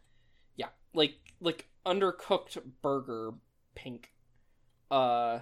Yeah, 0.54 0.68
like 0.94 1.14
like 1.40 1.66
undercooked 1.86 2.58
burger 2.82 3.32
pink. 3.74 4.12
Uh, 4.90 5.40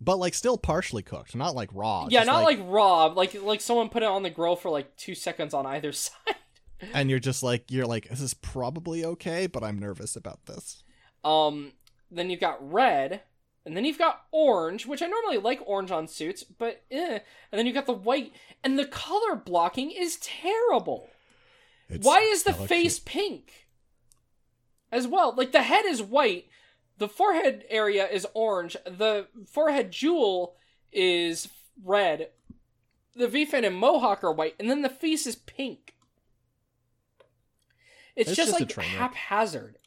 but 0.00 0.18
like 0.18 0.34
still 0.34 0.56
partially 0.58 1.02
cooked, 1.02 1.36
not 1.36 1.54
like 1.54 1.70
raw. 1.72 2.08
yeah, 2.10 2.24
not 2.24 2.42
like, 2.42 2.58
raw. 2.62 3.06
Like 3.06 3.40
like 3.42 3.60
someone 3.60 3.90
put 3.90 4.02
it 4.02 4.08
on 4.08 4.22
the 4.22 4.30
grill 4.30 4.56
for 4.56 4.70
like 4.70 4.96
two 4.96 5.14
seconds 5.14 5.52
on 5.54 5.66
either 5.66 5.92
side. 5.92 6.36
and 6.94 7.10
you're 7.10 7.20
just 7.20 7.42
like 7.42 7.70
you're 7.70 7.86
like 7.86 8.08
this 8.08 8.20
is 8.20 8.34
probably 8.34 9.04
okay, 9.04 9.46
but 9.46 9.62
I'm 9.62 9.78
nervous 9.78 10.16
about 10.16 10.46
this. 10.46 10.82
Um, 11.22 11.72
then 12.10 12.30
you've 12.30 12.40
got 12.40 12.72
red, 12.72 13.20
and 13.64 13.76
then 13.76 13.84
you've 13.84 13.98
got 13.98 14.24
orange, 14.32 14.86
which 14.86 15.02
I 15.02 15.06
normally 15.06 15.38
like 15.38 15.60
orange 15.66 15.90
on 15.90 16.08
suits, 16.08 16.42
but 16.42 16.82
eh. 16.90 17.20
And 17.50 17.58
then 17.58 17.66
you've 17.66 17.74
got 17.74 17.86
the 17.86 17.92
white, 17.92 18.32
and 18.64 18.78
the 18.78 18.86
color 18.86 19.36
blocking 19.36 19.90
is 19.90 20.16
terrible. 20.16 21.08
It's 21.88 22.04
Why 22.04 22.20
is 22.20 22.42
the 22.42 22.52
face 22.52 22.98
cute. 22.98 23.06
pink? 23.06 23.52
As 24.90 25.06
well, 25.06 25.34
like 25.36 25.52
the 25.52 25.62
head 25.62 25.84
is 25.86 26.02
white, 26.02 26.46
the 26.98 27.08
forehead 27.08 27.64
area 27.70 28.06
is 28.06 28.26
orange, 28.34 28.76
the 28.84 29.26
forehead 29.46 29.90
jewel 29.90 30.56
is 30.92 31.48
red, 31.82 32.28
the 33.14 33.28
V-fin 33.28 33.64
and 33.64 33.76
mohawk 33.76 34.22
are 34.22 34.32
white, 34.32 34.54
and 34.58 34.68
then 34.68 34.82
the 34.82 34.88
face 34.90 35.26
is 35.26 35.36
pink. 35.36 35.94
It's, 38.14 38.30
It's 38.30 38.36
just, 38.36 38.58
just 38.58 38.76
like 38.76 38.86
haphazard. 38.86 39.78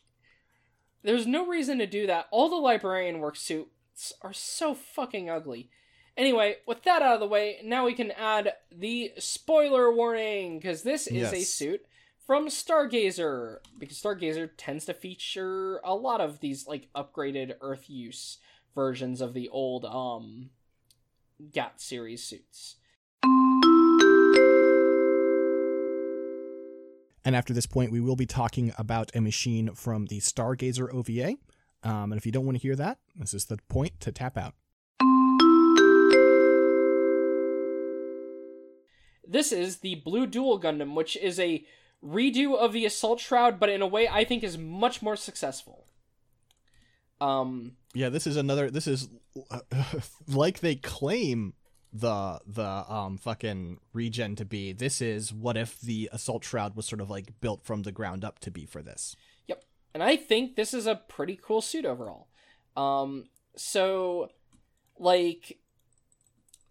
There's 1.06 1.28
no 1.28 1.46
reason 1.46 1.78
to 1.78 1.86
do 1.88 2.08
that. 2.08 2.28
All 2.32 2.50
the 2.50 2.56
librarian 2.56 3.20
work 3.20 3.36
suits 3.36 4.12
are 4.24 4.34
so 4.34 4.74
fucking 4.74 5.30
ugly. 5.30 5.70
Anyway, 6.18 6.56
with 6.66 6.82
that 6.84 7.04
out 7.04 7.14
of 7.14 7.20
the 7.20 7.28
way, 7.28 7.60
now 7.64 7.86
we 7.86 7.94
can 7.94 8.10
add 8.12 8.54
the 8.72 9.12
spoiler 9.20 9.94
warning 9.94 10.58
because 10.58 10.82
this 10.82 11.08
is 11.08 11.32
a 11.32 11.42
suit 11.44 11.86
from 12.26 12.48
Stargazer 12.48 13.58
because 13.78 14.02
Stargazer 14.02 14.50
tends 14.58 14.86
to 14.86 14.94
feature 14.96 15.80
a 15.84 15.94
lot 15.94 16.22
of 16.22 16.40
these 16.40 16.68
like 16.68 16.88
upgraded 16.96 17.54
Earth 17.62 17.88
use 17.88 18.40
versions 18.74 19.22
of 19.22 19.34
the 19.34 19.48
old 19.50 19.86
um 19.86 20.50
GAT 21.52 21.80
series 21.80 22.24
suits. 22.24 22.78
And 27.26 27.36
after 27.36 27.54
this 27.54 27.66
point, 27.66 27.92
we 27.92 28.00
will 28.00 28.16
be 28.16 28.28
talking 28.28 28.72
about 28.78 29.12
a 29.16 29.20
machine 29.20 29.74
from 29.74 30.06
the 30.06 30.20
Stargazer 30.20 30.94
OVA. 30.94 31.38
Um, 31.82 32.12
and 32.12 32.18
if 32.18 32.26
you 32.26 32.32
don't 32.32 32.46
want 32.46 32.58
to 32.58 32.62
hear 32.62 32.76
that, 32.76 33.00
this 33.16 33.34
is 33.34 33.46
the 33.46 33.58
point 33.68 34.00
to 34.02 34.12
tap 34.12 34.38
out. 34.38 34.54
This 39.28 39.52
is 39.52 39.78
the 39.78 39.96
Blue 39.96 40.28
Duel 40.28 40.62
Gundam, 40.62 40.94
which 40.94 41.18
is 41.18 41.40
a 41.40 41.66
redo 42.04 42.56
of 42.56 42.74
the 42.74 42.86
Assault 42.86 43.20
Shroud, 43.20 43.60
but 43.60 43.70
in 43.70 43.82
a 43.82 43.88
way 43.88 44.08
I 44.08 44.24
think 44.24 44.44
is 44.44 44.56
much 44.56 45.02
more 45.02 45.16
successful. 45.16 45.88
Um, 47.20 47.78
Yeah, 47.96 48.10
this 48.10 48.28
is 48.28 48.38
another. 48.38 48.70
This 48.70 48.86
is 48.86 49.10
like 50.28 50.60
they 50.60 50.76
claim 50.76 51.54
the 51.98 52.40
the 52.46 52.92
um 52.92 53.18
fucking 53.18 53.80
regen 53.94 54.36
to 54.36 54.46
be. 54.46 54.74
This 54.74 55.02
is 55.02 55.32
what 55.34 55.56
if 55.56 55.80
the 55.80 56.10
assault 56.12 56.44
shroud 56.44 56.76
was 56.76 56.86
sort 56.86 57.00
of 57.02 57.10
like 57.10 57.40
built 57.40 57.64
from 57.64 57.84
the 57.84 57.92
ground 57.92 58.26
up 58.26 58.40
to 58.40 58.52
be 58.52 58.66
for 58.66 58.82
this. 58.82 59.16
Yep. 59.48 59.64
And 59.94 60.04
I 60.04 60.18
think 60.18 60.56
this 60.56 60.74
is 60.74 60.88
a 60.88 60.96
pretty 60.96 61.40
cool 61.42 61.62
suit 61.62 61.86
overall. 61.86 62.28
Um 62.76 63.26
so 63.56 64.30
like 65.00 65.58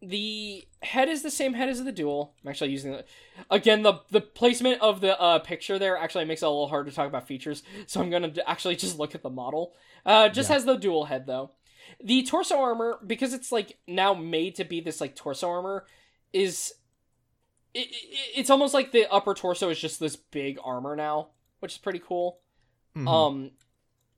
the 0.03 0.65
head 0.83 1.09
is 1.09 1.23
the 1.23 1.31
same 1.31 1.55
head 1.55 1.71
as 1.71 1.83
the 1.83 1.93
duel. 1.93 2.35
I'm 2.45 2.51
actually 2.51 2.71
using 2.73 2.93
the 2.93 3.05
again 3.51 3.83
the 3.83 4.01
the 4.11 4.21
placement 4.21 4.83
of 4.83 5.01
the 5.01 5.19
uh 5.19 5.39
picture 5.39 5.79
there 5.79 5.97
actually 5.97 6.27
makes 6.27 6.43
it 6.43 6.47
a 6.47 6.51
little 6.51 6.69
hard 6.69 6.87
to 6.87 6.93
talk 6.93 7.09
about 7.09 7.27
features, 7.27 7.63
so 7.87 8.01
I'm 8.03 8.11
going 8.11 8.31
to 8.35 8.49
actually 8.51 8.77
just 8.77 8.99
look 8.99 9.15
at 9.15 9.23
the 9.23 9.31
model. 9.31 9.73
Uh 10.05 10.29
just 10.29 10.51
Yeah. 10.51 10.57
has 10.57 10.65
the 10.67 10.77
Duel 10.77 11.07
head 11.07 11.27
though. 11.27 11.53
The 12.03 12.23
torso 12.23 12.59
armor 12.61 12.99
because 13.07 13.33
it's 13.33 13.53
like 13.53 13.79
now 13.87 14.15
made 14.15 14.55
to 14.57 14.65
be 14.65 14.81
this 14.81 15.01
like 15.01 15.15
torso 15.17 15.49
armor 15.49 15.87
is 16.33 16.73
it, 17.73 17.89
it, 17.91 18.19
it's 18.37 18.51
almost 18.51 18.75
like 18.75 18.93
the 18.93 19.11
upper 19.11 19.35
torso 19.35 19.69
is 19.71 19.81
just 19.81 20.01
this 20.01 20.17
big 20.17 20.59
armor 20.65 20.95
now, 20.97 21.29
which 21.61 21.73
is 21.73 21.79
pretty 21.79 22.01
cool. 22.01 22.41
Mhm. 22.97 23.09
um 23.09 23.51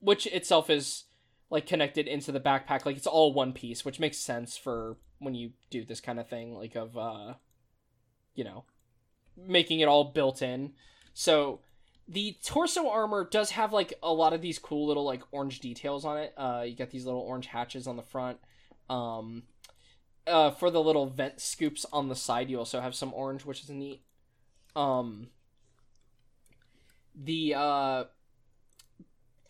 which 0.01 0.27
itself 0.27 0.69
is 0.69 1.05
like 1.49 1.67
connected 1.67 2.07
into 2.07 2.31
the 2.33 2.41
backpack. 2.41 2.85
Like 2.85 2.97
it's 2.97 3.07
all 3.07 3.33
one 3.33 3.53
piece 3.53 3.85
which 3.85 3.99
makes 4.01 4.19
sense 4.19 4.57
for 4.57 4.97
when 5.19 5.35
you 5.35 5.53
do 5.71 5.85
this 5.85 6.01
kind 6.01 6.21
of 6.21 6.29
thing 6.29 6.55
like 6.55 6.75
of 6.75 6.97
uh 6.99 7.35
you 8.35 8.45
know 8.45 8.65
making 9.37 9.81
it 9.81 9.89
all 9.89 10.05
built 10.05 10.43
in. 10.43 10.73
So 11.15 11.61
the 12.09 12.37
torso 12.45 12.89
armor 12.89 13.27
does 13.31 13.51
have 13.51 13.73
like 13.73 13.95
a 14.03 14.13
lot 14.13 14.33
of 14.33 14.41
these 14.41 14.59
cool 14.59 14.87
little 14.87 15.05
like 15.05 15.23
orange 15.33 15.61
details 15.61 16.05
on 16.05 16.19
it 16.19 16.33
uh 16.37 16.65
you 16.67 16.77
got 16.77 16.91
these 16.91 17.05
little 17.05 17.21
orange 17.21 17.47
hatches 17.47 17.87
on 17.87 17.97
the 17.97 18.03
front 18.03 18.39
um 18.89 19.43
uh 20.27 20.51
for 20.51 20.71
the 20.71 20.83
little 20.83 21.07
vent 21.07 21.41
scoops 21.41 21.85
on 21.93 22.09
the 22.09 22.17
side 22.17 22.49
you 22.49 22.59
also 22.59 22.81
have 22.81 22.95
some 22.95 23.13
orange 23.15 23.45
which 23.45 23.63
is 23.63 23.71
neat 23.71 24.03
um 24.77 25.29
the 27.15 27.55
uh 27.57 28.05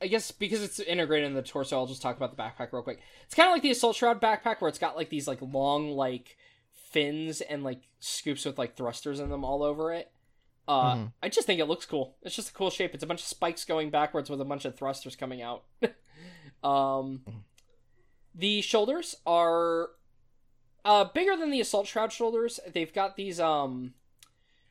I 0.01 0.09
guess 0.09 0.31
because 0.31 0.63
it's 0.63 0.79
integrated 0.79 1.27
in 1.27 1.35
the 1.35 1.43
torso, 1.43 1.77
I'll 1.77 1.87
just 1.87 2.03
talk 2.03 2.17
about 2.17 2.37
the 2.37 2.43
backpack 2.43 2.73
real 2.73 2.83
quick. 2.83 3.01
It's 3.25 3.35
kind 3.35 3.49
of 3.49 3.55
like 3.55 3.63
the 3.63 3.71
Assault 3.71 3.97
Shroud 3.97 4.21
backpack, 4.21 4.61
where 4.61 4.69
it's 4.69 4.79
got 4.79 4.97
like 4.97 5.09
these 5.09 5.27
like 5.27 5.39
long 5.41 5.91
like 5.91 6.37
fins 6.73 7.41
and 7.41 7.65
like 7.65 7.81
scoops 7.99 8.45
with 8.45 8.59
like 8.59 8.77
thrusters 8.77 9.21
in 9.21 9.31
them 9.31 9.45
all 9.45 9.63
over 9.63 9.93
it. 9.93 10.11
Uh, 10.69 10.95
Mhm. 10.97 11.13
I 11.23 11.29
just 11.29 11.47
think 11.47 11.61
it 11.61 11.67
looks 11.67 11.87
cool. 11.87 12.17
It's 12.23 12.35
just 12.35 12.51
a 12.51 12.53
cool 12.53 12.71
shape. 12.71 12.93
It's 12.95 13.05
a 13.05 13.07
bunch 13.07 13.21
of 13.21 13.27
spikes 13.27 13.65
going 13.65 13.91
backwards 13.91 14.29
with 14.29 14.41
a 14.41 14.45
bunch 14.45 14.65
of 14.65 14.75
thrusters 14.77 15.15
coming 15.17 15.41
out. 15.43 15.65
um, 16.65 17.23
the 18.35 18.61
shoulders 18.63 19.17
are 19.27 19.91
uh 20.85 21.05
bigger 21.05 21.37
than 21.37 21.51
the 21.51 21.61
Assault 21.61 21.87
Shroud 21.87 22.13
shoulders. 22.13 22.61
They've 22.73 22.93
got 22.93 23.17
these 23.17 23.39
um, 23.41 23.95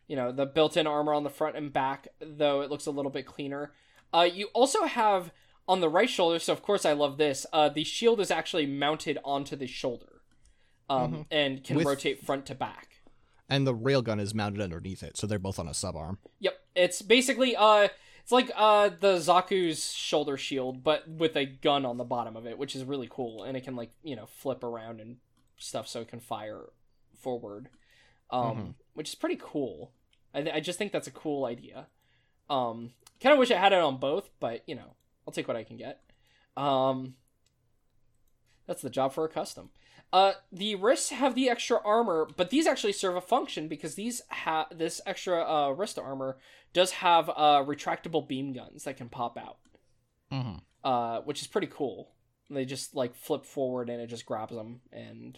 you 0.07 0.15
know, 0.15 0.31
the 0.31 0.45
built-in 0.45 0.85
armor 0.85 1.13
on 1.13 1.23
the 1.23 1.29
front 1.29 1.55
and 1.55 1.73
back, 1.73 2.07
though 2.19 2.61
it 2.61 2.69
looks 2.69 2.85
a 2.85 2.91
little 2.91 3.09
bit 3.11 3.25
cleaner. 3.25 3.73
Uh, 4.13 4.21
you 4.31 4.47
also 4.53 4.83
have 4.85 5.31
on 5.67 5.79
the 5.81 5.89
right 5.89 6.09
shoulder, 6.09 6.37
so 6.39 6.53
of 6.53 6.61
course 6.61 6.85
I 6.85 6.93
love 6.93 7.17
this. 7.17 7.45
Uh, 7.51 7.69
the 7.69 7.83
shield 7.83 8.19
is 8.19 8.29
actually 8.29 8.67
mounted 8.67 9.17
onto 9.25 9.55
the 9.55 9.65
shoulder, 9.65 10.21
um, 10.89 11.11
Mhm. 11.13 11.25
and 11.31 11.63
can 11.63 11.77
With- 11.77 11.87
rotate 11.87 12.23
front 12.23 12.45
to 12.47 12.55
back. 12.55 12.94
And 13.47 13.67
the 13.67 13.75
railgun 13.75 14.19
is 14.19 14.33
mounted 14.33 14.59
underneath 14.61 15.03
it, 15.03 15.17
so 15.17 15.27
they're 15.27 15.37
both 15.39 15.59
on 15.59 15.67
a 15.67 15.71
subarm. 15.71 16.17
Yep, 16.39 16.59
it's 16.75 17.01
basically 17.03 17.55
uh, 17.55 17.89
it's 18.23 18.31
like 18.31 18.49
uh 18.55 18.89
the 18.99 19.17
Zaku's 19.17 19.91
shoulder 19.93 20.35
shield, 20.35 20.83
but 20.83 21.07
with 21.07 21.35
a 21.37 21.45
gun 21.45 21.85
on 21.85 21.97
the 21.97 22.03
bottom 22.03 22.35
of 22.35 22.47
it, 22.47 22.57
which 22.57 22.75
is 22.75 22.83
really 22.83 23.07
cool, 23.09 23.43
and 23.43 23.55
it 23.55 23.63
can 23.63 23.75
like 23.75 23.91
you 24.03 24.15
know 24.15 24.25
flip 24.25 24.63
around 24.63 24.99
and 24.99 25.17
stuff, 25.57 25.87
so 25.87 26.01
it 26.01 26.07
can 26.07 26.19
fire 26.19 26.61
forward, 27.19 27.69
um, 28.31 28.57
Mhm. 28.57 28.73
which 28.95 29.09
is 29.09 29.15
pretty 29.15 29.37
cool. 29.39 29.91
I, 30.33 30.49
I 30.55 30.59
just 30.59 30.79
think 30.79 30.91
that's 30.91 31.07
a 31.07 31.11
cool 31.11 31.45
idea. 31.45 31.87
Um, 32.49 32.93
kind 33.21 33.31
of 33.33 33.39
wish 33.39 33.51
I 33.51 33.57
had 33.57 33.73
it 33.73 33.79
on 33.79 33.97
both, 33.97 34.29
but 34.39 34.63
you 34.67 34.73
know, 34.75 34.95
I'll 35.27 35.33
take 35.33 35.47
what 35.47 35.55
I 35.57 35.63
can 35.63 35.77
get. 35.77 36.01
Um, 36.57 37.15
that's 38.65 38.81
the 38.81 38.89
job 38.89 39.13
for 39.13 39.23
a 39.23 39.29
custom. 39.29 39.69
Uh, 40.13 40.33
the 40.51 40.75
wrists 40.75 41.09
have 41.09 41.35
the 41.35 41.49
extra 41.49 41.79
armor, 41.83 42.27
but 42.37 42.49
these 42.49 42.67
actually 42.67 42.93
serve 42.93 43.15
a 43.15 43.21
function 43.21 43.67
because 43.67 43.95
these 43.95 44.21
ha- 44.29 44.67
this 44.73 45.01
extra 45.05 45.43
uh, 45.43 45.69
wrist 45.71 45.99
armor 45.99 46.37
does 46.73 46.91
have 46.91 47.29
uh, 47.29 47.61
retractable 47.65 48.25
beam 48.25 48.53
guns 48.53 48.83
that 48.85 48.97
can 48.97 49.09
pop 49.09 49.37
out, 49.37 49.57
Mm-hmm. 50.31 50.57
uh, 50.83 51.19
which 51.21 51.41
is 51.41 51.47
pretty 51.47 51.67
cool. 51.67 52.11
They 52.49 52.63
just 52.65 52.95
like 52.95 53.15
flip 53.15 53.45
forward 53.45 53.89
and 53.89 53.99
it 54.01 54.07
just 54.07 54.25
grabs 54.25 54.53
them, 54.53 54.81
and 54.93 55.37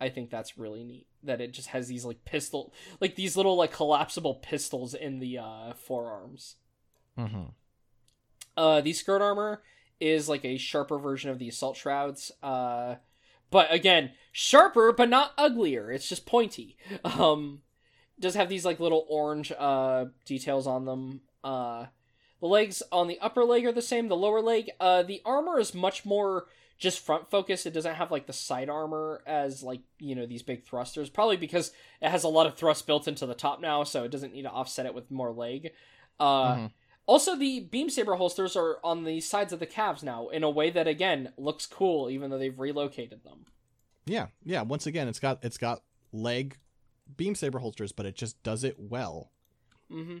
I 0.00 0.08
think 0.08 0.30
that's 0.30 0.58
really 0.58 0.82
neat. 0.82 1.06
That 1.22 1.40
it 1.40 1.52
just 1.52 1.68
has 1.68 1.86
these 1.86 2.04
like 2.04 2.24
pistol, 2.24 2.72
like 3.00 3.14
these 3.14 3.36
little 3.36 3.56
like 3.56 3.72
collapsible 3.72 4.36
pistols 4.36 4.94
in 4.94 5.20
the 5.20 5.38
uh, 5.38 5.74
forearms. 5.74 6.56
Mm-hmm. 7.18 7.50
Uh, 8.56 8.80
the 8.80 8.94
skirt 8.94 9.22
armor 9.22 9.62
is 10.00 10.28
like 10.28 10.44
a 10.44 10.56
sharper 10.56 10.98
version 10.98 11.30
of 11.30 11.38
the 11.38 11.48
assault 11.48 11.76
shrouds. 11.76 12.32
Uh, 12.42 12.96
but 13.50 13.72
again, 13.72 14.12
sharper 14.32 14.92
but 14.92 15.08
not 15.08 15.32
uglier. 15.38 15.90
It's 15.90 16.08
just 16.08 16.26
pointy. 16.26 16.76
Um, 17.04 17.62
does 18.18 18.34
have 18.34 18.48
these 18.48 18.64
like 18.64 18.80
little 18.80 19.06
orange 19.08 19.50
uh 19.58 20.06
details 20.24 20.66
on 20.66 20.84
them. 20.84 21.20
Uh, 21.42 21.86
the 22.40 22.46
legs 22.46 22.82
on 22.92 23.06
the 23.08 23.18
upper 23.20 23.44
leg 23.44 23.64
are 23.66 23.72
the 23.72 23.82
same. 23.82 24.08
The 24.08 24.16
lower 24.16 24.40
leg, 24.40 24.70
uh, 24.80 25.02
the 25.02 25.20
armor 25.24 25.58
is 25.58 25.74
much 25.74 26.04
more 26.06 26.46
just 26.78 26.98
front 27.04 27.30
focused. 27.30 27.66
It 27.66 27.74
doesn't 27.74 27.96
have 27.96 28.10
like 28.10 28.26
the 28.26 28.32
side 28.32 28.70
armor 28.70 29.22
as 29.26 29.62
like 29.62 29.80
you 29.98 30.14
know 30.14 30.26
these 30.26 30.42
big 30.42 30.64
thrusters. 30.64 31.10
Probably 31.10 31.36
because 31.36 31.72
it 32.00 32.08
has 32.10 32.24
a 32.24 32.28
lot 32.28 32.46
of 32.46 32.54
thrust 32.56 32.86
built 32.86 33.08
into 33.08 33.26
the 33.26 33.34
top 33.34 33.60
now, 33.60 33.84
so 33.84 34.04
it 34.04 34.10
doesn't 34.10 34.32
need 34.32 34.42
to 34.42 34.50
offset 34.50 34.86
it 34.86 34.94
with 34.94 35.10
more 35.10 35.32
leg. 35.32 35.72
Uh, 36.18 36.54
Mhm. 36.54 36.70
Also, 37.06 37.36
the 37.36 37.60
beam 37.60 37.90
saber 37.90 38.14
holsters 38.14 38.56
are 38.56 38.78
on 38.84 39.04
the 39.04 39.20
sides 39.20 39.52
of 39.52 39.58
the 39.58 39.66
calves 39.66 40.02
now 40.02 40.28
in 40.28 40.42
a 40.42 40.50
way 40.50 40.70
that 40.70 40.86
again 40.86 41.32
looks 41.36 41.66
cool, 41.66 42.08
even 42.10 42.30
though 42.30 42.38
they've 42.38 42.58
relocated 42.58 43.24
them. 43.24 43.46
Yeah, 44.06 44.26
yeah. 44.44 44.62
Once 44.62 44.86
again, 44.86 45.08
it's 45.08 45.20
got 45.20 45.44
it's 45.44 45.58
got 45.58 45.82
leg 46.12 46.58
beam 47.16 47.34
saber 47.34 47.58
holsters, 47.58 47.92
but 47.92 48.06
it 48.06 48.14
just 48.14 48.42
does 48.42 48.64
it 48.64 48.76
well. 48.78 49.30
Mm-hmm. 49.90 50.18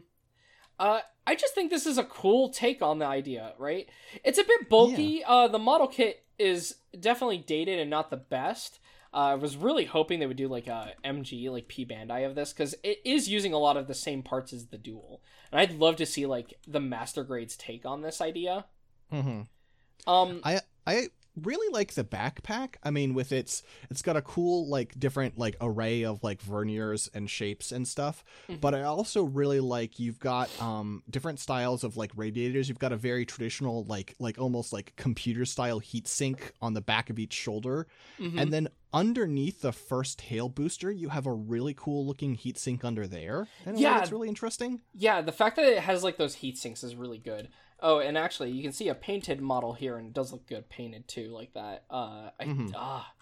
Uh, 0.78 1.00
I 1.26 1.34
just 1.34 1.54
think 1.54 1.70
this 1.70 1.86
is 1.86 1.98
a 1.98 2.04
cool 2.04 2.48
take 2.48 2.82
on 2.82 2.98
the 2.98 3.06
idea, 3.06 3.52
right? 3.58 3.88
It's 4.24 4.38
a 4.38 4.44
bit 4.44 4.68
bulky. 4.68 5.22
Uh, 5.22 5.46
the 5.46 5.58
model 5.58 5.86
kit 5.86 6.24
is 6.38 6.76
definitely 6.98 7.38
dated 7.38 7.78
and 7.78 7.90
not 7.90 8.10
the 8.10 8.16
best. 8.16 8.80
Uh, 9.12 9.16
I 9.16 9.34
was 9.34 9.56
really 9.56 9.86
hoping 9.86 10.20
they 10.20 10.26
would 10.26 10.36
do 10.36 10.48
like 10.48 10.68
a 10.68 10.92
MG, 11.04 11.50
like 11.50 11.66
P 11.68 11.84
Bandai 11.84 12.26
of 12.26 12.34
this, 12.34 12.52
because 12.52 12.74
it 12.84 13.00
is 13.04 13.28
using 13.28 13.52
a 13.52 13.58
lot 13.58 13.76
of 13.76 13.88
the 13.88 13.94
same 13.94 14.22
parts 14.22 14.52
as 14.52 14.66
the 14.66 14.78
Duel, 14.78 15.20
and 15.50 15.60
I'd 15.60 15.78
love 15.78 15.96
to 15.96 16.06
see 16.06 16.26
like 16.26 16.54
the 16.66 16.80
Master 16.80 17.24
Grades 17.24 17.56
take 17.56 17.84
on 17.84 18.02
this 18.02 18.20
idea. 18.20 18.66
Mm-hmm. 19.12 19.42
Um, 20.10 20.40
I 20.44 20.60
I 20.86 21.08
really 21.36 21.72
like 21.72 21.94
the 21.94 22.04
backpack. 22.04 22.74
I 22.82 22.90
mean, 22.90 23.14
with 23.14 23.32
its 23.32 23.62
it's 23.90 24.02
got 24.02 24.16
a 24.16 24.22
cool 24.22 24.68
like 24.68 24.98
different 24.98 25.38
like 25.38 25.56
array 25.60 26.04
of 26.04 26.22
like 26.22 26.42
verniers 26.42 27.08
and 27.14 27.28
shapes 27.30 27.72
and 27.72 27.86
stuff. 27.86 28.24
Mhm. 28.48 28.60
But 28.60 28.74
I 28.74 28.82
also 28.82 29.22
really 29.22 29.60
like 29.60 29.98
you've 29.98 30.18
got 30.18 30.50
um 30.60 31.02
different 31.08 31.40
styles 31.40 31.84
of 31.84 31.96
like 31.96 32.12
radiators. 32.16 32.68
You've 32.68 32.78
got 32.78 32.92
a 32.92 32.96
very 32.96 33.24
traditional 33.24 33.84
like 33.84 34.14
like 34.18 34.38
almost 34.38 34.72
like 34.72 34.94
computer 34.96 35.44
style 35.44 35.78
heat 35.78 36.08
sink 36.08 36.52
on 36.60 36.74
the 36.74 36.80
back 36.80 37.10
of 37.10 37.18
each 37.18 37.32
shoulder. 37.34 37.86
mhm. 38.18 38.40
And 38.40 38.52
then 38.52 38.68
underneath 38.92 39.60
the 39.60 39.70
first 39.72 40.20
hail 40.22 40.48
booster, 40.48 40.90
you 40.90 41.10
have 41.10 41.24
a 41.26 41.32
really 41.32 41.74
cool 41.74 42.04
looking 42.04 42.34
heat 42.34 42.58
sink 42.58 42.84
under 42.84 43.06
there. 43.06 43.46
And 43.64 43.78
Yeah. 43.78 44.00
it's 44.02 44.10
really 44.10 44.28
interesting. 44.28 44.80
Yeah, 44.94 45.20
the 45.20 45.30
fact 45.32 45.56
that 45.56 45.64
it 45.66 45.78
has 45.82 46.02
like 46.02 46.16
those 46.16 46.34
heat 46.36 46.58
sinks 46.58 46.82
is 46.82 46.96
really 46.96 47.18
good. 47.18 47.48
Oh, 47.82 47.98
and 48.00 48.18
actually, 48.18 48.50
you 48.50 48.62
can 48.62 48.72
see 48.72 48.88
a 48.88 48.94
painted 48.94 49.40
model 49.40 49.72
here, 49.72 49.96
and 49.96 50.08
it 50.08 50.12
does 50.14 50.32
look 50.32 50.46
good 50.46 50.68
painted 50.68 51.08
too, 51.08 51.28
like 51.28 51.52
that. 51.54 51.84
Uh, 51.90 52.30
I 52.38 52.44
Mhm. 52.44 52.72
ah, 52.76 53.12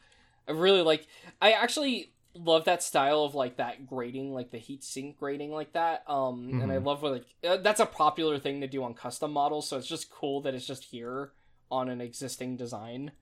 I 0.49 0.53
really 0.53 0.83
like. 0.83 1.07
I 1.41 1.53
actually 1.53 2.13
love 2.35 2.65
that 2.65 2.83
style 2.83 3.25
of 3.25 3.35
like 3.35 3.57
that 3.57 3.87
grading, 3.87 4.33
like 4.35 4.51
the 4.51 4.59
heat 4.59 4.85
sink 4.85 5.19
grading, 5.19 5.51
like 5.53 5.73
that. 5.73 6.03
Um, 6.09 6.59
and 6.61 6.71
I 6.73 6.77
Mhm. 6.77 6.85
love 6.85 7.03
what 7.03 7.13
like 7.13 7.35
uh, 7.45 7.57
that's 7.59 7.81
a 7.81 7.87
popular 7.87 8.39
thing 8.39 8.61
to 8.61 8.67
do 8.67 8.83
on 8.83 8.95
custom 8.95 9.33
models, 9.33 9.69
so 9.69 9.77
it's 9.77 9.87
just 9.87 10.11
cool 10.11 10.41
that 10.43 10.55
it's 10.55 10.67
just 10.67 10.85
here 10.85 11.33
on 11.71 11.89
an 11.89 12.01
existing 12.01 12.57
design. 12.57 13.13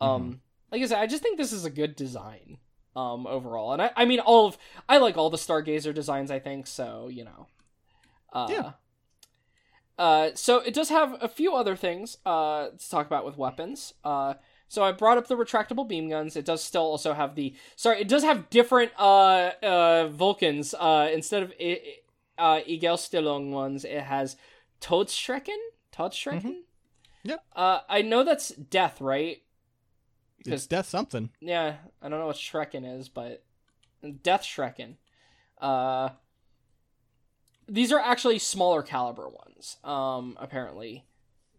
Um, 0.00 0.40
like 0.70 0.82
I 0.82 0.86
said, 0.86 0.98
I 0.98 1.06
just 1.06 1.22
think 1.22 1.36
this 1.38 1.52
is 1.52 1.64
a 1.64 1.70
good 1.70 1.96
design. 1.96 2.58
Um, 2.96 3.24
overall, 3.28 3.72
and 3.72 3.80
I, 3.80 3.92
I 3.96 4.04
mean, 4.04 4.18
all 4.18 4.46
of 4.48 4.58
I 4.88 4.98
like 4.98 5.16
all 5.16 5.30
the 5.30 5.36
Stargazer 5.36 5.94
designs. 5.94 6.30
I 6.30 6.40
think 6.40 6.66
so. 6.66 7.08
You 7.08 7.24
know. 7.24 7.46
Uh, 8.32 8.48
Yeah. 8.50 8.72
Uh, 10.00 10.30
so 10.34 10.60
it 10.60 10.72
does 10.72 10.88
have 10.88 11.14
a 11.20 11.28
few 11.28 11.54
other 11.54 11.76
things 11.76 12.16
uh, 12.24 12.68
to 12.70 12.90
talk 12.90 13.06
about 13.06 13.26
with 13.26 13.36
weapons. 13.36 13.92
Uh, 14.02 14.32
so 14.66 14.82
I 14.82 14.92
brought 14.92 15.18
up 15.18 15.26
the 15.26 15.34
retractable 15.36 15.86
beam 15.86 16.08
guns. 16.08 16.36
It 16.36 16.46
does 16.46 16.62
still 16.64 16.82
also 16.82 17.12
have 17.12 17.34
the 17.34 17.54
sorry. 17.76 18.00
It 18.00 18.08
does 18.08 18.22
have 18.22 18.48
different 18.48 18.92
uh, 18.98 19.50
uh, 19.62 20.08
Vulcans. 20.08 20.72
Uh, 20.72 21.10
instead 21.12 21.42
of 21.42 21.52
I- 21.60 21.82
I- 22.38 22.56
uh, 22.62 23.40
ones, 23.50 23.84
it 23.84 24.00
has 24.00 24.36
Todesschrecken. 24.80 25.58
Todesschrecken. 25.92 26.60
Yep. 27.24 27.44
Uh, 27.54 27.80
I 27.86 28.00
know 28.00 28.24
that's 28.24 28.48
death, 28.50 29.02
right? 29.02 29.42
It's 30.46 30.66
death 30.66 30.86
something. 30.86 31.28
Yeah, 31.40 31.74
I 32.00 32.08
don't 32.08 32.18
know 32.18 32.26
what 32.26 32.36
Shrekken 32.36 32.98
is, 32.98 33.10
but 33.10 33.44
Death 34.22 34.42
Shrekken. 34.44 34.94
Uh, 35.60 36.10
these 37.70 37.92
are 37.92 38.00
actually 38.00 38.38
smaller 38.38 38.82
caliber 38.82 39.28
ones, 39.28 39.76
um, 39.84 40.36
apparently. 40.40 41.04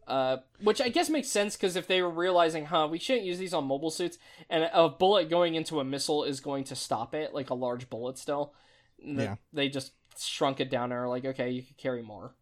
Uh, 0.07 0.37
which 0.61 0.81
I 0.81 0.89
guess 0.89 1.09
makes 1.09 1.29
sense 1.29 1.55
because 1.55 1.77
if 1.77 1.87
they 1.87 2.01
were 2.01 2.09
realizing, 2.09 2.65
huh, 2.65 2.87
we 2.91 2.99
shouldn't 2.99 3.25
use 3.25 3.37
these 3.37 3.53
on 3.53 3.63
mobile 3.65 3.91
suits, 3.91 4.17
and 4.49 4.69
a 4.73 4.89
bullet 4.89 5.29
going 5.29 5.55
into 5.55 5.79
a 5.79 5.85
missile 5.85 6.25
is 6.25 6.41
going 6.41 6.65
to 6.65 6.75
stop 6.75 7.13
it, 7.15 7.33
like 7.33 7.49
a 7.49 7.53
large 7.53 7.89
bullet 7.89 8.17
still. 8.17 8.53
Yeah. 8.97 9.35
They 9.53 9.69
just 9.69 9.93
shrunk 10.19 10.59
it 10.59 10.69
down 10.69 10.85
and 10.85 10.93
are 10.93 11.07
like, 11.07 11.23
okay, 11.23 11.51
you 11.51 11.61
could 11.61 11.77
carry 11.77 12.01
more 12.01 12.33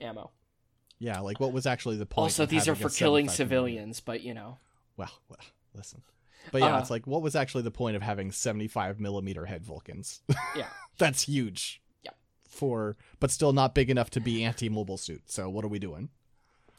ammo. 0.00 0.30
Yeah, 0.98 1.20
like 1.20 1.38
what 1.40 1.52
was 1.52 1.66
actually 1.66 1.96
the 1.96 2.06
point? 2.06 2.22
Also, 2.24 2.44
of 2.44 2.48
these 2.48 2.68
are 2.68 2.74
for 2.74 2.88
killing 2.88 3.28
75 3.28 3.36
civilians, 3.36 4.00
but 4.00 4.22
you 4.22 4.32
know. 4.32 4.56
Well, 4.96 5.12
well, 5.28 5.38
listen. 5.74 6.00
But 6.52 6.62
yeah, 6.62 6.76
Uh, 6.76 6.80
it's 6.80 6.90
like, 6.90 7.06
what 7.06 7.20
was 7.22 7.36
actually 7.36 7.64
the 7.64 7.70
point 7.70 7.96
of 7.96 8.02
having 8.02 8.32
75 8.32 8.98
millimeter 8.98 9.44
head 9.44 9.64
Vulcans? 9.64 10.22
Yeah. 10.56 10.68
That's 10.96 11.22
huge. 11.22 11.82
For, 12.48 12.96
but 13.20 13.30
still 13.30 13.52
not 13.52 13.74
big 13.74 13.90
enough 13.90 14.10
to 14.10 14.20
be 14.20 14.44
anti 14.44 14.68
mobile 14.68 14.96
suit. 14.96 15.22
So 15.26 15.48
what 15.48 15.64
are 15.64 15.68
we 15.68 15.78
doing? 15.78 16.08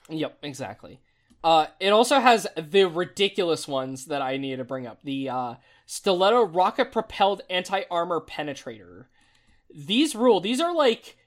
Yep, 0.10 0.38
exactly. 0.42 1.02
Uh, 1.44 1.68
it 1.80 1.90
also 1.90 2.20
has 2.20 2.48
the 2.58 2.86
ridiculous 2.86 3.68
ones 3.68 4.06
that 4.06 4.22
I 4.22 4.38
needed 4.38 4.58
to 4.58 4.64
bring 4.64 4.88
up. 4.88 5.00
The 5.04 5.30
uh, 5.30 5.56
stiletto 5.86 6.44
rocket 6.44 6.92
propelled 6.92 7.42
anti 7.50 7.84
armor 7.92 8.20
penetrator. 8.20 9.06
These 9.74 10.16
rule. 10.16 10.40
These 10.40 10.60
are 10.60 10.74
like. 10.74 11.18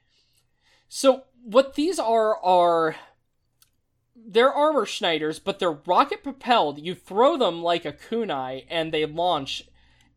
So 0.89 1.23
what 1.43 1.75
these 1.75 1.99
are 1.99 2.37
are. 2.43 2.95
They're 4.23 4.53
armor 4.53 4.85
schneiders, 4.85 5.39
but 5.43 5.57
they're 5.57 5.71
rocket 5.71 6.21
propelled. 6.21 6.79
You 6.79 6.93
throw 6.93 7.37
them 7.37 7.63
like 7.63 7.85
a 7.85 7.93
kunai, 7.93 8.65
and 8.69 8.93
they 8.93 9.05
launch, 9.05 9.63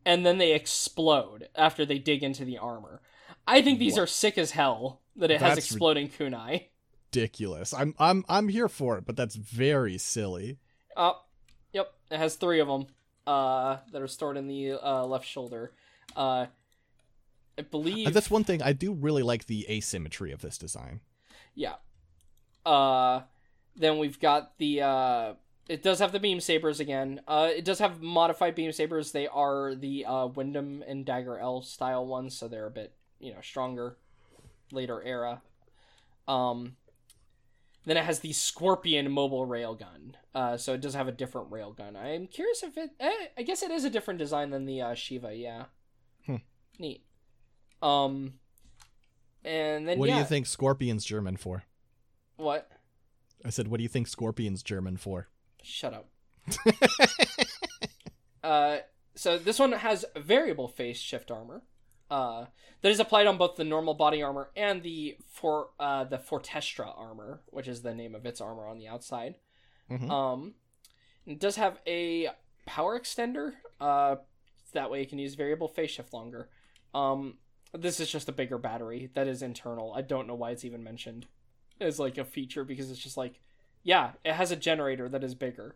and 0.05 0.23
then 0.23 0.37
they 0.37 0.53
explode 0.53 1.49
after 1.55 1.85
they 1.85 1.97
dig 1.97 2.21
into 2.21 2.45
the 2.45 2.59
armor. 2.59 3.01
I 3.47 3.61
think 3.61 3.79
these 3.79 3.93
What? 3.93 4.03
are 4.03 4.07
sick 4.07 4.37
as 4.37 4.51
hell 4.51 5.01
that 5.15 5.31
it 5.31 5.39
has 5.41 5.55
That's 5.55 5.71
ri- 5.71 5.75
exploding 5.75 6.09
kunai. 6.09 6.65
Ridiculous. 7.13 7.73
I'm, 7.73 7.95
I'm, 7.99 8.25
I'm 8.27 8.49
here 8.49 8.67
for 8.67 8.97
it, 8.97 9.05
but 9.05 9.15
that's 9.15 9.35
very 9.35 9.97
silly. 9.97 10.57
Uh, 10.97 11.13
yep, 11.71 11.93
it 12.11 12.17
has 12.17 12.35
three 12.35 12.59
of 12.59 12.67
them 12.67 12.87
uh, 13.25 13.77
that 13.91 14.01
are 14.01 14.07
stored 14.07 14.37
in 14.37 14.47
the 14.47 14.73
uh, 14.73 15.05
left 15.05 15.25
shoulder. 15.25 15.71
Uh, 16.15 16.47
I 17.57 17.61
believe. 17.61 18.07
Uh, 18.07 18.09
That's 18.09 18.29
one 18.29 18.43
thing 18.43 18.61
I 18.61 18.73
do 18.73 18.91
really 18.93 19.23
like 19.23 19.45
the 19.45 19.65
asymmetry 19.69 20.31
of 20.31 20.41
this 20.41 20.57
design. 20.57 20.99
Yeah. 21.53 21.75
Uh, 22.65 23.21
then 23.75 23.97
we've 23.97 24.19
got 24.19 24.57
the. 24.57 24.81
Uh, 24.81 25.33
it 25.69 25.81
does 25.81 25.99
have 25.99 26.11
the 26.11 26.19
beam 26.19 26.39
sabers 26.39 26.79
again. 26.79 27.21
Uh, 27.27 27.49
it 27.55 27.65
does 27.65 27.79
have 27.79 28.01
modified 28.01 28.55
beam 28.55 28.71
sabers. 28.71 29.11
They 29.13 29.27
are 29.27 29.73
the 29.73 30.05
uh, 30.05 30.27
Windam 30.27 30.83
and 30.87 31.05
Dagger 31.05 31.39
L 31.39 31.61
style 31.61 32.05
ones, 32.05 32.35
so 32.37 32.47
they're 32.47 32.67
a 32.67 32.71
bit 32.71 32.93
you 33.25 33.33
know 33.33 33.41
stronger, 33.41 33.97
later 34.71 35.01
era. 35.03 35.41
Um. 36.27 36.77
Then 37.87 37.97
it 37.97 38.05
has 38.05 38.19
the 38.21 38.33
Scorpion 38.33 39.11
mobile 39.11 39.45
railgun. 39.45 40.15
Uh, 40.33 40.57
so 40.57 40.73
it 40.73 40.81
does 40.81 40.95
have 40.95 41.07
a 41.07 41.11
different 41.11 41.51
railgun. 41.51 41.95
I'm 41.95 42.25
curious 42.25 42.63
if 42.63 42.77
it. 42.77 42.89
Eh, 42.99 43.27
I 43.37 43.43
guess 43.43 43.61
it 43.61 43.69
is 43.69 43.85
a 43.85 43.91
different 43.91 44.17
design 44.17 44.49
than 44.49 44.65
the 44.65 44.81
uh, 44.81 44.93
Shiva. 44.95 45.35
Yeah. 45.35 45.65
Hmm. 46.25 46.37
Neat. 46.79 47.03
Um. 47.81 48.33
And 49.43 49.87
then 49.87 49.99
What 49.99 50.09
yeah. 50.09 50.15
do 50.15 50.19
you 50.21 50.25
think 50.25 50.47
Scorpion's 50.47 51.05
German 51.05 51.37
for? 51.37 51.63
What? 52.37 52.67
I 53.45 53.51
said, 53.51 53.67
what 53.67 53.77
do 53.77 53.83
you 53.83 53.89
think 53.89 54.07
Scorpion's 54.07 54.63
German 54.63 54.97
for? 54.97 55.27
Shut 55.61 55.93
up. 55.93 56.09
uh, 58.43 58.77
so 59.13 59.37
this 59.37 59.59
one 59.59 59.71
has 59.73 60.03
variable 60.15 60.67
phase 60.67 60.97
shift 60.97 61.29
armor. 61.29 61.61
Uh, 62.09 62.45
that 62.81 62.91
is 62.91 62.99
applied 62.99 63.25
on 63.25 63.37
both 63.37 63.55
the 63.55 63.63
normal 63.63 63.95
body 63.95 64.21
armor 64.21 64.49
and 64.55 64.83
the 64.83 65.17
for 65.27 65.69
uh 65.79 66.03
the 66.03 66.19
Fortestra 66.19 66.87
armor, 66.95 67.41
which 67.47 67.67
is 67.67 67.81
the 67.81 67.95
name 67.95 68.13
of 68.13 68.25
its 68.25 68.39
armor 68.39 68.67
on 68.67 68.77
the 68.77 68.87
outside. 68.87 69.35
Mhm. 69.89 70.09
Um, 70.09 70.53
it 71.25 71.39
does 71.39 71.55
have 71.55 71.79
a 71.87 72.29
power 72.67 72.99
extender. 72.99 73.53
Uh, 73.81 74.17
that 74.73 74.91
way 74.91 74.99
you 75.01 75.07
can 75.07 75.17
use 75.19 75.33
variable 75.35 75.67
phase 75.67 75.89
shift 75.91 76.13
longer. 76.13 76.49
Um, 76.93 77.37
this 77.73 77.99
is 77.99 78.11
just 78.11 78.29
a 78.29 78.33
bigger 78.33 78.57
battery 78.59 79.09
that 79.15 79.27
is 79.27 79.41
internal. 79.41 79.91
I 79.93 80.01
don't 80.01 80.27
know 80.27 80.35
why 80.35 80.51
it's 80.51 80.63
even 80.65 80.83
mentioned 80.83 81.25
as 81.79 81.99
like 81.99 82.17
a 82.17 82.23
feature 82.25 82.63
because 82.63 82.91
it's 82.91 82.99
just 82.99 83.17
like, 83.17 83.41
yeah, 83.83 84.11
it 84.23 84.33
has 84.33 84.51
a 84.51 84.55
generator 84.55 85.09
that 85.09 85.23
is 85.23 85.33
bigger. 85.35 85.75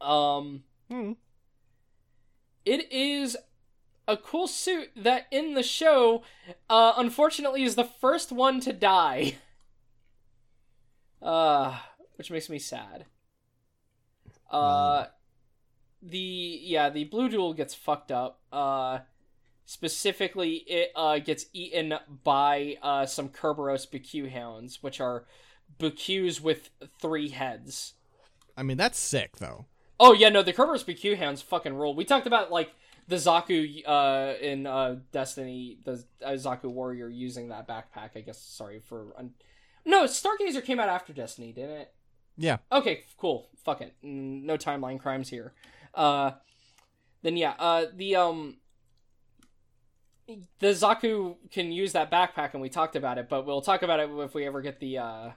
Um, 0.00 0.64
Hmm. 0.88 1.12
it 2.64 2.90
is 2.90 3.36
a 4.10 4.16
cool 4.16 4.46
suit 4.46 4.90
that 4.96 5.26
in 5.30 5.54
the 5.54 5.62
show, 5.62 6.22
uh, 6.68 6.94
unfortunately, 6.96 7.62
is 7.62 7.76
the 7.76 7.84
first 7.84 8.32
one 8.32 8.60
to 8.60 8.72
die. 8.72 9.36
Uh, 11.22 11.76
which 12.16 12.30
makes 12.30 12.48
me 12.48 12.58
sad. 12.58 13.04
Uh, 14.50 15.04
the 16.00 16.18
yeah, 16.62 16.88
the 16.88 17.04
blue 17.04 17.28
duel 17.28 17.52
gets 17.52 17.74
fucked 17.74 18.10
up. 18.10 18.40
Uh, 18.50 19.00
specifically, 19.66 20.64
it 20.66 20.92
uh 20.96 21.18
gets 21.18 21.44
eaten 21.52 21.92
by 22.24 22.78
uh 22.82 23.04
some 23.04 23.28
Kerberos 23.28 23.86
BuCUE 23.86 24.32
hounds, 24.32 24.82
which 24.82 24.98
are 24.98 25.26
BuCUEs 25.78 26.40
with 26.40 26.70
three 26.98 27.28
heads. 27.28 27.92
I 28.56 28.62
mean, 28.62 28.78
that's 28.78 28.98
sick, 28.98 29.36
though. 29.36 29.66
Oh 29.98 30.14
yeah, 30.14 30.30
no, 30.30 30.42
the 30.42 30.54
Kerberos 30.54 30.84
BQ 30.84 31.18
hounds 31.18 31.42
fucking 31.42 31.74
rule. 31.74 31.94
We 31.94 32.06
talked 32.06 32.26
about 32.26 32.50
like 32.50 32.72
the 33.10 33.16
Zaku 33.16 33.82
uh 33.86 34.34
in 34.40 34.66
uh 34.66 34.96
Destiny, 35.12 35.78
the 35.84 36.02
uh, 36.24 36.30
Zaku 36.30 36.64
warrior 36.64 37.08
using 37.08 37.48
that 37.48 37.68
backpack. 37.68 38.10
I 38.14 38.20
guess 38.20 38.40
sorry 38.40 38.78
for 38.78 39.12
un- 39.18 39.34
no 39.84 40.04
Stargazer 40.04 40.64
came 40.64 40.78
out 40.80 40.88
after 40.88 41.12
Destiny, 41.12 41.52
didn't 41.52 41.76
it? 41.76 41.94
Yeah. 42.38 42.58
Okay, 42.70 43.02
cool. 43.18 43.50
Fuck 43.64 43.82
it. 43.82 43.94
No 44.02 44.56
timeline 44.56 45.00
crimes 45.00 45.28
here. 45.28 45.52
Uh, 45.94 46.32
then 47.22 47.36
yeah, 47.36 47.54
uh, 47.58 47.86
the 47.94 48.16
um, 48.16 48.58
the 50.60 50.68
Zaku 50.68 51.36
can 51.50 51.72
use 51.72 51.92
that 51.92 52.10
backpack, 52.10 52.52
and 52.52 52.62
we 52.62 52.68
talked 52.68 52.94
about 52.96 53.18
it, 53.18 53.28
but 53.28 53.44
we'll 53.44 53.60
talk 53.60 53.82
about 53.82 54.00
it 54.00 54.08
if 54.10 54.34
we 54.34 54.46
ever 54.46 54.62
get 54.62 54.78
the 54.78 54.98
uh, 54.98 55.30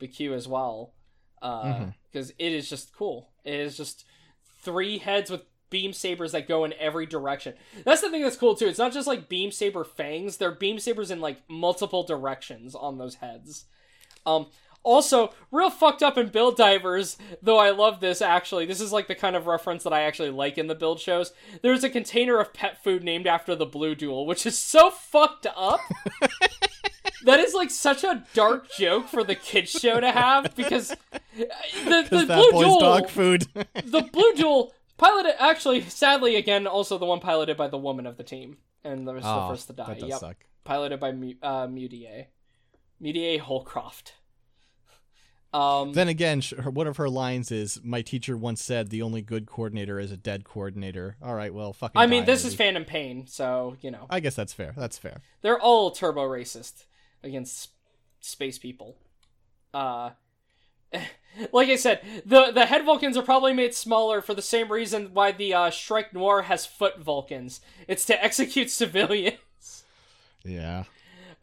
BQ 0.00 0.34
as 0.34 0.46
well, 0.46 0.92
because 1.40 2.30
it 2.38 2.52
is 2.52 2.68
just 2.68 2.94
cool. 2.94 3.30
It 3.44 3.54
is 3.54 3.76
just 3.76 4.04
three 4.62 4.98
heads 4.98 5.30
with 5.30 5.42
beam 5.70 5.92
sabers 5.92 6.32
that 6.32 6.48
go 6.48 6.64
in 6.64 6.72
every 6.74 7.06
direction. 7.06 7.54
That's 7.84 8.00
the 8.00 8.10
thing 8.10 8.22
that's 8.22 8.36
cool 8.36 8.54
too. 8.54 8.66
It's 8.66 8.78
not 8.78 8.92
just 8.92 9.06
like 9.06 9.28
beam 9.28 9.50
saber 9.50 9.84
fangs; 9.84 10.36
they're 10.36 10.52
beam 10.52 10.78
sabers 10.78 11.10
in 11.10 11.20
like 11.20 11.42
multiple 11.48 12.02
directions 12.02 12.74
on 12.74 12.98
those 12.98 13.16
heads. 13.16 13.66
Um, 14.26 14.46
also, 14.84 15.34
real 15.50 15.70
fucked 15.70 16.02
up 16.02 16.16
in 16.16 16.28
build 16.28 16.56
divers, 16.56 17.18
though 17.42 17.58
I 17.58 17.70
love 17.70 18.00
this 18.00 18.22
actually. 18.22 18.64
This 18.64 18.80
is 18.80 18.92
like 18.92 19.08
the 19.08 19.14
kind 19.14 19.36
of 19.36 19.46
reference 19.46 19.84
that 19.84 19.92
I 19.92 20.02
actually 20.02 20.30
like 20.30 20.56
in 20.56 20.66
the 20.66 20.74
build 20.74 21.00
shows. 21.00 21.32
There's 21.62 21.84
a 21.84 21.90
container 21.90 22.38
of 22.38 22.54
pet 22.54 22.82
food 22.82 23.04
named 23.04 23.26
after 23.26 23.54
the 23.54 23.66
Blue 23.66 23.94
Duel, 23.94 24.24
which 24.24 24.46
is 24.46 24.56
so 24.56 24.90
fucked 24.90 25.46
up. 25.54 25.80
that 27.24 27.40
is 27.40 27.54
like 27.54 27.70
such 27.70 28.04
a 28.04 28.24
dark 28.32 28.70
joke 28.72 29.08
for 29.08 29.24
the 29.24 29.34
kids 29.34 29.70
show 29.70 30.00
to 30.00 30.10
have 30.10 30.54
because 30.54 30.94
the, 31.36 32.06
the 32.10 32.24
Blue 32.26 32.50
Duel 32.52 32.80
dog 32.80 33.08
food. 33.08 33.46
the 33.84 34.08
Blue 34.12 34.32
Duel 34.34 34.72
piloted 34.98 35.34
actually 35.38 35.80
sadly 35.82 36.36
again 36.36 36.66
also 36.66 36.98
the 36.98 37.06
one 37.06 37.20
piloted 37.20 37.56
by 37.56 37.68
the 37.68 37.78
woman 37.78 38.06
of 38.06 38.16
the 38.18 38.22
team 38.24 38.58
and 38.84 39.06
the, 39.08 39.12
was 39.14 39.22
the 39.24 39.28
Oh, 39.28 39.48
first 39.48 39.66
to 39.68 39.72
die. 39.72 39.86
That 39.86 40.00
does 40.00 40.08
Yep, 40.10 40.18
suck. 40.20 40.36
piloted 40.64 41.00
by 41.00 41.08
uh, 41.10 41.66
Mudie 41.66 43.38
Holcroft. 43.40 44.14
Um, 45.50 45.94
Then 45.94 46.08
again, 46.08 46.42
her, 46.58 46.68
one 46.70 46.86
of 46.86 46.98
her 46.98 47.08
lines 47.08 47.50
is, 47.50 47.80
"My 47.82 48.02
teacher 48.02 48.36
once 48.36 48.62
said 48.62 48.90
the 48.90 49.00
only 49.00 49.22
good 49.22 49.46
coordinator 49.46 49.98
is 49.98 50.12
a 50.12 50.16
dead 50.18 50.44
coordinator." 50.44 51.16
All 51.22 51.34
right, 51.34 51.54
well, 51.54 51.72
fucking. 51.72 51.98
I 51.98 52.06
mean, 52.06 52.26
this 52.26 52.44
lady. 52.44 52.52
is 52.52 52.58
Phantom 52.58 52.84
Pain, 52.84 53.26
so 53.26 53.74
you 53.80 53.90
know 53.90 54.06
I 54.10 54.20
guess 54.20 54.34
that's 54.34 54.52
fair. 54.52 54.74
That's 54.76 54.98
fair. 54.98 55.22
they're 55.40 55.58
all 55.58 55.90
turbo 55.90 56.20
racist 56.28 56.84
against 57.22 57.70
space 58.20 58.58
people. 58.58 58.98
Uh, 59.72 60.10
like 61.52 61.68
I 61.68 61.76
said, 61.76 62.00
the 62.24 62.50
the 62.52 62.66
head 62.66 62.84
Vulcans 62.84 63.16
are 63.16 63.22
probably 63.22 63.52
made 63.52 63.74
smaller 63.74 64.20
for 64.20 64.34
the 64.34 64.42
same 64.42 64.70
reason 64.70 65.10
why 65.12 65.32
the 65.32 65.54
uh, 65.54 65.70
Strike 65.70 66.12
Noir 66.12 66.42
has 66.42 66.66
foot 66.66 66.98
Vulcans. 66.98 67.60
It's 67.86 68.04
to 68.06 68.24
execute 68.24 68.70
civilians. 68.70 69.84
Yeah. 70.44 70.84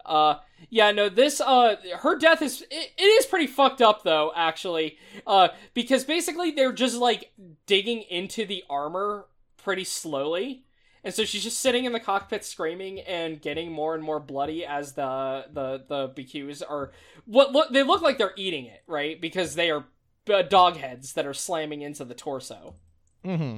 Uh, 0.06 0.36
yeah, 0.70 0.92
no, 0.92 1.10
this, 1.10 1.42
uh, 1.42 1.78
her 1.98 2.18
death 2.18 2.42
is, 2.42 2.62
it, 2.70 2.92
it 2.98 3.02
is 3.02 3.26
pretty 3.26 3.48
fucked 3.48 3.82
up, 3.82 4.04
though, 4.04 4.32
actually. 4.36 4.98
Uh, 5.26 5.50
because 5.74 6.04
basically 6.04 6.52
they're 6.52 6.72
just, 6.72 6.96
like, 6.98 7.32
digging 7.66 8.04
into 8.04 8.46
the 8.46 8.64
armor 8.70 9.26
pretty 9.58 9.84
slowly. 9.84 10.65
And 11.06 11.14
so 11.14 11.24
she's 11.24 11.44
just 11.44 11.60
sitting 11.60 11.86
in 11.86 11.94
the 11.94 12.00
cockpit 12.00 12.44
screaming 12.44 13.00
and 13.00 13.40
getting 13.40 13.72
more 13.72 13.94
and 13.94 14.04
more 14.04 14.20
bloody 14.20 14.66
as 14.66 14.94
the, 14.94 15.46
the, 15.54 15.84
the 15.88 16.10
BQs 16.10 16.64
are, 16.68 16.92
what 17.26 17.52
look, 17.54 17.72
they 17.72 17.84
look 17.84 18.02
like 18.02 18.18
they're 18.18 18.34
eating 18.36 18.66
it, 18.66 18.82
right? 18.88 19.22
Because 19.22 19.54
they 19.54 19.70
are 19.70 19.86
uh, 20.34 20.42
dog 20.42 20.78
heads 20.78 21.14
that 21.14 21.28
are 21.28 21.34
slamming 21.34 21.82
into 21.82 22.04
the 22.04 22.16
torso 22.16 22.76
Mm-hmm. 23.24 23.58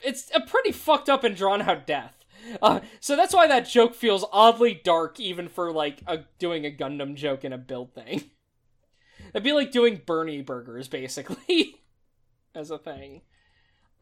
it's 0.00 0.30
a 0.34 0.40
pretty 0.40 0.72
fucked 0.72 1.08
up 1.10 1.24
and 1.24 1.36
drawn 1.36 1.60
out 1.62 1.86
death. 1.86 2.24
Uh, 2.62 2.80
so 3.00 3.16
that's 3.16 3.34
why 3.34 3.46
that 3.46 3.68
joke 3.68 3.94
feels 3.94 4.24
oddly 4.32 4.80
dark, 4.82 5.18
even 5.20 5.48
for 5.48 5.72
like 5.72 6.00
a, 6.06 6.20
doing 6.38 6.64
a 6.66 6.70
Gundam 6.70 7.14
joke 7.14 7.44
in 7.44 7.52
a 7.52 7.58
build 7.58 7.94
thing. 7.94 8.30
It'd 9.34 9.42
be 9.42 9.52
like 9.52 9.72
doing 9.72 10.00
Bernie 10.04 10.42
burgers, 10.42 10.88
basically, 10.88 11.76
as 12.54 12.70
a 12.70 12.78
thing. 12.78 13.22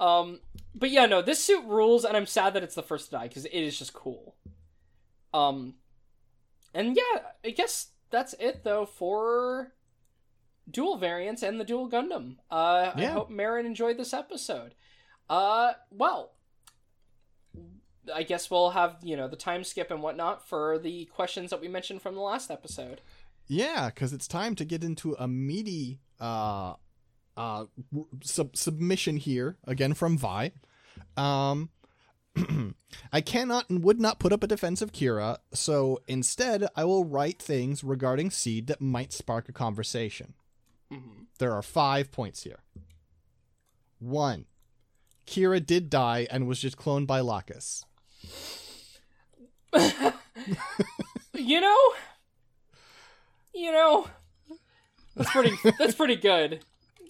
Um, 0.02 0.40
but 0.74 0.90
yeah, 0.90 1.06
no, 1.06 1.22
this 1.22 1.42
suit 1.42 1.64
rules, 1.64 2.04
and 2.04 2.16
I'm 2.16 2.26
sad 2.26 2.54
that 2.54 2.64
it's 2.64 2.74
the 2.74 2.82
first 2.82 3.06
to 3.06 3.10
die 3.12 3.28
because 3.28 3.44
it 3.44 3.52
is 3.52 3.78
just 3.78 3.92
cool. 3.92 4.34
Um, 5.32 5.74
and 6.74 6.96
yeah, 6.96 7.20
I 7.44 7.50
guess 7.50 7.90
that's 8.10 8.34
it 8.40 8.64
though 8.64 8.84
for 8.84 9.72
Duel 10.68 10.96
variants 10.96 11.44
and 11.44 11.60
the 11.60 11.64
Duel 11.64 11.88
Gundam. 11.88 12.36
Uh, 12.50 12.90
I 12.94 13.04
hope 13.04 13.30
Marin 13.30 13.64
enjoyed 13.64 13.96
this 13.96 14.12
episode. 14.12 14.74
Uh, 15.30 15.74
well, 15.90 16.32
I 18.12 18.24
guess 18.24 18.50
we'll 18.50 18.70
have 18.70 18.96
you 19.02 19.16
know 19.16 19.28
the 19.28 19.36
time 19.36 19.62
skip 19.62 19.92
and 19.92 20.02
whatnot 20.02 20.48
for 20.48 20.78
the 20.78 21.04
questions 21.06 21.50
that 21.50 21.60
we 21.60 21.68
mentioned 21.68 22.02
from 22.02 22.16
the 22.16 22.20
last 22.20 22.50
episode. 22.50 23.00
Yeah, 23.46 23.88
because 23.88 24.12
it's 24.12 24.26
time 24.26 24.56
to 24.56 24.64
get 24.64 24.82
into 24.82 25.14
a 25.18 25.28
meaty 25.28 26.00
uh, 26.18 26.74
uh, 27.36 27.64
sub- 28.22 28.56
submission 28.56 29.16
here 29.16 29.56
again 29.66 29.94
from 29.94 30.18
Vi. 30.18 30.52
Um, 31.16 31.70
I 33.12 33.20
cannot 33.20 33.68
and 33.70 33.82
would 33.84 34.00
not 34.00 34.18
put 34.18 34.32
up 34.32 34.42
a 34.42 34.46
defense 34.46 34.80
of 34.82 34.92
Kira, 34.92 35.38
so 35.52 36.00
instead 36.08 36.66
I 36.76 36.84
will 36.84 37.04
write 37.04 37.40
things 37.40 37.84
regarding 37.84 38.30
Seed 38.30 38.66
that 38.68 38.80
might 38.80 39.12
spark 39.12 39.48
a 39.48 39.52
conversation. 39.52 40.34
Mhm. 40.90 41.26
There 41.38 41.52
are 41.52 41.62
five 41.62 42.10
points 42.12 42.42
here. 42.44 42.60
One, 43.98 44.46
Kira 45.26 45.64
did 45.64 45.90
die 45.90 46.26
and 46.30 46.46
was 46.46 46.60
just 46.60 46.76
cloned 46.76 47.06
by 47.06 47.20
Lacus. 47.20 47.84
You 51.34 51.60
know, 51.60 51.78
you 53.54 53.72
know, 53.72 54.06
that's 55.16 55.30
pretty. 55.30 55.56
that's 55.78 55.94
pretty 55.94 56.16
good. 56.16 56.60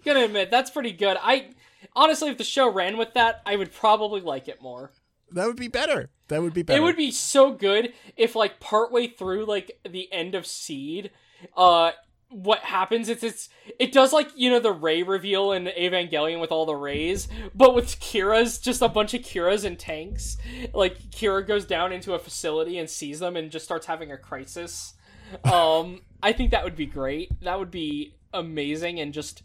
Gonna 0.05 0.25
admit 0.25 0.51
that's 0.51 0.71
pretty 0.71 0.93
good. 0.93 1.17
I 1.21 1.51
honestly, 1.95 2.31
if 2.31 2.39
the 2.39 2.45
show 2.45 2.71
ran 2.71 2.97
with 2.97 3.15
that, 3.15 3.43
I 3.47 3.57
would 3.57 3.73
probably 3.73 4.21
like 4.21 4.49
it 4.49 4.61
more. 4.63 4.93
That 5.31 5.47
would 5.47 5.57
be 5.57 5.69
better. 5.69 6.11
That 6.29 6.43
would 6.43 6.55
be 6.55 6.63
better. 6.63 6.79
It 6.79 6.83
would 6.83 6.97
be 6.97 7.11
so 7.11 7.53
good 7.53 7.93
if, 8.17 8.37
like, 8.37 8.61
partway 8.61 9.07
through, 9.07 9.47
like, 9.47 9.79
the 9.89 10.13
end 10.13 10.35
of 10.35 10.47
Seed, 10.47 11.11
uh, 11.57 11.93
what 12.33 12.61
happens 12.61 13.09
is 13.11 13.23
it's 13.23 13.51
it 13.79 13.93
does 13.93 14.11
like 14.13 14.31
you 14.35 14.49
know 14.49 14.59
the 14.59 14.73
Ray 14.73 15.03
reveal 15.03 15.53
in 15.53 15.67
Evangelion 15.67 16.41
with 16.41 16.51
all 16.51 16.65
the 16.65 16.75
Rays, 16.75 17.29
but 17.55 17.75
with 17.75 18.01
Kira's 18.01 18.59
just 18.59 18.81
a 18.81 18.89
bunch 18.89 19.13
of 19.13 19.21
Kira's 19.21 19.65
and 19.65 19.79
tanks. 19.79 20.39
Like 20.73 20.99
Kira 21.11 21.47
goes 21.47 21.67
down 21.67 21.93
into 21.93 22.15
a 22.15 22.19
facility 22.19 22.79
and 22.79 22.89
sees 22.89 23.21
them 23.21 23.37
and 23.37 23.51
just 23.51 23.67
starts 23.67 23.87
having 23.87 24.11
a 24.11 24.17
crisis. 24.17 24.95
Um, 25.51 26.03
I 26.23 26.33
think 26.33 26.51
that 26.51 26.63
would 26.63 26.77
be 26.77 26.85
great. 26.85 27.31
That 27.41 27.59
would 27.59 27.71
be 27.71 28.17
amazing 28.35 29.01
and 29.01 29.15
just 29.15 29.43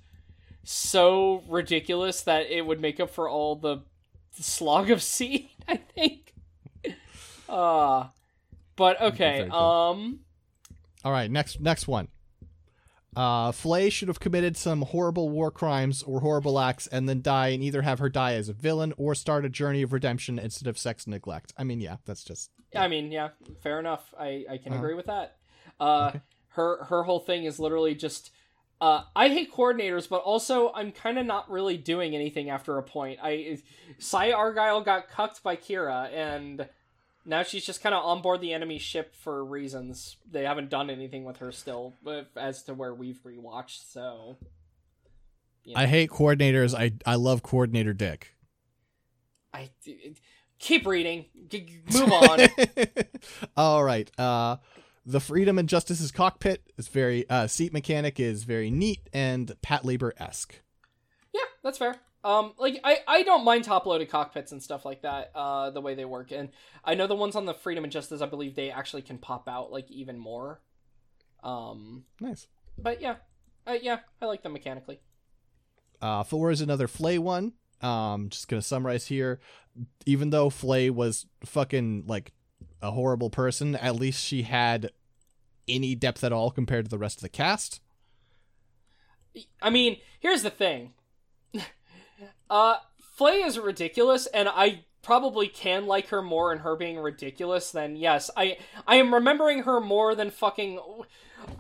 so 0.70 1.44
ridiculous 1.48 2.22
that 2.24 2.48
it 2.52 2.66
would 2.66 2.82
make 2.82 3.00
up 3.00 3.10
for 3.10 3.30
all 3.30 3.56
the 3.56 3.80
slog 4.40 4.92
of 4.92 5.02
seed. 5.14 5.50
I 5.68 5.78
think. 5.78 6.34
Uh 7.50 8.08
but 8.76 9.02
okay. 9.02 9.42
Um. 9.50 10.20
All 11.04 11.12
right, 11.12 11.32
next 11.32 11.60
next 11.62 11.88
one. 11.88 12.10
Uh, 13.16 13.52
Flay 13.52 13.90
should 13.90 14.10
have 14.10 14.20
committed 14.20 14.56
some 14.56 14.84
horrible 14.84 15.30
war 15.30 15.50
crimes 15.50 16.04
or 16.04 16.20
horrible 16.20 16.60
acts 16.60 16.86
and 16.86 17.10
then 17.10 17.20
die 17.24 17.48
and 17.48 17.64
either 17.64 17.82
have 17.82 17.98
her 17.98 18.10
die 18.10 18.34
as 18.36 18.48
a 18.48 18.54
villain 18.54 18.94
or 18.96 19.16
start 19.16 19.44
a 19.44 19.50
journey 19.50 19.82
of 19.82 19.92
redemption 19.92 20.38
instead 20.38 20.68
of 20.68 20.78
sex 20.78 21.08
neglect. 21.08 21.52
I 21.58 21.64
mean, 21.64 21.82
yeah, 21.82 21.96
that's 22.06 22.24
just 22.24 22.52
I 22.76 22.88
mean, 22.88 23.12
yeah, 23.12 23.30
fair 23.64 23.80
enough. 23.80 24.14
I 24.20 24.46
I 24.50 24.58
can 24.58 24.74
Uh-huh. 24.74 24.82
agree 24.84 24.94
with 24.94 25.08
that. 25.08 25.38
Uh, 25.80 26.12
her 26.50 26.84
her 26.86 27.04
whole 27.04 27.20
thing 27.22 27.46
is 27.46 27.58
literally 27.60 27.96
just. 27.96 28.32
Uh, 28.80 29.02
I 29.16 29.30
hate 29.30 29.52
coordinators, 29.52 30.08
but 30.08 30.18
also 30.18 30.72
I'm 30.74 30.92
kind 30.92 31.18
of 31.18 31.26
not 31.26 31.50
really 31.50 31.78
doing 31.78 32.14
anything 32.14 32.50
after 32.50 32.78
a 32.78 32.84
point. 32.84 33.20
I, 33.24 33.58
Sai 33.98 34.32
Argyle 34.32 34.82
got 34.82 35.10
cucked 35.10 35.42
by 35.42 35.56
Kira, 35.56 36.14
and 36.14 36.68
now 37.26 37.42
she's 37.42 37.66
just 37.66 37.82
kind 37.82 37.96
of 37.96 38.06
on 38.06 38.22
board 38.22 38.40
the 38.40 38.54
enemy 38.54 38.78
ship 38.78 39.16
for 39.16 39.44
reasons. 39.44 40.18
They 40.30 40.44
haven't 40.44 40.70
done 40.70 40.90
anything 40.92 41.24
with 41.24 41.38
her 41.38 41.52
still, 41.52 41.96
but 42.04 42.30
as 42.36 42.62
to 42.64 42.76
where 42.76 42.94
we've 42.94 43.20
rewatched. 43.24 43.92
So, 43.92 44.38
Yeah. 45.64 45.80
I 45.80 45.88
hate 45.88 46.12
coordinators. 46.12 46.78
I 46.78 46.94
I 47.06 47.16
love 47.16 47.42
coordinator 47.42 47.94
dick. 47.94 48.36
I 49.54 49.72
keep 50.60 50.86
reading. 50.86 51.26
Move 51.94 52.12
on. 52.12 52.40
All 53.58 53.84
right. 53.84 54.10
Uh, 54.20 54.58
the 55.08 55.22
freedom 55.22 55.58
and 55.58 55.70
justice's 55.70 56.12
cockpit 56.12 56.62
is 56.78 56.90
very 56.90 57.28
uh, 57.30 57.48
seat 57.48 57.72
mechanic 57.72 58.20
is 58.20 58.44
very 58.44 58.70
neat 58.70 59.10
and 59.14 59.54
Patlabor 59.64 60.12
esque. 60.18 60.60
Yeah, 61.34 61.46
that's 61.64 61.78
fair. 61.78 61.96
Um, 62.26 62.54
like 62.58 62.82
I, 62.84 62.98
I 63.08 63.24
don't 63.24 63.46
mind 63.46 63.64
top 63.64 63.86
loaded 63.86 64.10
cockpits 64.10 64.52
and 64.52 64.62
stuff 64.62 64.84
like 64.84 65.04
that. 65.04 65.32
Uh, 65.34 65.70
the 65.70 65.80
way 65.80 65.96
they 65.96 66.04
work, 66.04 66.32
and 66.32 66.50
I 66.84 66.96
know 66.96 67.08
the 67.08 67.16
ones 67.16 67.38
on 67.38 67.46
the 67.46 67.54
Freedom 67.54 67.86
and 67.86 67.94
Justice, 67.94 68.22
I 68.22 68.26
believe 68.26 68.56
they 68.56 68.70
actually 68.70 69.02
can 69.02 69.18
pop 69.18 69.48
out 69.48 69.72
like 69.72 69.90
even 69.90 70.20
more. 70.20 70.60
Um, 71.42 72.04
Nice. 72.20 72.48
but 72.78 73.02
yeah, 73.02 73.16
uh, 73.66 73.78
yeah, 73.82 74.00
I 74.22 74.26
like 74.26 74.44
them 74.44 74.52
mechanically. 74.54 75.00
Uh, 76.02 76.24
four 76.24 76.52
is 76.52 76.60
another 76.60 76.90
Flay 76.90 77.18
one. 77.18 77.54
Um, 77.82 78.28
just 78.28 78.50
gonna 78.50 78.62
summarize 78.62 79.08
here. 79.08 79.40
Even 80.06 80.32
though 80.32 80.50
Flay 80.50 80.90
was 80.90 81.28
fucking 81.46 82.04
like 82.08 82.34
a 82.82 82.92
horrible 82.92 83.30
person, 83.30 83.76
at 83.76 83.96
least 83.96 84.24
she 84.24 84.44
had 84.44 84.92
any 85.68 85.96
depth 85.96 86.24
at 86.24 86.32
all 86.32 86.52
compared 86.52 86.86
to 86.86 86.92
the 86.92 86.98
rest 86.98 87.18
of 87.18 87.22
the 87.22 87.30
cast. 87.30 87.82
I 89.62 89.70
mean, 89.70 89.98
here's 90.20 90.44
the 90.44 90.50
thing. 90.50 90.94
uh, 92.50 92.78
Flay 93.00 93.42
is 93.42 93.60
ridiculous, 93.60 94.28
and 94.28 94.48
I 94.48 94.86
probably 95.02 95.48
can 95.48 95.86
like 95.86 96.10
her 96.10 96.22
more 96.22 96.52
in 96.52 96.60
her 96.60 96.76
being 96.76 96.98
ridiculous, 97.00 97.72
than 97.72 97.96
yes, 97.96 98.30
I 98.36 98.58
I 98.88 98.96
am 98.96 99.14
remembering 99.14 99.64
her 99.64 99.80
more 99.80 100.16
than 100.16 100.32
fucking. 100.32 100.80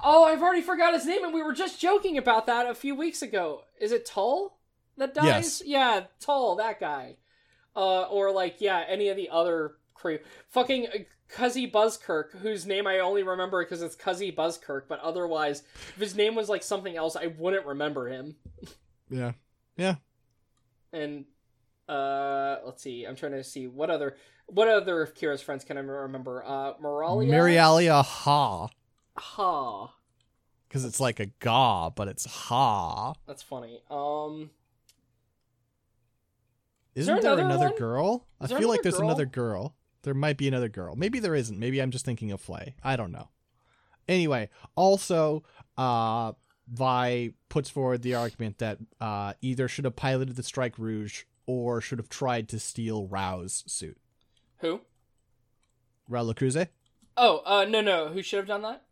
Oh, 0.03 0.23
I've 0.23 0.41
already 0.41 0.61
forgot 0.61 0.93
his 0.93 1.05
name, 1.05 1.23
and 1.23 1.33
we 1.33 1.43
were 1.43 1.53
just 1.53 1.79
joking 1.79 2.17
about 2.17 2.47
that 2.47 2.67
a 2.67 2.75
few 2.75 2.95
weeks 2.95 3.21
ago. 3.21 3.63
Is 3.79 3.91
it 3.91 4.05
Tolle 4.05 4.57
that 4.97 5.13
dies? 5.13 5.25
Yes. 5.25 5.63
Yeah, 5.65 6.03
Tolle, 6.19 6.55
that 6.55 6.79
guy. 6.79 7.17
Uh, 7.75 8.03
or 8.03 8.31
like 8.31 8.59
yeah, 8.59 8.83
any 8.87 9.09
of 9.09 9.17
the 9.17 9.29
other 9.29 9.73
crew. 9.97 10.19
Fucking 10.49 10.87
uh, 10.87 10.97
Kuzzey 11.33 11.71
Buskirk, 11.71 12.31
whose 12.37 12.65
name 12.65 12.87
I 12.87 12.99
only 12.99 13.23
remember 13.23 13.63
because 13.63 13.81
it's 13.81 13.95
Kuzzey 13.95 14.35
Buskirk, 14.35 14.87
but 14.87 14.99
otherwise, 14.99 15.63
if 15.95 16.01
his 16.01 16.15
name 16.15 16.35
was 16.35 16.49
like 16.49 16.63
something 16.63 16.95
else, 16.95 17.15
I 17.15 17.27
wouldn't 17.27 17.65
remember 17.65 18.07
him. 18.07 18.35
Yeah. 19.09 19.33
Yeah. 19.75 19.95
And 20.93 21.25
uh, 21.89 22.57
let's 22.65 22.81
see, 22.81 23.05
I'm 23.05 23.15
trying 23.15 23.33
to 23.33 23.43
see 23.43 23.67
what 23.67 23.89
other 23.89 24.15
what 24.47 24.67
other 24.67 25.01
of 25.01 25.13
Kira's 25.13 25.41
friends 25.41 25.63
can 25.63 25.77
I 25.77 25.81
remember? 25.81 26.43
Uh, 26.45 26.73
Moralia. 26.81 27.29
Miriallia 27.29 28.03
Ha. 28.03 28.69
Ha. 29.17 29.93
Because 30.67 30.85
it's 30.85 30.99
like 30.99 31.19
a 31.19 31.27
ga, 31.39 31.89
but 31.89 32.07
it's 32.07 32.25
ha. 32.25 33.13
That's 33.25 33.41
funny. 33.41 33.81
Um, 33.89 34.49
Isn't 36.95 37.21
there 37.21 37.35
there, 37.35 37.45
another 37.45 37.67
another 37.67 37.77
girl? 37.77 38.27
Is 38.41 38.51
I 38.51 38.59
feel 38.59 38.67
like 38.69 38.81
there's 38.81 38.97
girl? 38.97 39.05
another 39.05 39.25
girl. 39.25 39.75
There 40.07 40.13
might 40.13 40.37
be 40.37 40.47
another 40.47 40.69
girl. 40.69 40.95
Maybe 40.95 41.19
there 41.19 41.35
isn't. 41.35 41.59
Maybe 41.59 41.81
I'm 41.81 41.91
just 41.91 42.05
thinking 42.05 42.31
of 42.31 42.39
Flay. 42.39 42.75
I 42.81 42.95
don't 42.95 43.11
know. 43.11 43.27
Anyway, 44.07 44.47
also, 44.73 45.43
uh, 45.77 46.31
Vi 46.69 47.31
puts 47.49 47.69
forward 47.69 48.03
the 48.03 48.15
argument 48.15 48.59
that 48.59 48.77
uh, 49.01 49.33
either 49.41 49.67
should 49.67 49.83
have 49.83 49.97
piloted 49.97 50.37
the 50.37 50.43
Strike 50.43 50.79
Rouge 50.79 51.23
or 51.45 51.81
should 51.81 51.99
have 51.99 52.07
tried 52.07 52.47
to 52.47 52.57
steal 52.57 53.05
Rao's 53.05 53.65
suit. 53.67 53.97
who? 54.59 54.79
Raul 56.09 56.33
Cruz? 56.33 56.55
Oh, 57.17 57.41
uh, 57.45 57.65
no, 57.65 57.81
no. 57.81 58.07
Who 58.07 58.21
should 58.21 58.37
have 58.37 58.47
done 58.47 58.61
that? 58.61 58.83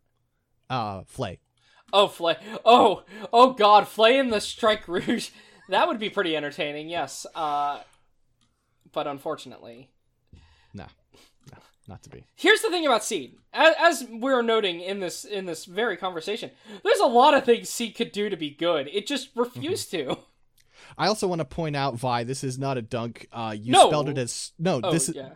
Uh, 0.68 1.04
Flay. 1.06 1.40
Oh, 1.94 2.08
Flay. 2.08 2.36
Oh, 2.62 3.04
oh 3.32 3.54
God, 3.54 3.88
Flay 3.88 4.18
in 4.18 4.28
the 4.28 4.42
Strike 4.42 4.86
Rouge. 4.86 5.30
That 5.68 5.88
would 5.88 5.98
be 5.98 6.10
pretty 6.10 6.36
entertaining. 6.36 6.88
Yes. 6.88 7.26
Uh, 7.34 7.80
but 8.92 9.08
unfortunately, 9.08 9.90
no, 10.76 10.84
not 11.88 12.02
to 12.04 12.10
be. 12.10 12.24
here's 12.34 12.62
the 12.62 12.70
thing 12.70 12.86
about 12.86 13.04
Seed. 13.04 13.36
As, 13.52 13.74
as 13.78 14.08
we're 14.10 14.42
noting 14.42 14.80
in 14.80 15.00
this 15.00 15.24
in 15.24 15.46
this 15.46 15.64
very 15.64 15.96
conversation, 15.96 16.50
there's 16.84 17.00
a 17.00 17.06
lot 17.06 17.34
of 17.34 17.44
things 17.44 17.68
Seed 17.68 17.94
could 17.94 18.12
do 18.12 18.28
to 18.28 18.36
be 18.36 18.50
good. 18.50 18.88
It 18.92 19.06
just 19.06 19.30
refused 19.36 19.90
to. 19.92 20.18
I 20.98 21.08
also 21.08 21.26
want 21.26 21.40
to 21.40 21.44
point 21.44 21.74
out, 21.76 21.94
Vi, 21.96 22.24
this 22.24 22.44
is 22.44 22.58
not 22.58 22.78
a 22.78 22.82
dunk. 22.82 23.26
Uh, 23.32 23.54
you 23.58 23.72
No. 23.72 23.88
spelled 23.88 24.08
it 24.08 24.18
as 24.18 24.52
no. 24.58 24.80
Oh, 24.82 24.92
this 24.92 25.08
is 25.08 25.16
yeah. 25.16 25.30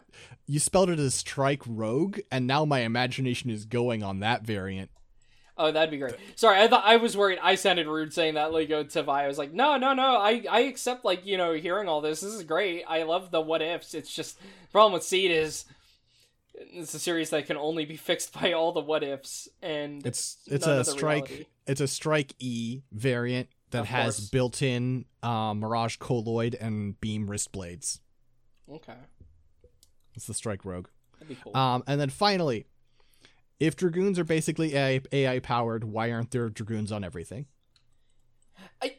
you 0.47 0.59
spelled 0.61 0.91
it 0.91 0.99
as 0.99 1.15
Strike 1.15 1.63
Rogue, 1.67 2.21
and 2.31 2.47
now 2.47 2.65
my 2.65 2.81
imagination 2.81 3.51
is 3.51 3.65
going 3.65 4.03
on 4.03 4.21
that 4.21 4.43
variant. 4.43 4.91
Oh, 5.57 5.71
that'd 5.71 5.91
be 5.91 5.99
great. 5.99 6.15
Sorry, 6.37 6.59
I 6.59 6.69
thought 6.69 6.85
I 6.87 6.97
was 6.97 7.17
worried. 7.19 7.39
I 7.43 7.55
sounded 7.57 7.87
rude 7.87 8.15
saying 8.15 8.35
that. 8.35 8.51
Like 8.53 8.71
uh, 8.71 8.85
to 8.85 9.03
Vi, 9.03 9.25
I 9.25 9.27
was 9.27 9.37
like, 9.37 9.53
no, 9.53 9.77
no, 9.77 9.93
no. 9.93 10.17
I 10.17 10.43
I 10.51 10.61
accept 10.61 11.05
like 11.05 11.27
you 11.27 11.37
know 11.37 11.53
hearing 11.53 11.87
all 11.89 12.01
this. 12.01 12.21
This 12.21 12.33
is 12.33 12.45
great. 12.45 12.85
I 12.89 13.03
love 13.03 13.31
the 13.31 13.41
what 13.43 13.61
ifs. 13.61 13.93
It's 13.93 14.15
just 14.15 14.39
the 14.41 14.47
problem 14.73 14.95
with 14.95 15.03
Seed 15.03 15.31
is 15.31 15.67
it's 16.61 16.95
a 16.95 16.99
series 16.99 17.31
that 17.31 17.47
can 17.47 17.57
only 17.57 17.85
be 17.85 17.97
fixed 17.97 18.33
by 18.41 18.53
all 18.53 18.73
the 18.73 18.81
what 18.81 19.03
ifs 19.03 19.49
and 19.63 20.07
It's 20.07 20.39
it's 20.47 20.67
a 20.67 20.85
strike. 20.85 21.29
reality. 21.29 21.47
It's 21.67 21.81
a 21.81 21.89
Strike 21.89 22.35
E 22.39 22.83
variant 22.93 23.49
that 23.71 23.83
Of 23.83 23.87
has 23.89 24.17
course. 24.17 24.29
built-in 24.31 25.05
uh, 25.23 25.55
Mirage 25.55 25.97
Colloid 25.99 26.55
and 26.61 27.01
beam 27.01 27.31
wrist 27.31 27.53
blades. 27.53 28.01
Okay, 28.73 28.95
It's 30.15 30.27
the 30.27 30.35
Strike 30.35 30.65
Rogue. 30.65 30.89
that'd 31.19 31.29
be 31.29 31.37
cool. 31.43 31.57
Um, 31.57 31.83
and 31.87 32.01
then 32.01 32.09
finally, 32.11 32.67
if 33.61 33.77
dragoons 33.77 34.19
are 34.19 34.25
basically 34.25 34.75
AI, 34.77 35.01
AI 35.13 35.39
powered, 35.41 35.85
why 35.85 36.11
aren't 36.13 36.31
there 36.33 36.49
dragoons 36.49 36.91
on 36.93 37.03
everything? 37.05 37.47
I, 38.83 38.97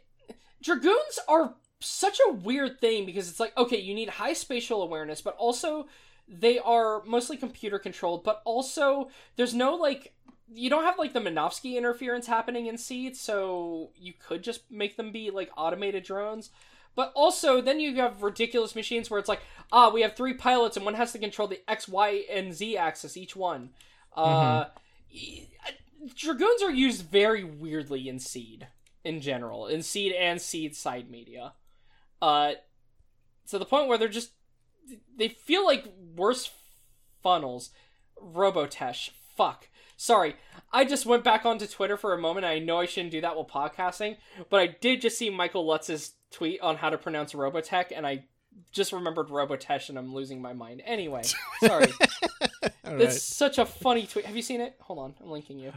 Dragoons 0.62 1.20
are 1.28 1.56
such 1.82 2.20
a 2.28 2.34
weird 2.34 2.80
thing 2.80 3.06
because 3.06 3.30
it's 3.30 3.40
like, 3.40 3.56
okay, 3.58 3.80
you 3.80 3.94
need 3.94 4.10
high 4.10 4.34
spatial 4.34 4.82
awareness, 4.82 5.22
but 5.22 5.36
also 5.38 5.88
they 6.28 6.60
are 6.60 7.04
mostly 7.04 7.38
computer 7.38 7.80
controlled, 7.80 8.24
but 8.24 8.42
also 8.46 9.10
there's 9.36 9.54
no 9.54 9.76
like 9.76 10.14
you 10.54 10.70
don't 10.70 10.84
have 10.84 11.00
like 11.00 11.14
the 11.14 11.20
Minovsky 11.20 11.78
interference 11.78 12.28
happening 12.28 12.68
in 12.68 12.78
Seed, 12.78 13.16
so 13.16 13.92
you 13.96 14.14
could 14.20 14.44
just 14.44 14.70
make 14.70 14.98
them 14.98 15.12
be 15.12 15.32
like 15.32 15.50
automated 15.56 16.04
drones. 16.04 16.50
But 16.94 17.14
also, 17.16 17.62
then 17.62 17.80
you 17.80 17.96
have 17.96 18.22
ridiculous 18.22 18.76
machines 18.76 19.10
where 19.10 19.18
it's 19.18 19.30
like, 19.30 19.42
ah, 19.72 19.90
we 19.90 20.02
have 20.02 20.16
three 20.16 20.34
pilots 20.34 20.76
and 20.76 20.86
one 20.86 20.96
has 20.96 21.14
to 21.14 21.20
control 21.20 21.48
the 21.48 21.62
X, 21.70 21.88
Y, 21.88 22.24
and 22.30 22.54
Z 22.54 22.76
axis 22.76 23.16
each 23.16 23.34
one. 23.34 23.70
Uh, 24.14 24.66
e- 25.10 25.48
Dragoons 26.16 26.62
are 26.62 26.72
used 26.72 27.06
very 27.06 27.46
weirdly 27.46 28.10
in 28.10 28.20
Seed 28.20 28.68
in 29.06 29.22
general, 29.22 29.68
in 29.68 29.84
Seed 29.84 30.12
and 30.12 30.42
Seed 30.42 30.76
side 30.76 31.10
media. 31.10 31.54
Uh, 32.22 32.54
to 33.48 33.60
the 33.60 33.66
point 33.66 33.88
where 33.88 33.98
they're 33.98 34.08
just 34.08 34.32
they 35.18 35.30
feel 35.30 35.66
like 35.66 35.86
worse 36.16 36.50
funnels. 37.22 37.72
Robotesh, 38.22 39.12
fuck. 39.36 39.68
Sorry, 39.98 40.36
I 40.72 40.84
just 40.86 41.06
went 41.06 41.24
back 41.24 41.46
onto 41.46 41.68
Twitter 41.68 41.96
for 41.96 42.14
a 42.14 42.18
moment. 42.18 42.46
I 42.46 42.60
know 42.60 42.80
I 42.80 42.86
shouldn't 42.86 43.12
do 43.12 43.22
that 43.22 43.36
while 43.36 43.46
podcasting, 43.46 44.18
but 44.50 44.60
I 44.60 44.68
did 44.68 45.02
just 45.02 45.18
see 45.18 45.30
Michael 45.30 45.66
Lutz's 45.66 46.14
tweet 46.32 46.60
on 46.62 46.78
how 46.78 46.90
to 46.90 46.98
pronounce 46.98 47.34
Robotech, 47.34 47.92
and 47.96 48.08
I 48.08 48.26
just 48.72 48.94
remembered 48.94 49.28
Robotesh, 49.28 49.90
and 49.90 50.00
I'm 50.00 50.14
losing 50.14 50.42
my 50.42 50.54
mind. 50.54 50.82
Anyway, 50.86 51.22
sorry. 51.64 51.88
All 52.84 53.02
It's 53.02 53.22
such 53.22 53.60
a 53.60 53.66
funny 53.66 54.08
tweet. 54.08 54.26
Have 54.26 54.36
you 54.36 54.42
seen 54.42 54.62
it? 54.62 54.76
Hold 54.82 55.00
on, 55.00 55.16
I'm 55.22 55.30
linking 55.30 55.60
you. 55.60 55.74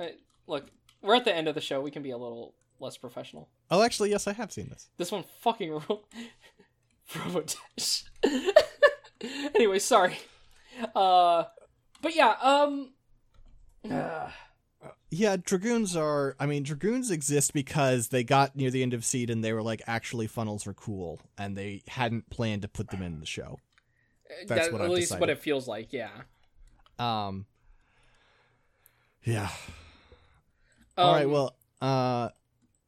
Uh, 0.00 0.06
look, 0.46 0.66
we're 1.02 1.14
at 1.14 1.24
the 1.24 1.34
end 1.34 1.46
of 1.48 1.54
the 1.54 1.60
show. 1.60 1.80
We 1.80 1.92
can 1.92 2.02
be 2.02 2.10
a 2.10 2.18
little 2.18 2.54
less 2.80 2.96
professional. 2.96 3.48
Oh, 3.70 3.82
actually, 3.82 4.10
yes, 4.10 4.26
I 4.26 4.32
have 4.32 4.52
seen 4.52 4.68
this. 4.68 4.88
This 4.96 5.12
one 5.12 5.24
fucking. 5.40 5.70
Robotesh. 7.12 8.04
anyway, 9.54 9.78
sorry. 9.78 10.18
Uh, 10.94 11.44
but 12.02 12.14
yeah, 12.14 12.34
um. 12.42 12.92
uh, 13.90 14.30
Yeah, 15.10 15.36
dragoons 15.36 15.96
are. 15.96 16.36
I 16.40 16.46
mean, 16.46 16.62
dragoons 16.64 17.10
exist 17.10 17.52
because 17.52 18.08
they 18.08 18.24
got 18.24 18.56
near 18.56 18.70
the 18.70 18.82
end 18.82 18.92
of 18.94 19.04
seed 19.04 19.30
and 19.30 19.42
they 19.44 19.52
were 19.52 19.62
like, 19.62 19.82
actually, 19.86 20.26
funnels 20.26 20.66
are 20.66 20.74
cool, 20.74 21.20
and 21.38 21.56
they 21.56 21.82
hadn't 21.88 22.28
planned 22.30 22.62
to 22.62 22.68
put 22.68 22.90
them 22.90 23.02
in 23.02 23.20
the 23.20 23.26
show. 23.26 23.58
That's 24.46 24.66
that- 24.66 24.72
what 24.72 24.80
at 24.80 24.86
I've 24.86 24.90
least 24.90 25.18
what 25.20 25.30
it 25.30 25.38
feels 25.38 25.68
like. 25.68 25.92
Yeah. 25.92 26.10
Um. 26.98 27.46
Yeah. 29.24 29.48
All 30.96 31.12
right. 31.12 31.24
Um, 31.26 31.30
Well, 31.30 31.56
uh, 31.80 32.28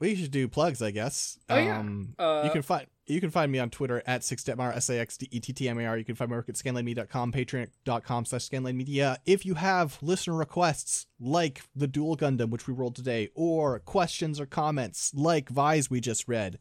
we 0.01 0.15
should 0.15 0.31
do 0.31 0.49
plugs, 0.49 0.81
I 0.83 0.91
guess. 0.91 1.39
Oh, 1.49 1.57
yeah. 1.57 1.79
Um, 1.81 2.15
Uh, 2.19 2.43
you 2.45 2.51
can 2.51 2.63
find 2.63 2.87
you 3.07 3.21
can 3.21 3.31
find 3.31 3.51
me 3.51 3.59
on 3.59 3.71
Twitter 3.71 4.03
at 4.07 4.21
sixdettmar 4.21 4.77
s 4.77 4.91
a 4.91 4.99
x 4.99 5.17
d 5.17 5.29
e 5.31 5.41
t 5.41 5.53
t 5.53 5.69
m 5.69 5.79
a 5.79 5.87
r. 5.87 5.97
You 5.97 6.05
can 6.05 6.15
find 6.15 6.31
my 6.31 6.37
work 6.37 6.49
at 6.49 6.57
scanlinemedia.com, 6.57 7.33
patreon.com 7.33 8.25
slash 8.27 8.49
scanlinemedia. 8.49 9.17
If 9.25 9.47
you 9.47 9.55
have 9.55 9.99
listener 10.03 10.35
requests 10.37 11.07
like 11.19 11.63
the 11.75 11.87
Duel 11.87 12.17
Gundam, 12.17 12.51
which 12.51 12.67
we 12.69 12.75
rolled 12.75 12.97
today, 12.97 13.31
or 13.35 13.79
questions 13.81 14.39
or 14.39 14.47
comments 14.47 15.13
like 15.15 15.49
Vi's 15.49 15.89
we 15.91 16.01
just 16.01 16.29
read, 16.29 16.59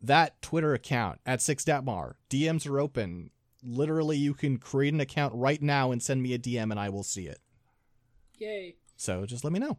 that 0.00 0.40
Twitter 0.40 0.72
account 0.72 1.20
at 1.26 1.40
sixdettmar, 1.40 2.14
DMs 2.30 2.66
are 2.66 2.80
open. 2.80 3.30
Literally, 3.62 4.16
you 4.16 4.34
can 4.34 4.56
create 4.56 4.94
an 4.94 5.00
account 5.00 5.34
right 5.34 5.60
now 5.60 5.90
and 5.92 6.02
send 6.02 6.22
me 6.22 6.32
a 6.32 6.38
DM, 6.38 6.70
and 6.70 6.78
I 6.80 6.88
will 6.88 7.02
see 7.02 7.26
it. 7.26 7.40
Yay. 8.38 8.76
So 8.96 9.26
just 9.26 9.44
let 9.44 9.52
me 9.52 9.58
know. 9.58 9.78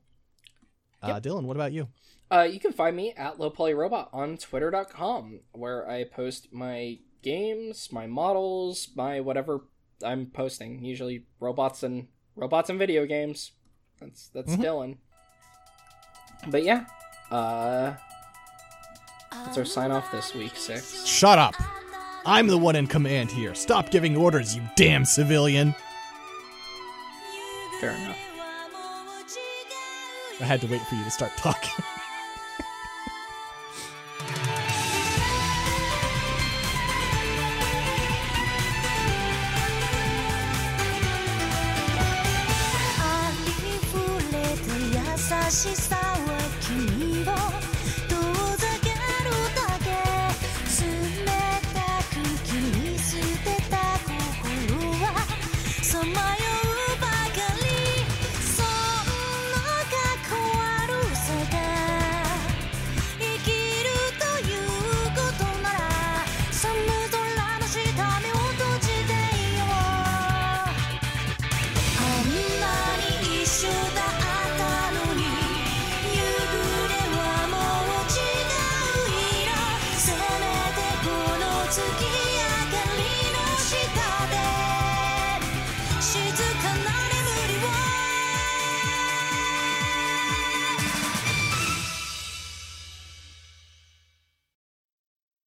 Uh, 1.01 1.19
Dylan, 1.19 1.43
what 1.45 1.55
about 1.55 1.71
you? 1.71 1.87
Uh, 2.31 2.41
you 2.43 2.59
can 2.59 2.71
find 2.71 2.95
me 2.95 3.13
at 3.17 3.37
lowpolyrobot 3.37 4.07
on 4.13 4.37
twitter.com, 4.37 5.39
where 5.51 5.89
I 5.89 6.03
post 6.03 6.53
my 6.53 6.99
games, 7.23 7.89
my 7.91 8.05
models, 8.05 8.89
my 8.95 9.19
whatever 9.19 9.65
I'm 10.03 10.27
posting. 10.27 10.83
Usually 10.85 11.25
robots 11.39 11.81
and 11.83 12.07
robots 12.35 12.69
and 12.69 12.77
video 12.77 13.05
games. 13.05 13.51
That's 13.99 14.29
that's 14.29 14.55
Mhm. 14.55 14.63
Dylan. 14.63 14.97
But 16.51 16.63
yeah, 16.63 16.85
uh, 17.31 17.95
that's 19.31 19.57
our 19.57 19.65
sign 19.65 19.91
off 19.91 20.11
this 20.11 20.33
week. 20.35 20.55
Six. 20.55 21.05
Shut 21.05 21.37
up! 21.39 21.55
I'm 22.25 22.47
the 22.47 22.57
one 22.57 22.75
in 22.75 22.85
command 22.87 23.31
here. 23.31 23.55
Stop 23.55 23.89
giving 23.89 24.15
orders, 24.15 24.55
you 24.55 24.61
damn 24.75 25.03
civilian! 25.03 25.73
Fair 27.81 27.91
enough. 27.91 28.17
I 30.39 30.45
had 30.45 30.61
to 30.61 30.67
wait 30.67 30.81
for 30.83 30.95
you 30.95 31.03
to 31.03 31.11
start 31.11 31.31
talking.「 31.37 31.83